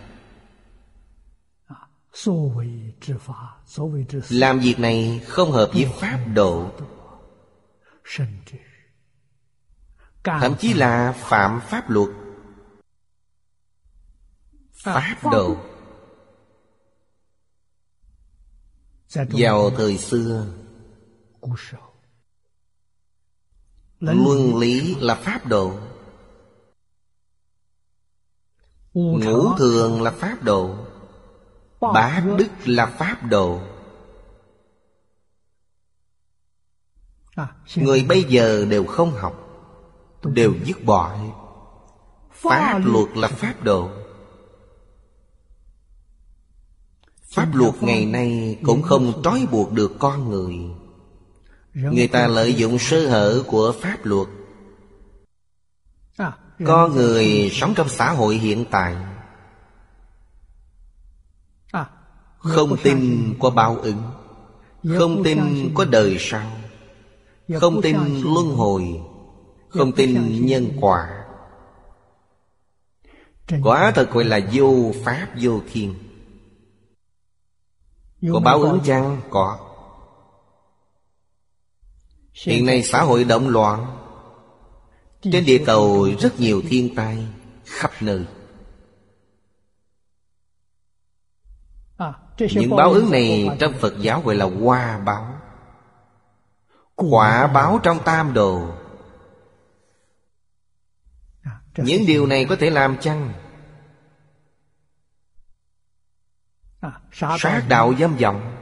Làm 4.28 4.60
việc 4.60 4.78
này 4.78 5.20
không 5.26 5.50
hợp 5.50 5.70
với 5.72 5.90
pháp 6.00 6.24
độ. 6.34 6.70
Thậm 10.24 10.54
chí 10.58 10.72
là 10.72 11.12
phạm 11.18 11.60
pháp 11.60 11.90
luật. 11.90 12.08
Pháp 14.72 15.16
độ. 15.32 15.56
Vào 19.14 19.70
thời 19.70 19.98
xưa, 19.98 20.46
luân 24.00 24.58
lý 24.58 24.94
là 24.94 25.14
pháp 25.14 25.46
độ 25.46 25.91
ngũ 28.94 29.56
thường 29.58 30.02
là 30.02 30.10
pháp 30.10 30.42
độ 30.42 30.74
Bá 31.80 32.22
đức 32.38 32.48
là 32.64 32.86
pháp 32.86 33.18
độ 33.30 33.60
à, 37.34 37.48
Người 37.76 38.04
bây 38.08 38.24
giờ 38.24 38.64
đều 38.64 38.84
không 38.84 39.10
học 39.10 39.38
Đều 40.24 40.52
dứt 40.64 40.84
bỏ. 40.84 41.16
Pháp 42.32 42.80
luật 42.84 43.16
là 43.16 43.28
pháp 43.28 43.54
độ 43.62 43.90
Pháp 47.32 47.48
luật 47.54 47.82
ngày 47.82 48.06
nay 48.06 48.58
cũng 48.62 48.82
không 48.82 49.22
trói 49.24 49.46
buộc 49.50 49.72
được 49.72 49.92
con 49.98 50.30
người. 50.30 50.56
Người 51.74 52.08
ta 52.08 52.26
lợi 52.26 52.54
dụng 52.54 52.78
sơ 52.78 53.08
hở 53.08 53.42
của 53.46 53.74
pháp 53.80 53.98
luật 54.02 54.28
à, 56.62 56.66
Con 56.66 56.92
người 56.92 57.50
sống 57.52 57.74
trong 57.76 57.88
xã 57.88 58.10
hội 58.10 58.34
hiện 58.34 58.64
tại. 58.70 58.96
Không 62.42 62.76
tin 62.82 63.34
có 63.40 63.50
báo 63.50 63.76
ứng. 63.76 64.02
Không 64.98 65.24
tin 65.24 65.70
có 65.74 65.84
đời 65.84 66.16
sau. 66.20 66.50
Không 67.60 67.82
tin 67.82 67.96
luân 68.22 68.46
hồi. 68.46 69.00
Không 69.68 69.92
tin 69.92 70.46
nhân 70.46 70.68
quả. 70.80 71.24
Quả 73.62 73.92
thật 73.94 74.10
gọi 74.10 74.24
là 74.24 74.40
vô 74.52 74.92
pháp 75.04 75.28
vô 75.40 75.60
thiên. 75.72 75.94
Có 78.32 78.40
báo 78.40 78.62
ứng 78.62 78.80
chăng? 78.84 79.20
Có. 79.30 79.58
Hiện 82.44 82.66
nay 82.66 82.82
xã 82.82 83.02
hội 83.02 83.24
động 83.24 83.48
loạn 83.48 84.01
trên 85.22 85.44
địa 85.44 85.62
cầu 85.66 86.08
rất 86.20 86.40
nhiều 86.40 86.62
thiên 86.68 86.94
tai, 86.94 87.26
Khắp 87.64 87.90
nơi. 88.00 88.26
Những 92.38 92.76
báo 92.76 92.92
ứng 92.92 93.10
này 93.10 93.48
trong 93.60 93.72
Phật 93.72 93.94
giáo 94.00 94.22
gọi 94.24 94.34
là 94.34 94.44
hoa 94.44 94.98
báo. 94.98 95.34
Quả 96.96 97.46
báo 97.46 97.80
trong 97.82 97.98
tam 98.04 98.32
đồ. 98.32 98.68
Những 101.76 102.06
điều 102.06 102.26
này 102.26 102.44
có 102.44 102.56
thể 102.56 102.70
làm 102.70 102.96
chăng? 103.00 103.32
Sát 107.12 107.62
đạo 107.68 107.94
dâm 107.98 108.16
vọng. 108.16 108.56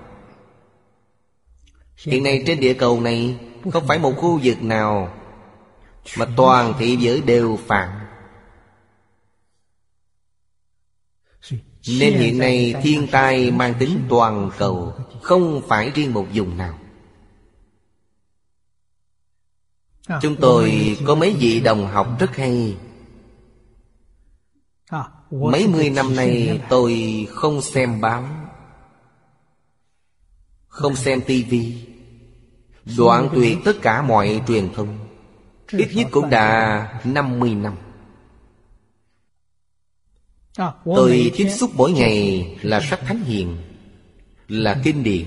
Hiện 1.96 2.24
nay 2.24 2.42
trên 2.46 2.60
địa 2.60 2.74
cầu 2.74 3.00
này 3.00 3.38
Không 3.72 3.86
phải 3.86 3.98
một 3.98 4.12
khu 4.16 4.40
vực 4.42 4.62
nào 4.62 5.19
mà 6.16 6.26
toàn 6.36 6.74
thị 6.78 6.96
giới 6.96 7.20
đều 7.20 7.58
phạm 7.66 8.00
Nên 11.88 12.14
hiện 12.14 12.38
nay 12.38 12.74
thiên 12.82 13.06
tai 13.10 13.50
mang 13.50 13.74
tính 13.78 14.06
toàn 14.08 14.50
cầu, 14.58 14.94
Không 15.22 15.62
phải 15.68 15.90
riêng 15.90 16.14
một 16.14 16.26
vùng 16.34 16.56
nào. 16.56 16.78
Chúng 20.22 20.36
tôi 20.40 20.96
có 21.06 21.14
mấy 21.14 21.36
vị 21.38 21.60
đồng 21.60 21.86
học 21.86 22.08
rất 22.18 22.36
hay. 22.36 22.76
Mấy 25.30 25.68
mươi 25.68 25.90
năm 25.90 26.16
nay 26.16 26.60
tôi 26.68 27.26
không 27.30 27.62
xem 27.62 28.00
báo, 28.00 28.24
Không 30.68 30.96
xem 30.96 31.20
tivi 31.20 31.86
Đoạn 32.98 33.28
tuyệt 33.34 33.58
tất 33.64 33.76
cả 33.82 34.02
mọi 34.02 34.42
truyền 34.46 34.72
thông. 34.74 35.09
Ít 35.72 35.88
nhất 35.94 36.08
cũng 36.10 36.30
đã 36.30 37.00
50 37.04 37.54
năm. 37.54 37.76
À, 40.56 40.72
Tôi 40.84 41.32
tiếp 41.36 41.48
xúc 41.48 41.70
mỗi 41.74 41.92
ngày 41.92 42.46
là 42.62 42.80
sách 42.80 43.00
thánh 43.06 43.24
hiền 43.24 43.56
Là 44.48 44.80
kinh 44.84 45.02
điển. 45.02 45.26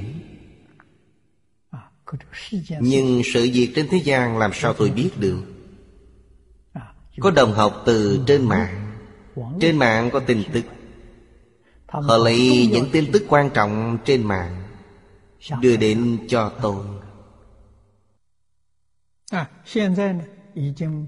À, 1.72 1.80
Nhưng 2.80 3.22
sự 3.34 3.49
việc 3.53 3.72
trên 3.76 3.88
thế 3.88 3.98
gian 3.98 4.38
làm 4.38 4.52
sao 4.53 4.74
tôi 4.74 4.90
biết 4.90 5.10
được? 5.20 5.44
À, 6.74 6.94
Có 7.20 7.32
đồng 7.32 7.53
học 7.53 7.84
từ 7.86 8.24
trên 8.28 8.49
mạng. 8.49 8.94
Trên 9.61 9.78
mạng 9.78 10.10
có 10.14 10.20
tin 10.20 10.44
tức. 10.53 10.64
Họ 11.88 12.18
lấy 12.18 12.70
những 12.72 12.90
tin 12.91 13.11
tức 13.11 13.26
quan 13.28 13.49
trọng 13.49 13.98
trên 14.06 14.24
mạng 14.24 14.64
Đưa 15.61 15.78
đến 15.78 16.18
cho 16.28 16.52
tôi 16.61 16.86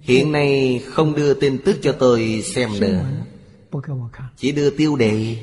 Hiện 0.02 0.32
nay 0.32 0.82
không 0.86 1.16
đưa 1.16 1.34
tin 1.34 1.58
tức 1.66 1.78
cho 1.82 1.96
tôi 2.00 2.44
xem 2.56 2.70
nữa. 2.80 3.06
chỉ 4.38 4.52
đưa 4.52 4.70
tiêu 4.70 4.96
đề. 4.96 5.38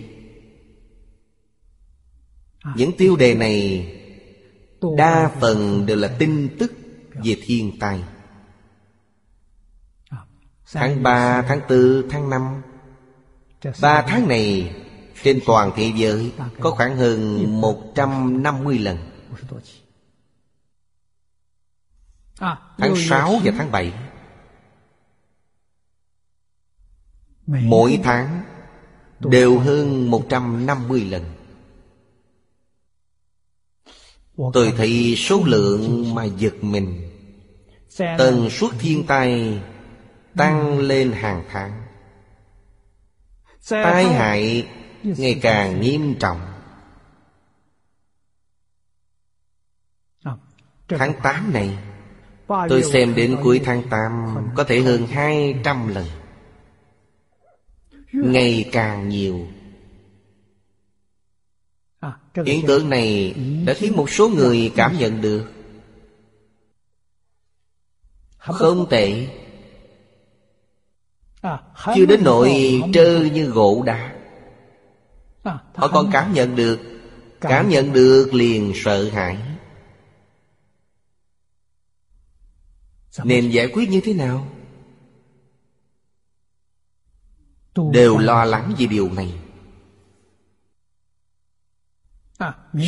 Những 2.77 2.93
tiêu 2.97 3.17
đề 3.17 3.35
này 3.35 3.89
Đa 4.97 5.31
phần 5.41 5.87
đều 5.87 5.97
là 5.97 6.09
tin 6.19 6.49
tức 6.59 6.73
về 7.25 7.37
thiên 7.43 7.79
tai. 7.79 8.01
Tháng 10.73 11.03
3, 11.03 11.43
tháng 11.43 11.61
4, 11.69 12.09
tháng 12.11 12.31
5 12.31 12.63
Ba 13.83 14.03
tháng 14.03 14.29
này 14.29 14.75
trên 15.23 15.41
toàn 15.47 15.71
thế 15.77 15.93
giới 15.97 16.33
có 16.61 16.71
khoảng 16.71 16.97
hơn 16.97 17.45
150 17.61 18.79
lần 18.79 18.99
Tháng 22.79 22.97
6 22.97 23.41
và 23.45 23.53
tháng 23.59 23.73
7 23.73 23.93
Mỗi 27.47 28.01
tháng 28.05 28.43
đều 29.21 29.59
hơn 29.59 30.11
150 30.11 31.01
lần. 31.01 31.25
Tôi 34.53 34.73
thấy 34.77 35.15
số 35.19 35.43
lượng 35.45 36.15
mà 36.15 36.25
giật 36.25 36.55
mình. 36.61 37.09
Tần 37.99 38.51
suất 38.51 38.71
thiên 38.79 39.07
tai 39.07 39.61
tăng 40.37 40.79
lên 40.79 41.13
hàng 41.13 41.45
tháng. 41.51 41.83
Tai 43.69 44.05
hại 44.05 44.69
ngày 45.03 45.39
càng 45.43 45.81
nghiêm 45.81 46.15
trọng. 46.21 46.41
Tháng 50.89 51.13
8 51.23 51.53
này 51.53 51.79
Tôi 52.69 52.83
xem 52.83 53.15
đến 53.15 53.37
cuối 53.43 53.61
tháng 53.65 53.83
8 53.91 54.37
Có 54.55 54.65
thể 54.65 54.81
hơn 54.81 55.07
200 55.07 55.89
lần. 55.89 56.07
Ngày 58.13 58.69
càng 58.73 59.09
nhiều. 59.09 59.47
Hiện 62.47 62.67
tượng 62.67 62.91
này 62.91 63.35
đã 63.67 63.75
khiến 63.75 63.97
một 63.97 64.11
số 64.11 64.29
người 64.29 64.73
cảm 64.77 64.99
nhận 64.99 65.21
được. 65.21 65.45
Không 68.39 68.87
tệ. 68.91 69.27
Chưa 71.95 72.07
đến 72.07 72.21
nỗi 72.25 72.81
trơ 72.95 73.21
như 73.33 73.45
gỗ 73.45 73.83
đá. 73.87 74.13
Họ 75.75 75.89
còn 75.89 76.11
cảm 76.13 76.33
nhận 76.33 76.57
được 76.57 76.81
Cảm 77.41 77.69
nhận 77.69 77.93
được 77.93 78.35
liền 78.35 78.73
sợ 78.75 79.11
hãi 79.11 79.39
Nên 83.25 83.51
giải 83.51 83.69
quyết 83.73 83.91
như 83.91 84.01
thế 84.05 84.15
nào? 84.15 84.47
Đều 87.93 88.19
lo 88.19 88.45
lắng 88.45 88.75
về 88.79 88.87
điều 88.87 89.11
này. 89.13 89.35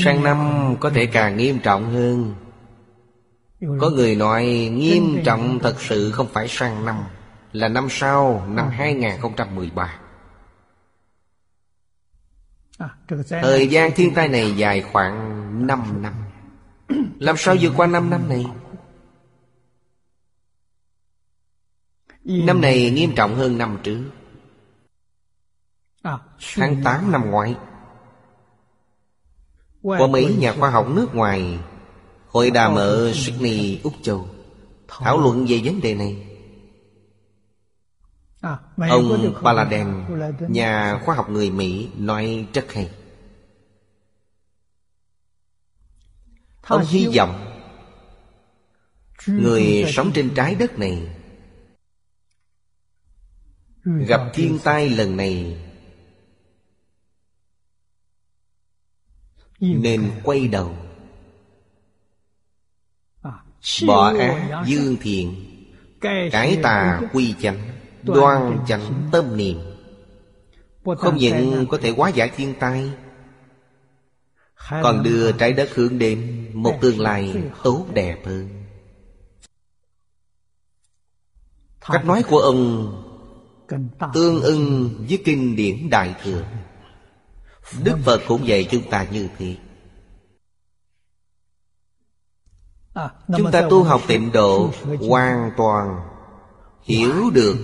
Sang 0.05 0.22
năm 0.22 0.74
có 0.80 0.90
thể 0.90 1.06
càng 1.06 1.36
nghiêm 1.36 1.59
trọng 1.59 1.92
hơn. 1.92 2.34
Có 3.80 3.90
người 3.90 4.14
nói 4.14 4.44
nghiêm 4.72 5.22
trọng 5.24 5.59
thật 5.62 5.76
sự 5.80 6.10
không 6.10 6.28
phải 6.32 6.48
sang 6.48 6.84
năm 6.84 7.05
Là 7.52 7.68
năm 7.68 7.86
sau, 7.90 8.46
năm 8.48 8.68
2013 8.68 9.98
Thời 13.28 13.68
gian 13.68 13.92
thiên 13.92 14.14
tai 14.14 14.28
này. 14.28 14.56
dài 14.56 14.82
khoảng 14.92 15.66
5 15.66 16.02
năm. 16.02 16.12
Làm 17.18 17.36
sao 17.36 17.56
vượt 17.60 17.72
qua 17.76 17.86
5 17.86 18.10
năm 18.10 18.28
này 18.28 18.46
Năm 22.24 22.60
này 22.60 22.90
nghiêm 22.90 23.12
trọng 23.16 23.34
hơn 23.34 23.59
năm 23.59 23.78
trước. 23.82 24.10
Tháng 26.55 26.82
8 26.84 27.12
năm 27.12 27.30
ngoái 27.30 27.55
Có 29.82 30.06
mấy 30.06 30.34
nhà 30.38 30.52
khoa 30.52 30.70
học 30.70 30.88
nước 30.88 31.14
ngoài 31.14 31.59
Hội 32.28 32.51
đàm 32.51 32.74
ở 32.74 33.12
Sydney, 33.14 33.80
Úc 33.82 33.92
Châu 34.02 34.28
Thảo 34.88 35.20
luận 35.20 35.46
về 35.48 35.60
vấn 35.64 35.80
đề 35.80 35.94
này. 35.94 36.26
Ông 38.90 39.34
Paladin, 39.42 39.86
nhà 40.48 41.01
khoa 41.05 41.14
học 41.14 41.30
người 41.30 41.51
Mỹ 41.51 41.88
nói 41.96 42.46
rất 42.52 42.72
hay. 42.72 42.90
Ông 46.62 46.84
hy 46.84 47.06
vọng 47.16 47.51
Người 49.26 49.84
sống 49.88 50.10
trên 50.14 50.34
trái 50.34 50.55
đất 50.55 50.78
này 50.78 51.23
Gặp 53.85 54.31
thiên 54.35 54.59
tai 54.65 54.90
lần 54.90 55.16
này 55.16 55.56
Nên 59.61 60.11
quay 60.23 60.48
đầu. 60.48 60.77
Bỏ 63.86 64.12
ác 64.19 64.65
dương 64.66 64.97
thiện 65.01 65.44
Cải 66.01 66.59
tà 66.62 67.01
quy 67.12 67.35
chánh 67.40 67.59
Đoan 68.02 68.59
chánh 68.69 69.09
tâm 69.12 69.36
niệm. 69.36 69.59
Không 70.98 71.16
những 71.16 71.66
có 71.69 71.78
thể 71.82 71.90
hóa 71.90 72.09
giải 72.09 72.31
thiên 72.36 72.55
tai 72.61 72.90
Còn 74.70 75.02
đưa 75.02 75.32
trái 75.32 75.52
đất 75.52 75.74
hướng 75.74 75.98
đến 75.98 76.51
Một 76.55 76.78
tương 76.81 77.01
lai 77.01 77.43
tốt 77.62 77.86
đẹp 77.94 78.27
hơn. 78.27 78.65
Cách 81.81 82.05
nói 82.05 82.23
của 82.23 82.39
ông 82.39 83.03
Tương 84.14 84.40
ưng 84.40 84.90
với 85.09 85.22
kinh 85.24 85.56
điển 85.56 85.90
Đại 85.90 86.14
Thừa. 86.22 86.44
Đức 87.82 87.98
Phật 88.05 88.20
cũng 88.28 88.46
dạy 88.46 88.68
chúng 88.70 88.90
ta 88.90 89.06
như 89.10 89.28
thế. 89.38 89.56
Chúng 93.36 93.51
ta 93.52 93.62
tu 93.70 93.82
học 93.82 94.01
tịnh 94.06 94.32
độ 94.32 94.70
Hoàn 95.09 95.51
toàn 95.56 96.01
hiểu 96.82 97.30
được. 97.30 97.56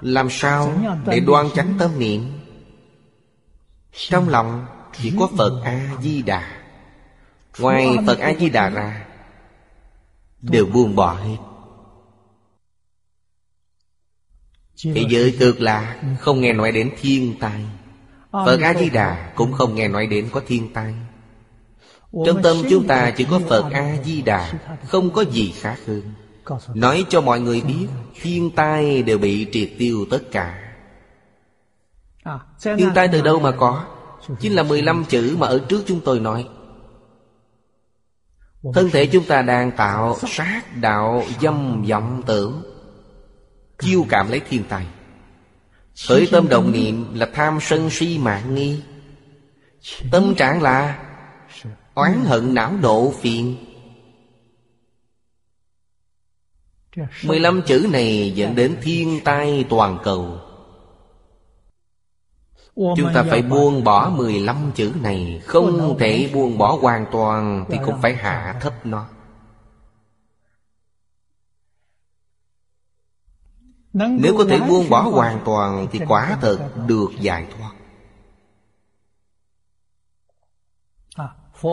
Làm 0.00 0.30
sao 0.30 0.72
để 1.06 1.20
đoan 1.20 1.46
chánh 1.54 1.74
tâm 1.78 1.98
niệm? 1.98 2.32
Trong 3.92 4.28
lòng 4.28 4.66
chỉ 4.92 5.12
có 5.18 5.28
Phật 5.36 5.62
A-di-đà 5.64 6.62
Ngoài 7.58 7.96
Phật 8.06 8.18
A-di-đà 8.18 8.68
ra 8.68 9.06
Đều 10.40 10.66
buông 10.66 10.96
bỏ 10.96 11.14
hết 11.14 11.36
Thế 14.84 15.04
giới 15.08 15.36
cực 15.40 15.60
lạc 15.60 16.00
không 16.20 16.40
nghe 16.40 16.52
nói 16.52 16.72
đến 16.72 16.90
thiên 17.00 17.34
tai. 17.40 17.64
Phật 18.32 18.60
A-di-đà 18.60 19.32
cũng 19.34 19.52
không 19.52 19.74
nghe 19.74 19.88
nói 19.88 20.06
đến 20.06 20.28
có 20.32 20.40
thiên 20.46 20.72
tai. 20.72 20.94
Trong 22.26 22.42
tâm 22.42 22.56
chúng 22.70 22.86
ta 22.86 23.10
chỉ 23.10 23.26
có 23.30 23.40
Phật 23.48 23.64
A-di-đà 23.72 24.52
Không 24.88 25.10
có 25.10 25.24
gì 25.24 25.52
khác 25.60 25.76
hơn. 25.86 26.02
Nói 26.74 27.04
cho 27.08 27.20
mọi 27.20 27.40
người 27.40 27.60
biết 27.60 27.86
Thiên 28.20 28.50
tai 28.50 29.02
đều 29.02 29.18
bị 29.18 29.46
triệt 29.52 29.70
tiêu 29.78 30.06
tất 30.10 30.22
cả. 30.30 30.58
Thiên 32.62 32.90
tai 32.94 33.08
từ 33.08 33.20
đâu 33.20 33.40
mà 33.40 33.50
có? 33.50 33.84
Chính 34.40 34.54
là 34.54 34.62
15 34.62 35.04
chữ 35.08 35.36
mà 35.38 35.46
ở 35.46 35.58
trước 35.68 35.82
chúng 35.86 36.00
tôi 36.04 36.20
nói. 36.20 36.48
Thân 38.74 38.90
thể 38.90 39.06
chúng 39.06 39.24
ta 39.24 39.42
đang 39.42 39.70
tạo 39.70 40.16
sát 40.28 40.62
đạo 40.80 41.22
dâm 41.40 41.84
vọng 41.88 42.22
tưởng 42.26 42.71
Chiêu 43.82 44.06
cảm 44.08 44.30
lấy 44.30 44.40
thiên 44.40 44.64
tài. 44.68 44.86
Khởi 46.08 46.28
tâm 46.32 46.48
đồng 46.48 46.72
niệm 46.72 47.14
là 47.14 47.28
tham 47.34 47.58
sân 47.60 47.90
si 47.90 48.18
mạng 48.18 48.54
nghi. 48.54 48.80
Tâm 50.10 50.34
trạng 50.34 50.62
là 50.62 50.98
Oán 51.94 52.24
hận 52.24 52.54
não 52.54 52.72
nộ 52.82 53.12
phiền. 53.20 53.56
Mười 57.24 57.40
lăm 57.40 57.62
chữ 57.66 57.86
này 57.92 58.32
dẫn 58.34 58.54
đến 58.54 58.76
thiên 58.82 59.20
tai 59.24 59.64
toàn 59.68 59.98
cầu. 60.04 60.38
Chúng 62.76 63.10
ta 63.14 63.22
phải 63.30 63.42
buông 63.42 63.84
bỏ 63.84 64.10
mười 64.10 64.40
lăm 64.40 64.72
chữ 64.74 64.92
này, 65.02 65.40
Không 65.46 65.96
thể 65.98 66.30
buông 66.34 66.58
bỏ 66.58 66.78
hoàn 66.80 67.06
toàn 67.12 67.64
Thì 67.68 67.78
cũng 67.84 68.00
phải 68.02 68.14
hạ 68.14 68.58
thấp 68.60 68.86
nó. 68.86 69.06
Nếu 73.92 74.34
có 74.38 74.44
thể 74.48 74.60
buông 74.60 74.90
bỏ 74.90 75.02
hoàn 75.02 75.42
toàn 75.44 75.88
Thì 75.92 76.00
quả 76.08 76.38
thật 76.40 76.70
được 76.86 77.10
giải 77.20 77.46
thoát. 77.56 77.72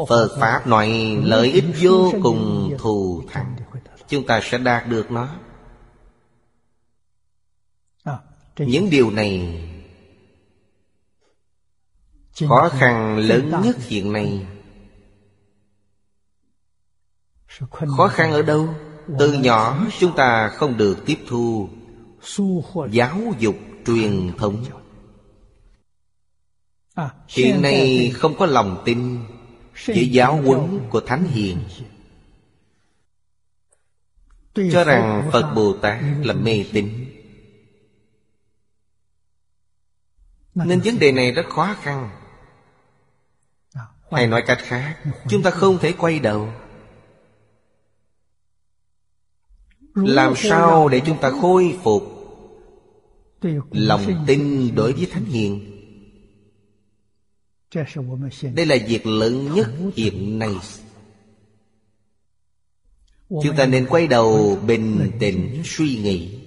Phật 0.07 0.37
Pháp 0.39 0.67
nói 0.67 1.17
lợi 1.23 1.51
ích 1.51 1.65
vô 1.81 2.11
cùng 2.23 2.71
thù 2.79 3.23
thắng. 3.29 3.55
Chúng 4.07 4.27
ta 4.27 4.39
sẽ 4.43 4.57
đạt 4.57 4.87
được 4.87 5.11
nó. 5.11 5.29
Những 8.57 8.89
điều 8.89 9.11
này 9.11 9.61
Khó 12.47 12.69
khăn 12.69 13.17
lớn 13.17 13.51
nhất 13.63 13.75
hiện 13.79 14.13
nay. 14.13 14.47
Khó 17.97 18.07
khăn 18.07 18.31
ở 18.31 18.41
đâu? 18.41 18.69
Từ 19.19 19.33
nhỏ 19.33 19.85
chúng 19.99 20.15
ta 20.15 20.49
không 20.49 20.77
được 20.77 20.97
tiếp 21.05 21.17
thu 21.27 21.69
giáo 22.91 23.19
dục 23.39 23.55
truyền 23.85 24.31
thống. 24.37 24.65
Hiện 27.27 27.61
nay 27.61 28.11
không 28.15 28.37
có 28.37 28.45
lòng 28.45 28.81
tin 28.85 29.19
với 29.85 30.09
giáo 30.09 30.41
huấn 30.41 30.79
của 30.89 30.99
Thánh 31.01 31.23
Hiền. 31.23 31.57
Cho 34.53 34.83
rằng 34.83 35.29
Phật 35.31 35.53
Bồ 35.55 35.73
Tát 35.73 36.03
là 36.23 36.33
mê 36.33 36.65
tín. 36.73 37.05
Nên 40.55 40.79
vấn 40.79 40.99
đề 40.99 41.11
này 41.11 41.31
rất 41.31 41.45
khó 41.49 41.75
khăn. 41.81 42.09
Hay 44.11 44.27
nói 44.27 44.43
cách 44.47 44.59
khác 44.61 44.97
Chúng 45.27 45.43
ta 45.43 45.51
không 45.51 45.77
thể 45.77 45.93
quay 45.97 46.19
đầu 46.19 46.49
Làm 49.95 50.33
sao 50.35 50.89
để 50.89 51.01
chúng 51.05 51.17
ta 51.21 51.31
khôi 51.41 51.79
phục 51.83 52.19
Lòng 53.71 54.23
tin 54.27 54.71
đối 54.75 54.93
với 54.93 55.05
Thánh 55.05 55.25
Hiền? 55.25 55.75
Đây 58.55 58.65
là 58.65 58.75
việc 58.87 59.05
lớn 59.05 59.53
nhất 59.53 59.69
hiện 59.95 60.39
nay. 60.39 60.55
Chúng 63.29 63.55
ta 63.57 63.65
nên 63.65 63.85
quay 63.89 64.07
đầu 64.07 64.59
bình 64.67 65.11
tĩnh 65.19 65.61
suy 65.65 65.95
nghĩ. 65.95 66.39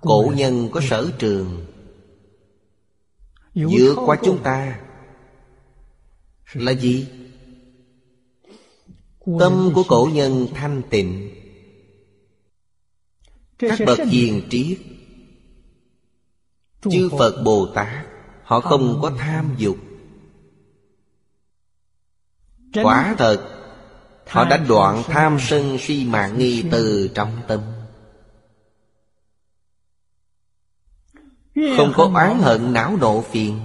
Cổ 0.00 0.32
nhân 0.36 0.68
có 0.72 0.80
sở 0.80 1.10
trường. 1.18 1.66
Vượt 3.54 3.94
qua 4.06 4.16
chúng 4.24 4.42
ta 4.42 4.80
Là 6.52 6.72
gì? 6.72 7.06
Tâm 9.38 9.70
của 9.74 9.84
cổ 9.88 10.08
nhân 10.12 10.46
thanh 10.54 10.82
tịnh. 10.90 11.30
Các 13.58 13.78
bậc 13.86 13.98
hiền 13.98 14.42
triết 14.50 14.78
Chư 16.80 17.08
Phật 17.18 17.42
Bồ 17.44 17.66
Tát 17.74 18.06
Họ 18.42 18.60
không 18.60 18.98
có 19.02 19.12
tham 19.18 19.54
dục. 19.58 19.76
Quả 22.82 23.14
thật 23.18 23.52
Họ 24.28 24.44
đã 24.44 24.56
đoạn 24.56 25.02
tham 25.06 25.38
sân 25.40 25.78
si 25.78 26.04
mạng 26.04 26.38
nghi 26.38 26.64
từ 26.70 27.10
trong 27.14 27.40
tâm. 27.48 27.60
Không 31.76 31.92
có 31.96 32.10
oán 32.14 32.38
hận 32.38 32.72
não 32.72 32.96
nộ 33.00 33.20
phiền. 33.20 33.60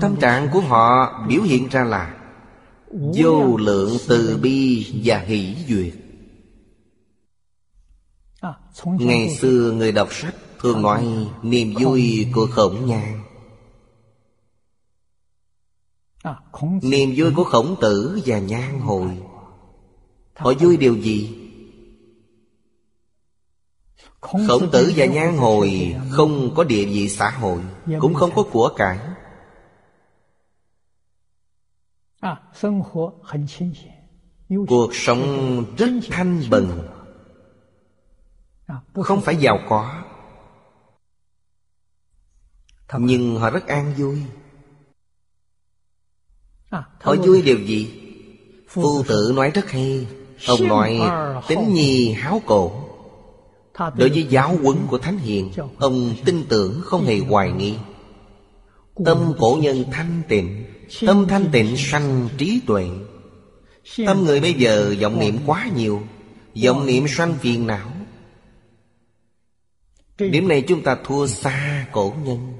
Tâm 0.00 0.16
trạng 0.20 0.48
của 0.52 0.60
họ 0.60 1.14
biểu 1.28 1.42
hiện 1.42 1.68
ra 1.68 1.84
là 1.84 2.23
Vô 2.94 3.56
lượng 3.56 3.96
từ 4.08 4.38
bi 4.42 4.86
và 5.04 5.18
hỷ 5.18 5.54
duyệt. 5.68 5.94
Ngày 8.84 9.36
xưa 9.36 9.72
người 9.72 9.92
đọc 9.92 10.08
sách 10.12 10.34
Thường 10.60 10.82
nói 10.82 11.28
niềm 11.42 11.74
vui 11.80 12.26
của 12.34 12.46
khổng 12.50 12.86
nhan 12.86 13.20
Niềm 16.82 17.14
vui 17.16 17.32
của 17.36 17.44
khổng 17.44 17.76
tử 17.80 18.20
và 18.26 18.38
nhan 18.38 18.80
hồi. 18.80 19.18
Họ 20.34 20.52
vui 20.60 20.76
điều 20.76 20.96
gì? 20.96 21.36
Khổng 24.20 24.70
tử 24.72 24.92
và 24.96 25.06
nhan 25.06 25.36
hồi 25.36 25.96
không 26.10 26.54
có 26.54 26.64
địa 26.64 26.84
vị 26.84 27.08
xã 27.08 27.30
hội 27.30 27.60
Cũng 28.00 28.14
không 28.14 28.30
có 28.34 28.42
của 28.42 28.70
cải 28.76 28.98
Cuộc 34.68 34.94
sống 34.94 35.64
rất 35.76 35.90
thanh 36.10 36.42
bần 36.50 36.88
Không 38.94 39.20
phải 39.20 39.36
giàu 39.36 39.58
có. 39.68 40.02
Nhưng 42.98 43.36
họ 43.36 43.50
rất 43.50 43.66
an 43.66 43.94
vui. 43.98 44.22
À, 46.70 46.84
Họ 47.00 47.14
vui 47.14 47.42
điều 47.42 47.58
gì? 47.58 48.00
Phu 48.68 49.02
tử 49.02 49.32
nói 49.36 49.50
rất 49.50 49.70
hay. 49.70 50.06
Ông 50.46 50.68
nói 50.68 51.00
tính 51.48 51.74
nhi 51.74 52.12
háo 52.12 52.42
cổ. 52.46 52.72
Đối 53.78 54.08
với 54.08 54.26
giáo 54.30 54.56
huấn 54.62 54.76
của 54.88 54.98
Thánh 54.98 55.18
Hiền 55.18 55.52
Ông 55.78 56.14
tin 56.24 56.44
tưởng 56.48 56.80
không 56.84 57.04
hề 57.04 57.18
hoài 57.18 57.52
nghi. 57.52 57.78
Tâm 59.04 59.32
cổ 59.38 59.58
nhân 59.62 59.84
thanh 59.92 60.22
tịnh 60.28 60.73
Tâm 61.06 61.26
thanh 61.28 61.48
tịnh, 61.52 61.76
sanh, 61.76 62.28
trí 62.38 62.60
tuệ. 62.66 62.88
Tâm 64.06 64.24
người 64.24 64.40
bây 64.40 64.54
giờ 64.54 64.94
vọng 65.00 65.18
niệm 65.18 65.38
quá 65.46 65.68
nhiều, 65.76 66.02
vọng 66.64 66.86
niệm 66.86 67.04
sanh 67.08 67.34
phiền 67.40 67.66
não. 67.66 67.90
Điểm 70.18 70.48
này 70.48 70.64
chúng 70.68 70.82
ta 70.82 70.96
thua 71.04 71.26
xa 71.26 71.86
cổ 71.92 72.14
nhân. 72.24 72.52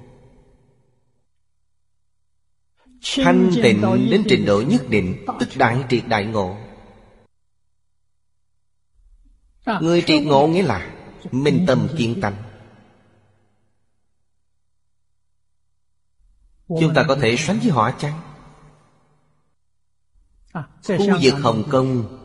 Thanh 3.16 3.50
tịnh 3.62 3.82
đến 4.10 4.24
trình 4.28 4.46
độ 4.46 4.62
nhất 4.62 4.88
định, 4.88 5.24
Tức 5.40 5.48
đại 5.56 5.84
triệt 5.90 6.02
đại 6.08 6.24
ngộ. 6.24 6.56
Người 9.80 10.02
triệt 10.06 10.22
ngộ 10.22 10.46
nghĩa 10.46 10.62
là 10.62 10.94
Minh 11.30 11.64
tâm 11.66 11.88
kiên 11.98 12.20
tánh. 12.20 12.43
Chúng 16.68 16.94
ta 16.94 17.04
có 17.08 17.16
thể 17.20 17.36
sánh 17.36 17.58
với 17.58 17.70
họ 17.70 17.90
chăng? 17.98 18.20
Khu 20.86 21.18
vực 21.22 21.34
Hồng 21.42 21.64
Kông. 21.70 22.20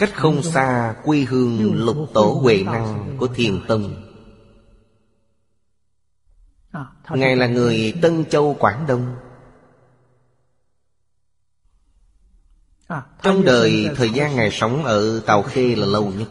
Cách 0.00 0.12
không 0.14 0.42
xa 0.42 0.96
quê 1.04 1.18
hương 1.18 1.74
lục 1.74 1.96
tổ 2.14 2.38
Huệ 2.42 2.62
Năng 2.64 3.16
của 3.18 3.26
Thiền 3.26 3.60
Tông. 3.68 4.02
Ngài 7.10 7.36
là 7.36 7.46
người 7.46 7.94
Tân 8.02 8.24
Châu 8.24 8.56
Quảng 8.58 8.86
Đông. 8.86 9.16
Trong 13.22 13.44
đời 13.44 13.88
thời 13.96 14.10
gian 14.10 14.36
Ngài 14.36 14.50
sống 14.50 14.84
ở 14.84 15.20
Tàu 15.26 15.42
Khê 15.42 15.74
là 15.74 15.86
lâu 15.86 16.12
nhất 16.16 16.28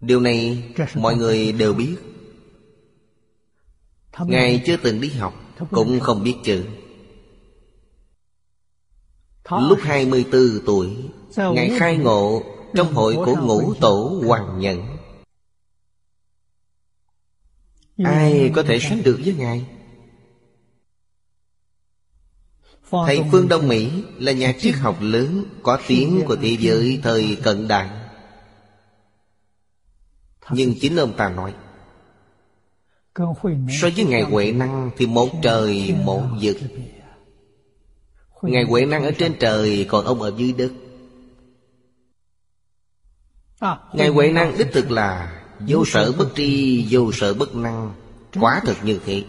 Điều 0.00 0.20
này 0.20 0.62
mọi 0.94 1.16
người 1.16 1.52
đều 1.52 1.74
biết. 1.74 1.96
Ngài 4.26 4.62
chưa 4.66 4.76
từng 4.76 5.00
đi 5.00 5.08
học, 5.08 5.34
Cũng 5.70 6.00
không 6.00 6.22
biết 6.24 6.34
chữ. 6.44 6.64
Lúc 9.50 9.78
24 9.82 10.60
tuổi, 10.66 10.96
Ngài 11.36 11.78
khai 11.78 11.96
ngộ 11.96 12.42
Trong 12.74 12.94
hội 12.94 13.14
của 13.14 13.36
ngũ 13.36 13.74
tổ 13.74 14.22
Hoàng 14.26 14.60
Nhẫn. 14.60 14.82
Ai 18.04 18.50
có 18.54 18.62
thể 18.62 18.78
sánh 18.80 19.02
được 19.02 19.20
với 19.24 19.34
Ngài? 19.38 19.66
Thầy 22.90 23.20
Phương 23.30 23.48
Đông 23.48 23.68
Mỹ 23.68 23.90
là 24.18 24.32
nhà 24.32 24.54
triết 24.60 24.74
học 24.74 24.96
lớn, 25.00 25.44
Có 25.62 25.80
tiếng 25.86 26.22
của 26.26 26.36
thế 26.36 26.56
giới 26.60 27.00
thời 27.02 27.36
cận 27.42 27.68
đại. 27.68 28.07
Nhưng 30.50 30.74
chính 30.80 30.96
ông 30.96 31.12
ta 31.16 31.28
nói 31.28 31.54
So 33.80 33.88
với 33.96 34.04
Ngài 34.04 34.22
Huệ 34.22 34.52
Năng 34.52 34.90
Thì 34.96 35.06
một 35.06 35.28
trời 35.42 35.94
một 36.04 36.22
vực. 36.42 36.56
Ngài 38.42 38.64
Huệ 38.64 38.86
Năng 38.86 39.04
ở 39.04 39.10
trên 39.10 39.34
trời 39.40 39.86
Còn 39.88 40.04
ông 40.04 40.22
ở 40.22 40.32
dưới 40.36 40.52
đất. 40.52 40.72
Ngài 43.92 44.08
Huệ 44.08 44.32
Năng 44.32 44.58
đích 44.58 44.68
thực 44.72 44.90
là 44.90 45.34
Vô 45.68 45.84
sở 45.84 46.12
bất 46.12 46.28
tri 46.34 46.86
Vô 46.90 47.12
sở 47.12 47.34
bất 47.34 47.54
năng. 47.54 47.94
Quả 48.40 48.60
thực 48.66 48.76
như 48.84 49.00
thế. 49.06 49.24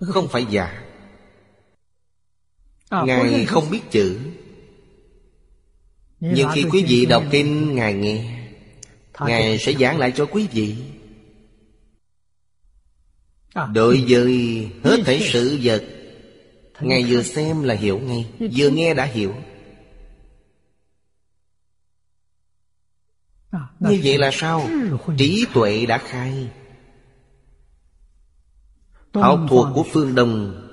Không 0.00 0.28
phải 0.28 0.46
giả 0.50 0.82
Ngài 2.90 3.46
không 3.46 3.70
biết 3.70 3.90
chữ. 3.90 4.18
Nhưng 6.20 6.48
khi 6.52 6.64
quý 6.72 6.84
vị 6.88 7.06
đọc 7.06 7.24
kinh 7.30 7.74
Ngài 7.74 7.94
nghe 7.94 8.41
Ngài 9.26 9.58
sẽ 9.58 9.72
giảng 9.72 9.98
lại 9.98 10.12
cho 10.16 10.26
quý 10.26 10.48
vị. 10.52 10.76
Đối 13.74 14.04
với 14.08 14.68
hết 14.84 15.02
thể 15.04 15.28
sự 15.32 15.58
vật 15.62 15.84
Ngài 16.80 17.04
vừa 17.08 17.22
xem 17.22 17.62
là 17.62 17.74
hiểu 17.74 17.98
ngay 17.98 18.26
Vừa 18.38 18.70
nghe 18.70 18.94
đã 18.94 19.04
hiểu. 19.04 19.34
Như 23.80 24.00
vậy 24.04 24.18
là 24.18 24.30
sao? 24.32 24.68
Trí 25.18 25.46
tuệ 25.54 25.86
đã 25.86 25.98
khai. 25.98 26.48
Học 29.14 29.40
thuộc 29.48 29.66
của 29.74 29.84
phương 29.92 30.14
Đông. 30.14 30.68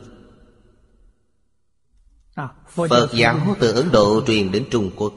Phật 2.67 3.09
giáo 3.13 3.55
từ 3.59 3.71
Ấn 3.71 3.91
Độ 3.91 4.21
truyền 4.27 4.51
đến 4.51 4.65
Trung 4.71 4.91
Quốc 4.95 5.13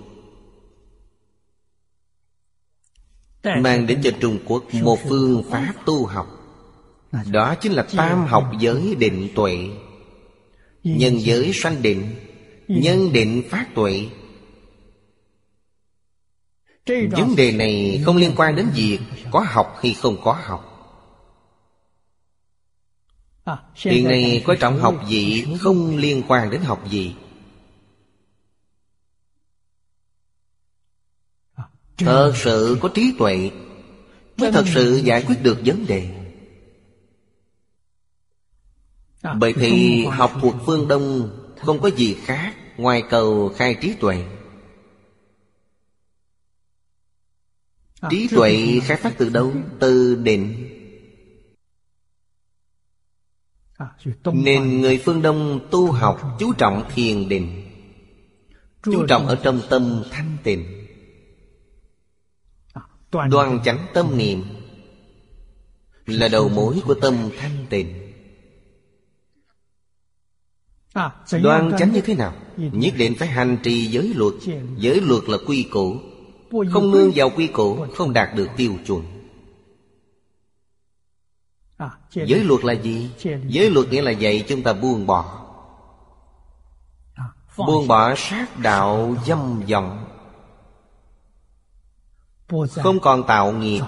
Mang 3.45 3.87
đến 3.87 4.01
cho 4.05 4.11
Trung 4.21 4.39
Quốc 4.45 4.65
một 4.83 4.99
phương 5.09 5.43
pháp 5.51 5.75
tu 5.87 6.07
học. 6.07 6.27
Đó 7.31 7.55
chính 7.55 7.73
là 7.73 7.87
tam 7.97 8.27
học 8.27 8.45
giới 8.61 8.95
định 8.95 9.29
tuệ. 9.35 9.69
Nhân 10.85 11.21
giới 11.21 11.51
sanh 11.55 11.83
định 11.83 12.15
Nhân 12.69 13.13
định 13.13 13.43
phát 13.51 13.67
tuệ. 13.75 14.09
Vấn 16.87 17.37
đề 17.37 17.53
này 17.53 18.03
không 18.05 18.17
liên 18.17 18.33
quan 18.37 18.57
đến 18.57 18.67
việc 18.75 18.99
có 19.31 19.45
học 19.49 19.79
hay 19.83 19.95
không 19.95 20.17
có 20.23 20.39
học. 20.43 20.69
Hiện 23.75 24.05
nay 24.05 24.43
coi 24.47 24.57
trọng 24.57 24.79
học 24.79 25.09
gì 25.09 25.45
không 25.61 25.97
liên 25.97 26.23
quan 26.29 26.51
đến 26.51 26.61
học 26.61 26.91
gì 26.91 27.15
Thật 31.99 32.33
sự 32.37 32.79
có 32.81 32.89
trí 32.89 33.15
tuệ 33.19 33.51
Mới 34.37 34.53
thật 34.53 34.65
sự 34.75 34.97
giải 34.97 35.25
quyết 35.27 35.37
được 35.43 35.59
vấn 35.65 35.87
đề. 35.87 36.09
Bởi 39.39 39.53
thì 39.53 40.05
học 40.05 40.33
thuộc 40.41 40.55
phương 40.67 40.89
Đông 40.89 41.31
Không 41.61 41.81
có 41.81 41.91
gì 41.97 42.15
khác 42.15 42.55
Ngoài 42.77 43.03
cầu 43.11 43.53
khai 43.57 43.75
trí 43.81 43.95
tuệ. 43.95 44.25
Trí 48.11 48.29
tuệ 48.29 48.81
khai 48.85 48.97
phát 48.97 49.15
từ 49.19 49.29
đâu? 49.29 49.53
Từ 49.81 50.15
định. 50.15 50.69
Nên 54.25 54.81
người 54.81 54.99
phương 55.05 55.23
Đông 55.23 55.69
tu 55.71 55.93
học 55.93 56.37
chú 56.39 56.53
trọng 56.53 56.85
thiền 56.95 57.29
định. 57.29 57.69
Chú 58.83 59.07
trọng 59.07 59.27
ở 59.27 59.39
trong 59.43 59.61
tâm 59.71 60.03
thanh 60.11 60.37
tịnh 60.43 60.82
Đoan 63.13 63.61
chánh 63.65 63.87
tâm 63.95 64.19
niệm 64.19 64.45
Là 66.07 66.29
đầu 66.29 66.49
mối 66.49 66.83
của 66.87 66.95
tâm 66.95 67.15
thanh 67.39 67.67
tịnh. 67.71 68.13
Đoan 71.43 71.73
chánh 71.79 71.93
như 71.93 72.01
thế 72.01 72.15
nào? 72.15 72.33
Nhất 72.57 72.95
định 72.97 73.15
phải 73.19 73.29
hành 73.29 73.59
trì 73.63 73.87
giới 73.87 74.13
luật. 74.15 74.35
Giới 74.77 75.01
luật 75.01 75.23
là 75.29 75.39
quy 75.47 75.63
củ. 75.63 75.97
Không 76.73 76.91
nương 76.91 77.13
vào 77.15 77.31
quy 77.37 77.47
củ 77.47 77.87
Không 77.95 78.13
đạt 78.13 78.35
được 78.35 78.49
tiêu 78.57 78.73
chuẩn. 78.87 79.03
Giới 82.13 82.45
luật 82.45 82.65
là 82.65 82.73
gì? 82.73 83.11
Giới 83.49 83.71
luật 83.71 83.89
nghĩa 83.89 84.03
là 84.03 84.11
dạy 84.11 84.45
chúng 84.49 84.63
ta 84.63 84.73
buông 84.73 85.07
bỏ. 85.07 85.39
Buông 87.57 87.89
bỏ 87.89 88.15
sát 88.17 88.59
đạo 88.59 89.17
dâm 89.27 89.61
vọng 89.71 90.12
Không 92.71 93.01
còn 93.01 93.27
tạo 93.27 93.53
nghiệp. 93.53 93.81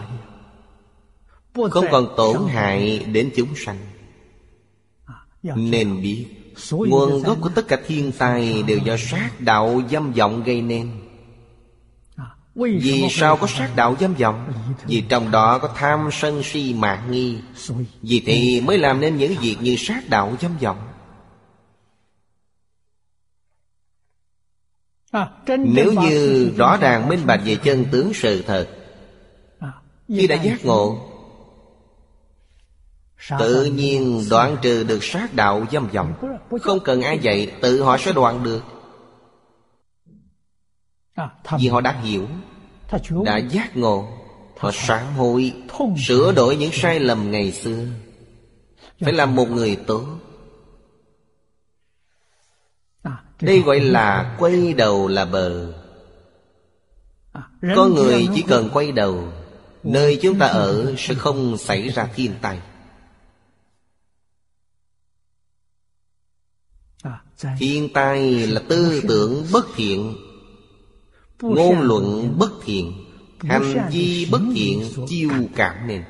Không 1.71 1.87
còn 1.91 2.09
tổn 2.17 2.37
hại 2.49 2.99
đến 2.99 3.31
chúng 3.37 3.49
sanh. 3.57 3.79
Nên 5.43 6.03
biết 6.03 6.27
Nguồn 6.71 7.23
gốc 7.23 7.39
của 7.41 7.49
tất 7.49 7.69
cả 7.69 7.77
thiên 7.87 8.13
tai 8.19 8.63
Đều 8.63 8.79
do 8.79 8.97
sát 8.97 9.31
đạo 9.41 9.83
dâm 9.91 10.13
vọng 10.13 10.43
gây 10.45 10.63
nên. 10.63 10.91
Vì 12.55 13.07
sao 13.11 13.37
có 13.37 13.47
sát 13.47 13.71
đạo 13.77 13.97
dâm 14.01 14.15
vọng? 14.15 14.53
Vì 14.87 15.01
trong 15.09 15.31
đó 15.31 15.59
có 15.59 15.69
tham 15.77 16.09
sân 16.13 16.43
si 16.43 16.75
mạng 16.75 17.11
nghi. 17.11 17.39
Vì 18.03 18.23
thì 18.27 18.61
mới 18.61 18.79
làm 18.79 19.01
nên 19.01 19.17
những 19.17 19.35
việc 19.41 19.57
như 19.61 19.77
sát 19.79 20.09
đạo 20.09 20.37
dâm 20.41 20.59
vọng 20.59 20.94
Nếu 25.47 25.93
như 25.93 26.51
rõ 26.57 26.77
ràng 26.77 27.09
minh 27.09 27.27
bạch 27.27 27.41
về 27.45 27.57
chân 27.57 27.85
tướng 27.91 28.15
sự 28.15 28.43
thật 28.47 28.69
Khi 30.09 30.27
đã 30.27 30.37
giác 30.43 30.65
ngộ 30.65 30.99
Tự 33.39 33.65
nhiên 33.65 34.25
đoạn 34.31 34.57
trừ 34.63 34.85
được 34.85 35.05
sát 35.05 35.35
đạo 35.35 35.65
dâm 35.73 35.89
vọng 35.89 36.15
Không 36.63 36.81
cần 36.81 37.03
ai 37.03 37.19
dạy 37.19 37.53
Tự 37.61 37.83
họ 37.83 37.97
sẽ 37.99 38.13
đoạn 38.13 38.43
được. 38.43 38.63
Vì 41.59 41.69
họ 41.69 41.81
đã 41.81 41.93
hiểu 41.93 42.27
Đã 43.25 43.37
giác 43.37 43.77
ngộ 43.77 44.09
Họ 44.59 44.71
sáng 44.75 45.15
hối 45.15 45.53
Sửa 46.07 46.33
đổi 46.33 46.57
những 46.57 46.73
sai 46.73 47.01
lầm 47.01 47.31
ngày 47.31 47.53
xưa. 47.53 47.85
Phải 49.01 49.13
làm 49.13 49.35
một 49.35 49.51
người 49.51 49.77
tốt 49.87 50.05
Đây 53.41 53.61
gọi 53.61 53.81
là 53.81 54.37
quay 54.39 54.73
đầu 54.73 55.09
là 55.09 55.25
bờ. 55.25 55.73
Có 57.77 57.87
người 57.87 58.29
chỉ 58.35 58.45
cần 58.49 58.71
quay 58.73 58.93
đầu 58.93 59.33
Nơi 59.83 60.19
chúng 60.23 60.39
ta 60.39 60.47
ở 60.47 60.95
sẽ 60.99 61.15
không 61.15 61.59
xảy 61.59 61.89
ra 61.89 62.09
thiên 62.15 62.35
tai. 62.41 62.61
Thiên 67.59 67.93
tai 67.93 68.47
là 68.47 68.63
tư 68.69 69.03
tưởng 69.09 69.47
bất 69.53 69.67
thiện 69.77 70.17
Ngôn 71.43 71.81
luận 71.81 72.35
bất 72.39 72.51
thiện 72.65 73.05
Hành 73.41 73.89
vi 73.93 74.29
bất 74.31 74.41
thiện 74.55 74.83
chiêu 75.09 75.31
cảm 75.57 75.87
nên 75.87 76.05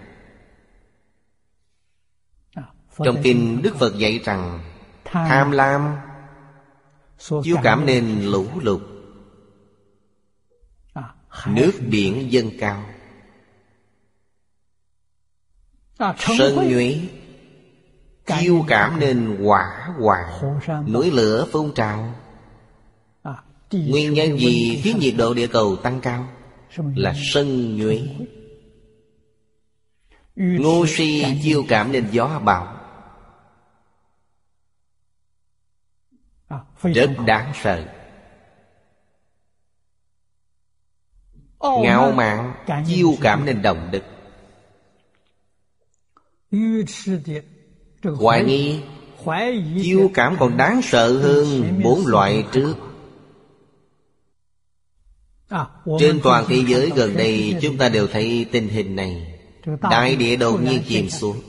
Trong 3.05 3.17
kinh 3.23 3.63
Đức 3.63 3.77
Phật 3.77 3.99
dạy 3.99 4.21
rằng 4.25 4.61
Tham 5.05 5.51
lam 5.51 5.97
Chiêu 7.29 7.57
cảm 7.63 7.87
nên 7.87 8.23
lũ 8.23 8.47
lụt. 8.63 8.83
Nước 11.47 11.73
biển 11.91 12.33
dâng 12.33 12.51
cao. 12.59 12.85
Sân 16.19 16.69
nhuế. 16.69 17.01
Chiêu 18.27 18.65
cảm 18.69 19.01
nên 19.01 19.39
quả 19.43 19.89
hoàng 20.01 20.29
Núi 20.93 21.11
lửa 21.11 21.47
phun 21.53 21.73
trào. 21.75 22.15
Nguyên 23.73 24.15
nhân 24.15 24.39
gì 24.39 24.81
khiến 24.85 24.99
nhiệt 24.99 25.15
độ 25.19 25.35
địa 25.35 25.47
cầu 25.47 25.77
tăng 25.77 26.01
cao? 26.01 26.29
Là 26.77 27.15
sân 27.33 27.77
nhuế. 27.77 28.03
Ngô 30.37 30.87
si 30.89 31.25
chiêu 31.43 31.65
cảm 31.69 31.93
nên 31.93 32.05
gió 32.11 32.41
bão 32.45 32.84
Rất 36.85 37.11
đáng 37.27 37.53
sợ. 37.63 37.85
Ngạo 41.83 42.13
mạn 42.13 42.55
chiêu 42.87 43.15
cảm 43.21 43.45
nên 43.45 43.63
động 43.63 43.89
đực 43.93 44.05
Hoài 48.03 48.45
nghi 48.45 48.81
Chiêu 49.83 50.11
cảm 50.15 50.37
còn 50.39 50.57
đáng 50.57 50.81
sợ 50.83 51.19
hơn 51.19 51.81
bốn 51.85 52.07
loại 52.07 52.45
trước. 52.53 52.75
Trên 55.99 56.21
toàn 56.23 56.45
thế 56.49 56.63
giới 56.69 56.93
gần 56.97 57.17
đây 57.17 57.57
Chúng 57.63 57.79
ta 57.79 57.89
đều 57.89 58.07
thấy 58.07 58.47
tình 58.53 58.69
hình 58.69 58.97
này. 58.97 59.41
Đại 59.91 60.17
địa 60.17 60.37
đột 60.37 60.63
nhiên 60.63 60.83
chìm 60.89 61.11
xuống. 61.11 61.41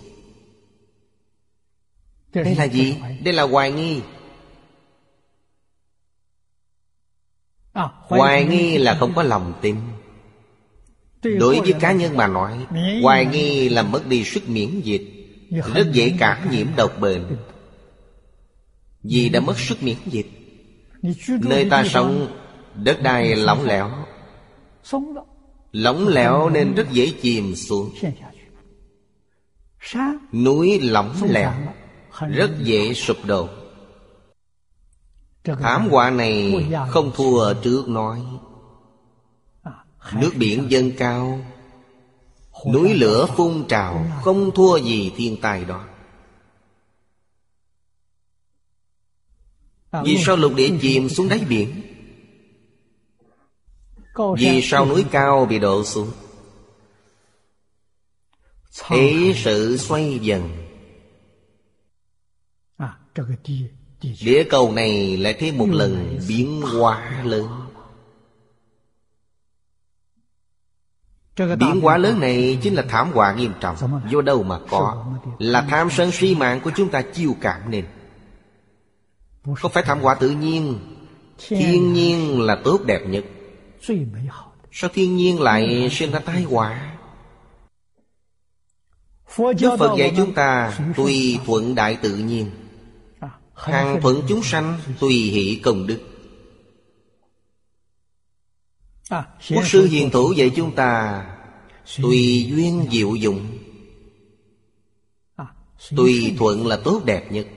Đây 2.33 2.55
là 2.55 2.63
gì? 2.63 2.95
Đây 3.23 3.33
là 3.33 3.43
hoài 3.43 3.71
nghi 3.71 4.01
Hoài 7.83 8.45
nghi 8.45 8.77
là 8.77 8.95
không 8.99 9.13
có 9.15 9.23
lòng 9.23 9.53
tin. 9.61 9.75
Đối 11.23 11.59
với 11.59 11.73
cá 11.73 11.91
nhân 11.91 12.17
mà 12.17 12.27
nói 12.27 12.65
Hoài 13.01 13.25
nghi 13.25 13.69
là 13.69 13.83
mất 13.83 14.07
đi 14.07 14.23
sức 14.23 14.49
miễn 14.49 14.81
dịch 14.81 15.01
rất 15.73 15.91
dễ 15.93 16.13
cảm 16.19 16.51
nhiễm 16.51 16.67
độc 16.75 16.99
bệnh. 16.99 17.37
Vì 19.03 19.29
đã 19.29 19.39
mất 19.39 19.59
sức 19.59 19.83
miễn 19.83 19.97
dịch 20.05 20.27
Nơi 21.41 21.67
ta 21.69 21.83
sống 21.83 22.27
Đất 22.83 23.01
đai 23.01 23.35
lỏng 23.35 23.65
lẻo. 23.65 23.91
Lỏng 25.71 26.07
lẻo 26.07 26.49
nên 26.49 26.73
rất 26.73 26.91
dễ 26.91 27.11
chìm 27.21 27.55
xuống. 27.55 27.91
Núi 30.33 30.79
lỏng 30.79 31.13
lẻo 31.29 31.51
Rất 32.29 32.51
dễ 32.63 32.93
sụp 32.93 33.17
đổ 33.25 33.49
Thảm 35.45 35.89
họa 35.89 36.09
này 36.09 36.65
không 36.89 37.11
thua 37.15 37.53
trước 37.53 37.87
nói. 37.87 38.21
Nước 40.13 40.31
biển 40.37 40.71
dâng 40.71 40.91
cao 40.97 41.39
Núi 42.73 42.93
lửa 42.93 43.27
phun 43.37 43.65
trào 43.67 44.07
Không 44.23 44.51
thua 44.51 44.77
gì 44.77 45.11
thiên 45.15 45.41
tai 45.41 45.65
đó. 45.65 45.85
Vì 50.03 50.17
sao 50.25 50.35
lục 50.35 50.53
địa 50.55 50.77
chìm 50.81 51.09
xuống 51.09 51.29
đáy 51.29 51.39
biển? 51.39 51.81
Vì 54.37 54.61
sao 54.63 54.85
núi 54.85 55.05
cao 55.11 55.45
bị 55.45 55.59
đổ 55.59 55.83
xuống? 55.83 56.11
Thế 58.87 59.33
sự 59.35 59.77
xoay 59.77 60.19
dần 60.21 60.65
Địa 64.23 64.43
cầu 64.49 64.71
này 64.71 65.17
lại 65.17 65.33
thêm 65.33 65.57
một 65.57 65.67
lần 65.69 66.19
biến 66.27 66.61
hóa 66.61 67.23
lớn. 67.23 67.47
Biến 71.37 71.81
hóa 71.81 71.97
lớn 71.97 72.19
này 72.19 72.59
chính 72.61 72.75
là 72.75 72.83
thảm 72.89 73.11
họa 73.13 73.33
nghiêm 73.33 73.53
trọng. 73.59 74.01
Do 74.11 74.21
đâu 74.21 74.43
mà 74.43 74.59
có. 74.69 75.05
Là 75.39 75.61
tham 75.61 75.89
sân 75.89 76.11
si 76.11 76.35
mạng 76.35 76.59
của 76.63 76.71
chúng 76.75 76.89
ta 76.89 77.01
chiêu 77.01 77.35
cảm 77.41 77.71
nên. 77.71 77.85
Không 79.55 79.71
phải 79.71 79.83
thảm 79.83 79.99
họa 79.99 80.15
tự 80.15 80.29
nhiên. 80.29 80.79
Thiên 81.47 81.93
nhiên 81.93 82.41
là 82.41 82.61
tốt 82.63 82.79
đẹp 82.85 83.01
nhất. 83.07 83.25
Sao 84.71 84.89
thiên 84.93 85.15
nhiên 85.15 85.41
lại 85.41 85.89
sinh 85.91 86.11
ra 86.11 86.19
tai 86.19 86.43
họa? 86.43 86.91
Đức 89.37 89.75
Phật 89.79 89.95
dạy 89.97 90.13
chúng 90.17 90.33
ta 90.33 90.79
Tùy 90.95 91.39
thuận 91.45 91.75
đại 91.75 91.95
tự 91.95 92.15
nhiên 92.15 92.51
Hàng 93.55 94.01
thuận 94.01 94.21
chúng 94.27 94.43
sanh 94.43 94.79
Tùy 94.99 95.13
hỷ 95.13 95.59
công 95.63 95.87
đức. 95.87 95.99
Quốc 99.55 99.65
sư 99.65 99.85
hiền 99.85 100.09
thủ 100.09 100.33
dạy 100.33 100.51
chúng 100.55 100.75
ta 100.75 101.25
Tùy 102.01 102.45
duyên 102.49 102.87
diệu 102.91 103.15
dụng. 103.15 103.57
Tùy 105.95 106.35
thuận 106.37 106.67
là 106.67 106.77
tốt 106.83 107.01
đẹp 107.05 107.31
nhất. 107.31 107.47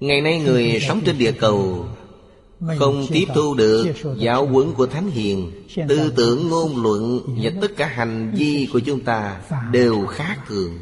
Ngày 0.00 0.20
nay 0.20 0.38
người 0.38 0.80
sống 0.88 1.00
trên 1.04 1.18
địa 1.18 1.32
cầu 1.32 1.86
Không 2.78 3.06
tiếp 3.08 3.24
thu 3.34 3.54
được 3.54 3.86
giáo 4.16 4.46
huấn 4.46 4.72
của 4.72 4.86
Thánh 4.86 5.10
Hiền 5.10 5.52
Tư 5.88 6.12
tưởng 6.16 6.48
ngôn 6.48 6.82
luận 6.82 7.20
và 7.42 7.50
tất 7.60 7.76
cả 7.76 7.86
hành 7.86 8.32
vi 8.34 8.68
của 8.72 8.80
chúng 8.80 9.04
ta 9.04 9.40
Đều 9.72 10.06
khác 10.06 10.38
thường 10.48 10.78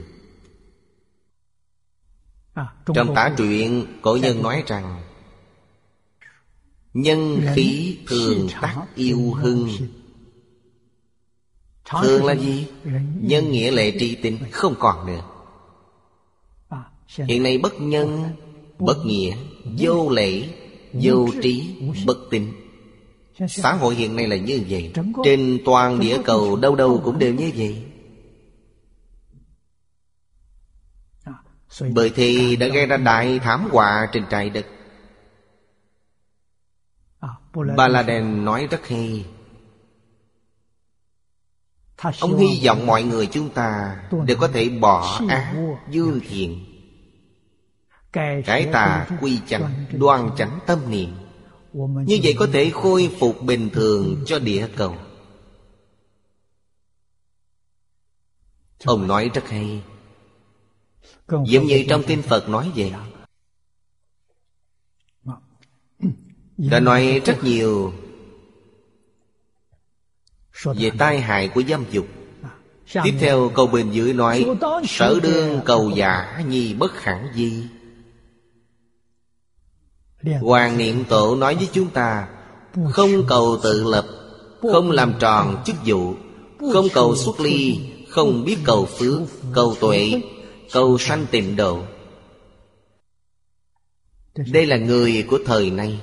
Trong 2.95 3.15
tả 3.15 3.35
truyện 3.37 3.87
cổ 4.03 4.17
nhân 4.17 4.43
nói 4.43 4.63
rằng 4.67 5.03
Nhân 6.97 7.41
khí 7.55 7.99
thường 8.07 8.49
tắc 8.61 8.77
yêu 8.95 9.33
hưng. 9.33 9.69
Thường 11.91 12.25
là 12.25 12.35
gì? 12.35 12.67
Nhân 13.21 13.51
nghĩa 13.51 13.71
lệ 13.71 13.93
tri 14.01 14.15
tinh 14.15 14.39
không 14.51 14.75
còn 14.79 15.07
nữa. 15.07 15.21
Hiện 17.29 17.43
nay 17.43 17.59
bất 17.59 17.81
nhân, 17.81 18.25
bất 18.79 19.07
nghĩa, 19.07 19.37
vô 19.79 20.11
lễ, 20.11 20.49
vô 20.93 21.29
trí, 21.43 21.75
bất 22.07 22.19
tín. 22.31 22.53
Xã 23.49 23.73
hội 23.73 23.95
hiện 23.95 24.17
nay 24.17 24.27
là 24.27 24.37
như 24.37 24.61
vậy. 24.69 24.93
Trên 25.25 25.59
toàn 25.65 26.01
địa 26.01 26.19
cầu 26.25 26.57
đâu 26.57 26.75
đâu 26.75 27.01
cũng 27.05 27.19
đều 27.19 27.35
như 27.35 27.51
vậy 27.57 27.83
Bởi 31.95 32.13
thì 32.15 32.57
đã 32.57 32.67
gây 32.67 32.87
ra 32.87 32.97
đại 32.97 33.39
thảm 33.39 33.69
họa 33.73 34.09
trên 34.13 34.25
trái 34.31 34.51
đất. 34.51 34.67
Baladen 37.77 38.45
nói 38.45 38.69
rất 38.71 38.89
hay. 38.89 39.27
Ông 42.21 42.39
hy 42.39 42.67
vọng 42.67 42.87
mọi 42.87 43.03
người 43.03 43.27
chúng 43.27 43.51
ta 43.51 43.97
Đều 44.27 44.37
có 44.41 44.49
thể 44.49 44.69
bỏ 44.69 45.21
ác 45.29 45.55
dương 45.91 46.21
thiện. 46.29 46.65
Cải 48.13 48.69
tà 48.73 49.07
quy 49.21 49.41
chánh 49.47 49.85
đoan 49.93 50.31
chánh 50.37 50.59
tâm 50.67 50.91
niệm. 50.91 51.15
Như 52.07 52.19
vậy 52.23 52.35
có 52.39 52.47
thể 52.53 52.71
khôi 52.71 53.17
phục 53.21 53.43
bình 53.43 53.71
thường 53.71 54.23
cho 54.27 54.39
địa 54.39 54.69
cầu. 54.77 54.97
Ông 58.85 59.07
nói 59.07 59.31
rất 59.35 59.49
hay 59.49 59.83
Giống 61.29 61.67
như 61.67 61.85
trong 61.89 62.03
kinh 62.07 62.23
Phật 62.23 62.49
nói 62.49 62.73
vậy. 62.77 62.93
Đã 66.57 66.81
nói 66.81 67.21
rất 67.25 67.45
nhiều 67.45 67.93
Về 70.65 70.91
tai 70.99 71.21
hại 71.21 71.49
của 71.49 71.63
dâm 71.69 71.85
dục. 71.91 72.07
Tiếp 73.05 73.15
theo 73.21 73.51
câu 73.55 73.67
bên 73.67 73.91
dưới 73.91 74.13
nói 74.13 74.47
Sở 74.89 75.21
đương 75.23 75.61
cầu 75.65 75.91
giả 75.91 76.45
nhi 76.49 76.75
bất 76.75 77.03
hẳn 77.03 77.29
di. 77.35 77.65
Hoàng 80.41 80.79
Niệm 80.79 81.05
Tổ 81.05 81.37
nói 81.37 81.55
với 81.55 81.69
chúng 81.73 81.91
ta 81.91 82.29
Không 82.91 83.11
cầu 83.29 83.59
tự 83.63 83.85
lập 83.85 84.07
Không 84.73 84.91
làm 84.91 85.15
tròn 85.19 85.63
chức 85.67 85.77
vụ 85.85 86.15
Không 86.73 86.87
cầu 86.95 87.17
xuất 87.17 87.41
ly 87.41 87.81
Không 88.09 88.45
biết 88.45 88.57
cầu 88.65 88.87
phước 88.87 89.21
Cầu 89.55 89.75
tuệ 89.81 90.23
Cầu 90.73 90.99
sanh 90.99 91.27
tịnh 91.31 91.57
độ. 91.57 91.85
Đây 94.53 94.67
là 94.67 94.77
người 94.77 95.27
của 95.31 95.39
thời 95.47 95.71
nay. 95.71 96.01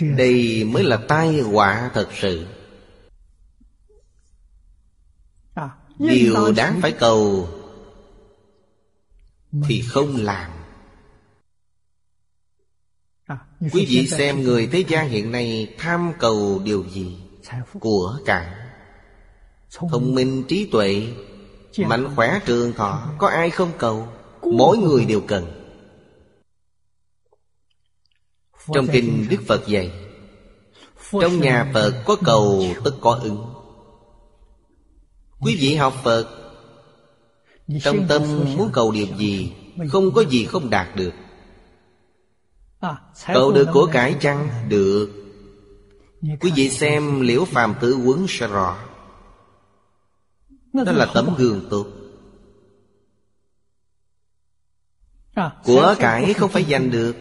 Đây 0.00 0.64
mới 0.64 0.84
là 0.84 0.96
tai 1.08 1.40
họa 1.40 1.90
thật 1.94 2.08
sự. 2.12 2.46
Điều 5.98 6.52
đáng 6.52 6.78
phải 6.82 6.92
cầu 6.92 7.48
thì 9.68 9.82
không 9.88 10.16
làm. 10.16 10.50
Quý 13.60 13.86
vị 13.88 14.06
xem 14.06 14.42
người 14.42 14.66
thế 14.72 14.84
gian 14.88 15.08
hiện 15.08 15.32
nay 15.32 15.74
tham 15.78 16.12
cầu 16.18 16.62
điều 16.64 16.88
gì 16.88 17.18
của 17.80 18.18
cải 18.26 18.50
thông 19.70 20.14
minh 20.14 20.44
trí 20.48 20.68
tuệ 20.72 21.06
mạnh 21.78 22.08
khỏe 22.16 22.40
trường 22.46 22.72
thọ 22.72 23.02
có 23.18 23.28
ai 23.28 23.50
không 23.50 23.72
cầu? 23.78 24.08
Mỗi 24.42 24.78
người 24.78 25.04
đều 25.04 25.20
cần. 25.20 25.46
Trong 28.74 28.86
kinh 28.92 29.26
Đức 29.30 29.36
Phật 29.46 29.66
dạy 29.66 29.92
Trong 31.20 31.40
nhà 31.40 31.70
Phật 31.74 32.02
có 32.06 32.16
cầu 32.24 32.64
tức 32.84 32.94
có 33.00 33.20
ứng. 33.22 33.46
Quý 35.40 35.56
vị 35.60 35.74
học 35.74 35.94
Phật 36.04 36.28
Trong 37.82 38.08
tâm 38.08 38.22
muốn 38.56 38.70
cầu 38.72 38.92
điều 38.92 39.06
gì 39.16 39.52
Không 39.88 40.10
có 40.14 40.24
gì? 40.24 40.44
không 40.44 40.70
đạt 40.70 40.96
được. 40.96 41.12
Cầu 43.26 43.52
được 43.52 43.68
của 43.72 43.88
cải 43.92 44.16
chăng? 44.20 44.48
Được. 44.68 45.10
Quý 46.40 46.52
vị 46.56 46.70
xem 46.70 47.20
liễu 47.20 47.44
phàm 47.44 47.74
tử 47.80 47.98
quấn 48.04 48.26
sẽ 48.28 48.46
rõ 48.46 48.76
Đó 50.72 50.92
là 50.92 51.06
tấm 51.14 51.34
gương 51.38 51.66
tốt. 51.70 51.86
Của 55.64 55.94
cải 55.98 56.32
không 56.32 56.50
phải 56.50 56.64
giành 56.70 56.90
được. 56.90 57.16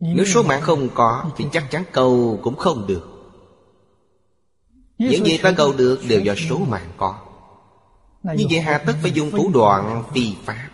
Nếu 0.00 0.24
số 0.24 0.42
mạng 0.42 0.60
không 0.62 0.88
có 0.94 1.30
Thì 1.36 1.44
chắc 1.52 1.70
chắn 1.70 1.84
cầu 1.92 2.40
cũng 2.42 2.56
không 2.56 2.86
được. 2.86 3.08
Những 4.98 5.24
gì 5.24 5.38
ta 5.38 5.52
cầu 5.56 5.72
được 5.72 6.00
Đều 6.08 6.20
do 6.20 6.34
số 6.34 6.58
mạng 6.58 6.90
có. 6.96 7.18
Như 8.22 8.46
vậy 8.50 8.60
hà 8.60 8.78
tất 8.78 8.94
phải 9.02 9.10
dùng 9.10 9.30
thủ 9.30 9.50
đoạn 9.54 10.04
phi 10.14 10.34
pháp. 10.44 10.68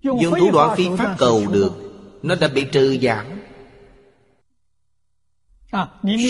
Dùng 0.00 0.34
thủ 0.38 0.50
đoạn 0.52 0.76
phi 0.76 0.88
pháp 0.98 1.14
cầu 1.18 1.46
được 1.52 1.72
Nó 2.22 2.34
đã 2.34 2.48
bị 2.48 2.66
trừ 2.72 2.98
giảm 3.02 3.26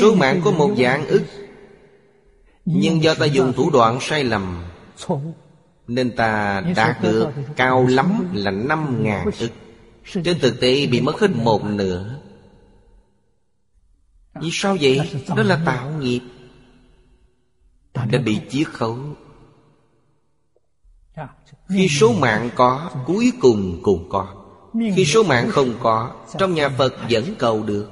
Số 0.00 0.14
mạng 0.14 0.40
có 0.44 0.50
một 0.50 0.74
dạng 0.78 1.06
ức 1.06 1.22
Nhưng 2.70 3.02
do 3.02 3.14
ta 3.14 3.26
dùng 3.26 3.52
thủ 3.52 3.70
đoạn 3.70 3.98
sai 4.00 4.24
lầm 4.24 4.64
Nên 5.86 6.16
ta 6.16 6.60
đạt 6.76 7.02
được 7.02 7.28
cao 7.56 7.86
lắm 7.86 8.28
là 8.32 8.50
năm 8.50 9.02
ngàn 9.02 9.30
ức. 9.38 9.50
trên 10.24 10.38
thực 10.40 10.60
tế 10.60 10.86
bị 10.86 11.00
mất 11.00 11.20
hết 11.20 11.30
một 11.30 11.64
nửa. 11.64 12.18
Vì 14.40 14.48
sao 14.52 14.76
vậy? 14.80 15.00
Đó 15.36 15.42
là 15.42 15.60
tạo 15.64 15.90
nghiệp. 15.90 16.20
Đã 17.94 18.18
bị 18.24 18.38
chiết 18.50 18.68
khấu. 18.68 18.98
Khi 21.68 21.88
số 21.88 22.12
mạng 22.12 22.50
có 22.54 22.90
Cuối 23.06 23.32
cùng 23.40 23.80
cũng 23.82 24.08
có. 24.08 24.34
Khi 24.96 25.04
số 25.04 25.22
mạng 25.22 25.48
không 25.50 25.74
có 25.82 26.14
Trong 26.38 26.54
nhà 26.54 26.68
Phật 26.68 26.94
vẫn 27.10 27.24
cầu 27.38 27.62
được. 27.62 27.90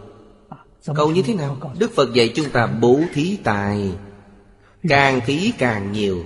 Cầu 0.94 1.11
như 1.11 1.23
thế 1.23 1.35
nào? 1.35 1.57
Đức 1.78 1.90
Phật 1.94 2.15
dạy 2.15 2.32
chúng 2.35 2.51
ta 2.51 2.66
bố 2.66 3.01
thí 3.15 3.39
tài 3.44 3.93
Càng 4.89 5.20
thí 5.27 5.53
càng 5.59 5.93
nhiều. 5.93 6.24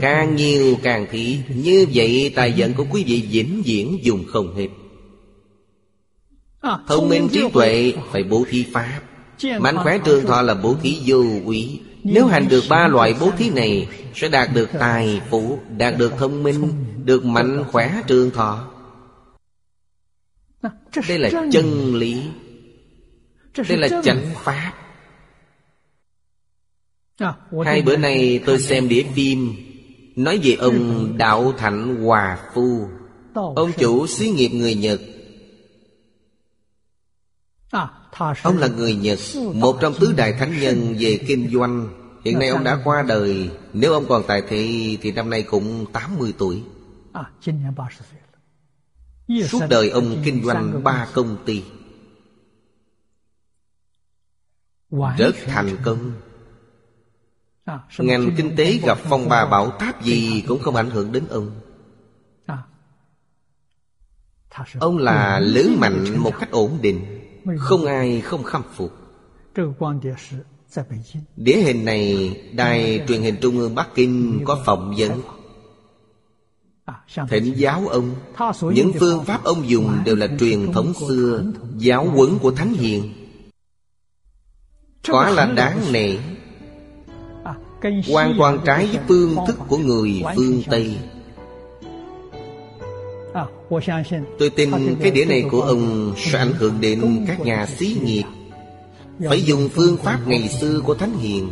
Càng 0.00 0.36
nhiều 0.36 0.76
càng 0.82 1.06
thí 1.10 1.38
Như 1.48 1.86
vậy 1.94 2.32
tài 2.34 2.54
vận 2.56 2.74
của 2.74 2.86
quý 2.90 3.04
vị 3.06 3.28
vĩnh 3.30 3.62
viễn 3.64 3.98
dùng 4.02 4.24
không 4.28 4.56
hết. 4.56 4.68
Thông 6.86 7.08
minh 7.08 7.28
trí 7.32 7.48
tuệ 7.52 7.92
phải 8.12 8.22
bố 8.22 8.44
thí 8.50 8.66
pháp. 8.72 9.00
Mạnh 9.60 9.76
khỏe 9.76 9.98
trường 10.04 10.26
thọ 10.26 10.42
là 10.42 10.54
bố 10.54 10.76
thí 10.82 10.98
vô 11.06 11.24
quý 11.44 11.80
Nếu 12.04 12.26
hành 12.26 12.48
được 12.48 12.64
ba 12.70 12.88
loại 12.88 13.14
bố 13.20 13.30
thí 13.38 13.50
này, 13.50 13.88
Sẽ 14.14 14.28
đạt 14.28 14.48
được 14.54 14.70
tài 14.78 15.20
phú, 15.30 15.58
Đạt 15.76 15.98
được 15.98 16.12
thông 16.18 16.42
minh, 16.42 16.72
Được 17.04 17.24
mạnh 17.24 17.64
khỏe 17.72 18.02
trường 18.06 18.30
thọ. 18.30 18.70
Đây 21.08 21.18
là 21.18 21.30
chân 21.52 21.94
lý. 21.94 22.22
Đây 23.68 23.78
là 23.78 24.02
chánh 24.02 24.20
pháp. 24.34 24.72
Hai 27.64 27.82
bữa 27.82 27.96
nay 27.96 28.40
tôi 28.46 28.58
xem 28.58 28.88
đĩa 28.88 29.02
phim. 29.14 29.52
Nói 30.16 30.40
về 30.42 30.54
ông 30.54 31.12
Đạo 31.18 31.52
Thạnh 31.52 32.04
Hòa 32.04 32.38
Phu. 32.54 32.88
Ông 33.34 33.72
chủ 33.78 34.06
xí 34.06 34.30
nghiệp 34.30 34.48
người 34.48 34.74
Nhật. 34.74 35.00
Ông 38.42 38.58
là 38.58 38.66
người 38.66 38.94
Nhật 38.94 39.18
Một 39.54 39.78
trong 39.80 39.94
tứ 40.00 40.14
đại 40.16 40.32
thánh 40.32 40.60
nhân 40.60 40.96
về 40.98 41.18
kinh 41.26 41.50
doanh. 41.52 41.88
Hiện 42.24 42.38
nay 42.38 42.48
ông 42.48 42.64
đã 42.64 42.80
qua 42.84 43.02
đời. 43.02 43.50
Nếu 43.72 43.92
ông 43.92 44.04
còn 44.08 44.22
tại 44.26 44.42
thị 44.48 44.98
Thì 45.02 45.12
năm 45.12 45.30
nay 45.30 45.42
cũng 45.42 45.86
80 45.92 46.34
tuổi. 46.38 46.62
Suốt 49.48 49.60
đời 49.70 49.90
ông 49.90 50.22
kinh 50.24 50.44
doanh 50.44 50.84
ba 50.84 51.08
công 51.14 51.36
ty. 51.46 51.62
Rất 55.18 55.34
thành 55.46 55.76
công 55.84 56.12
Ngành 57.98 58.30
kinh 58.36 58.56
tế 58.56 58.72
gặp 58.72 58.98
phong 59.02 59.28
ba 59.28 59.46
bão 59.46 59.70
táp 59.70 60.02
gì 60.02 60.44
Cũng 60.48 60.62
không 60.62 60.76
ảnh 60.76 60.90
hưởng 60.90 61.12
đến 61.12 61.24
ông. 61.30 61.50
Ông 64.78 64.98
là 64.98 65.40
lớn 65.40 65.76
mạnh 65.80 66.18
một 66.18 66.32
cách 66.40 66.50
ổn 66.50 66.78
định. 66.82 67.20
Không 67.58 67.86
ai 67.86 68.20
không 68.20 68.42
khâm 68.42 68.62
phục. 68.74 68.92
Đĩa 71.36 71.56
hình 71.56 71.84
này 71.84 72.34
Đài 72.54 73.04
truyền 73.08 73.22
hình 73.22 73.36
trung 73.40 73.58
ương 73.58 73.74
Bắc 73.74 73.88
Kinh 73.94 74.42
Có 74.44 74.62
phỏng 74.66 74.94
vấn. 74.98 75.20
Thỉnh 77.28 77.54
giáo 77.56 77.88
ông. 77.88 78.14
Những 78.74 78.92
phương 79.00 79.24
pháp 79.24 79.44
ông 79.44 79.68
dùng 79.68 79.98
đều 80.04 80.16
là 80.16 80.28
truyền 80.40 80.72
thống 80.72 80.92
xưa 80.94 81.44
Giáo 81.76 82.04
huấn 82.10 82.38
của 82.38 82.50
Thánh 82.50 82.72
Hiền. 82.72 83.12
Quả 85.08 85.30
là 85.30 85.46
đáng 85.46 85.92
nể 85.92 86.16
Hoàn 88.12 88.34
toàn 88.38 88.58
trái 88.64 88.86
với 88.86 88.98
phương 89.08 89.36
thức 89.46 89.58
của 89.68 89.78
người 89.78 90.22
phương 90.36 90.62
Tây. 90.70 90.96
Tôi 94.38 94.50
tin 94.50 94.70
cái 95.02 95.10
đĩa 95.10 95.24
này 95.24 95.44
của 95.50 95.60
ông 95.60 96.12
sẽ 96.16 96.38
ảnh 96.38 96.52
hưởng 96.58 96.80
đến 96.80 97.24
các 97.26 97.40
nhà 97.40 97.66
xí 97.66 97.96
nghiệp. 98.02 98.22
Phải 99.28 99.42
dùng 99.42 99.68
phương 99.68 99.96
pháp 99.96 100.18
ngày 100.26 100.48
xưa 100.48 100.80
của 100.80 100.94
Thánh 100.94 101.12
Hiền. 101.18 101.48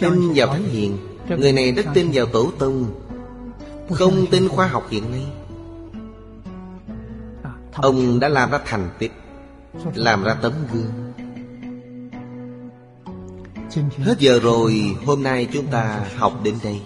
Tin 0.00 0.32
vào 0.34 0.46
Thánh 0.46 0.64
Hiền. 0.64 0.98
Người 1.28 1.52
này 1.52 1.72
rất 1.72 1.86
tin 1.94 2.10
vào 2.12 2.26
Tổ 2.26 2.50
Tông. 2.58 2.86
Không 3.90 4.26
tin 4.30 4.48
khoa 4.48 4.66
học 4.66 4.86
hiện 4.90 5.10
nay. 5.10 5.24
Ông 7.72 8.20
đã 8.20 8.28
làm 8.28 8.50
ra 8.50 8.58
thành 8.64 8.88
tích 8.98 9.12
Làm 9.94 10.24
ra 10.24 10.34
tấm 10.34 10.52
gương 10.72 11.09
Hết 13.98 14.18
giờ 14.18 14.40
rồi 14.42 14.96
Hôm 15.06 15.22
nay 15.22 15.48
chúng 15.52 15.66
ta 15.66 16.00
học 16.16 16.32
đến 16.44 16.54
đây. 16.64 16.80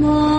Là 0.00 0.37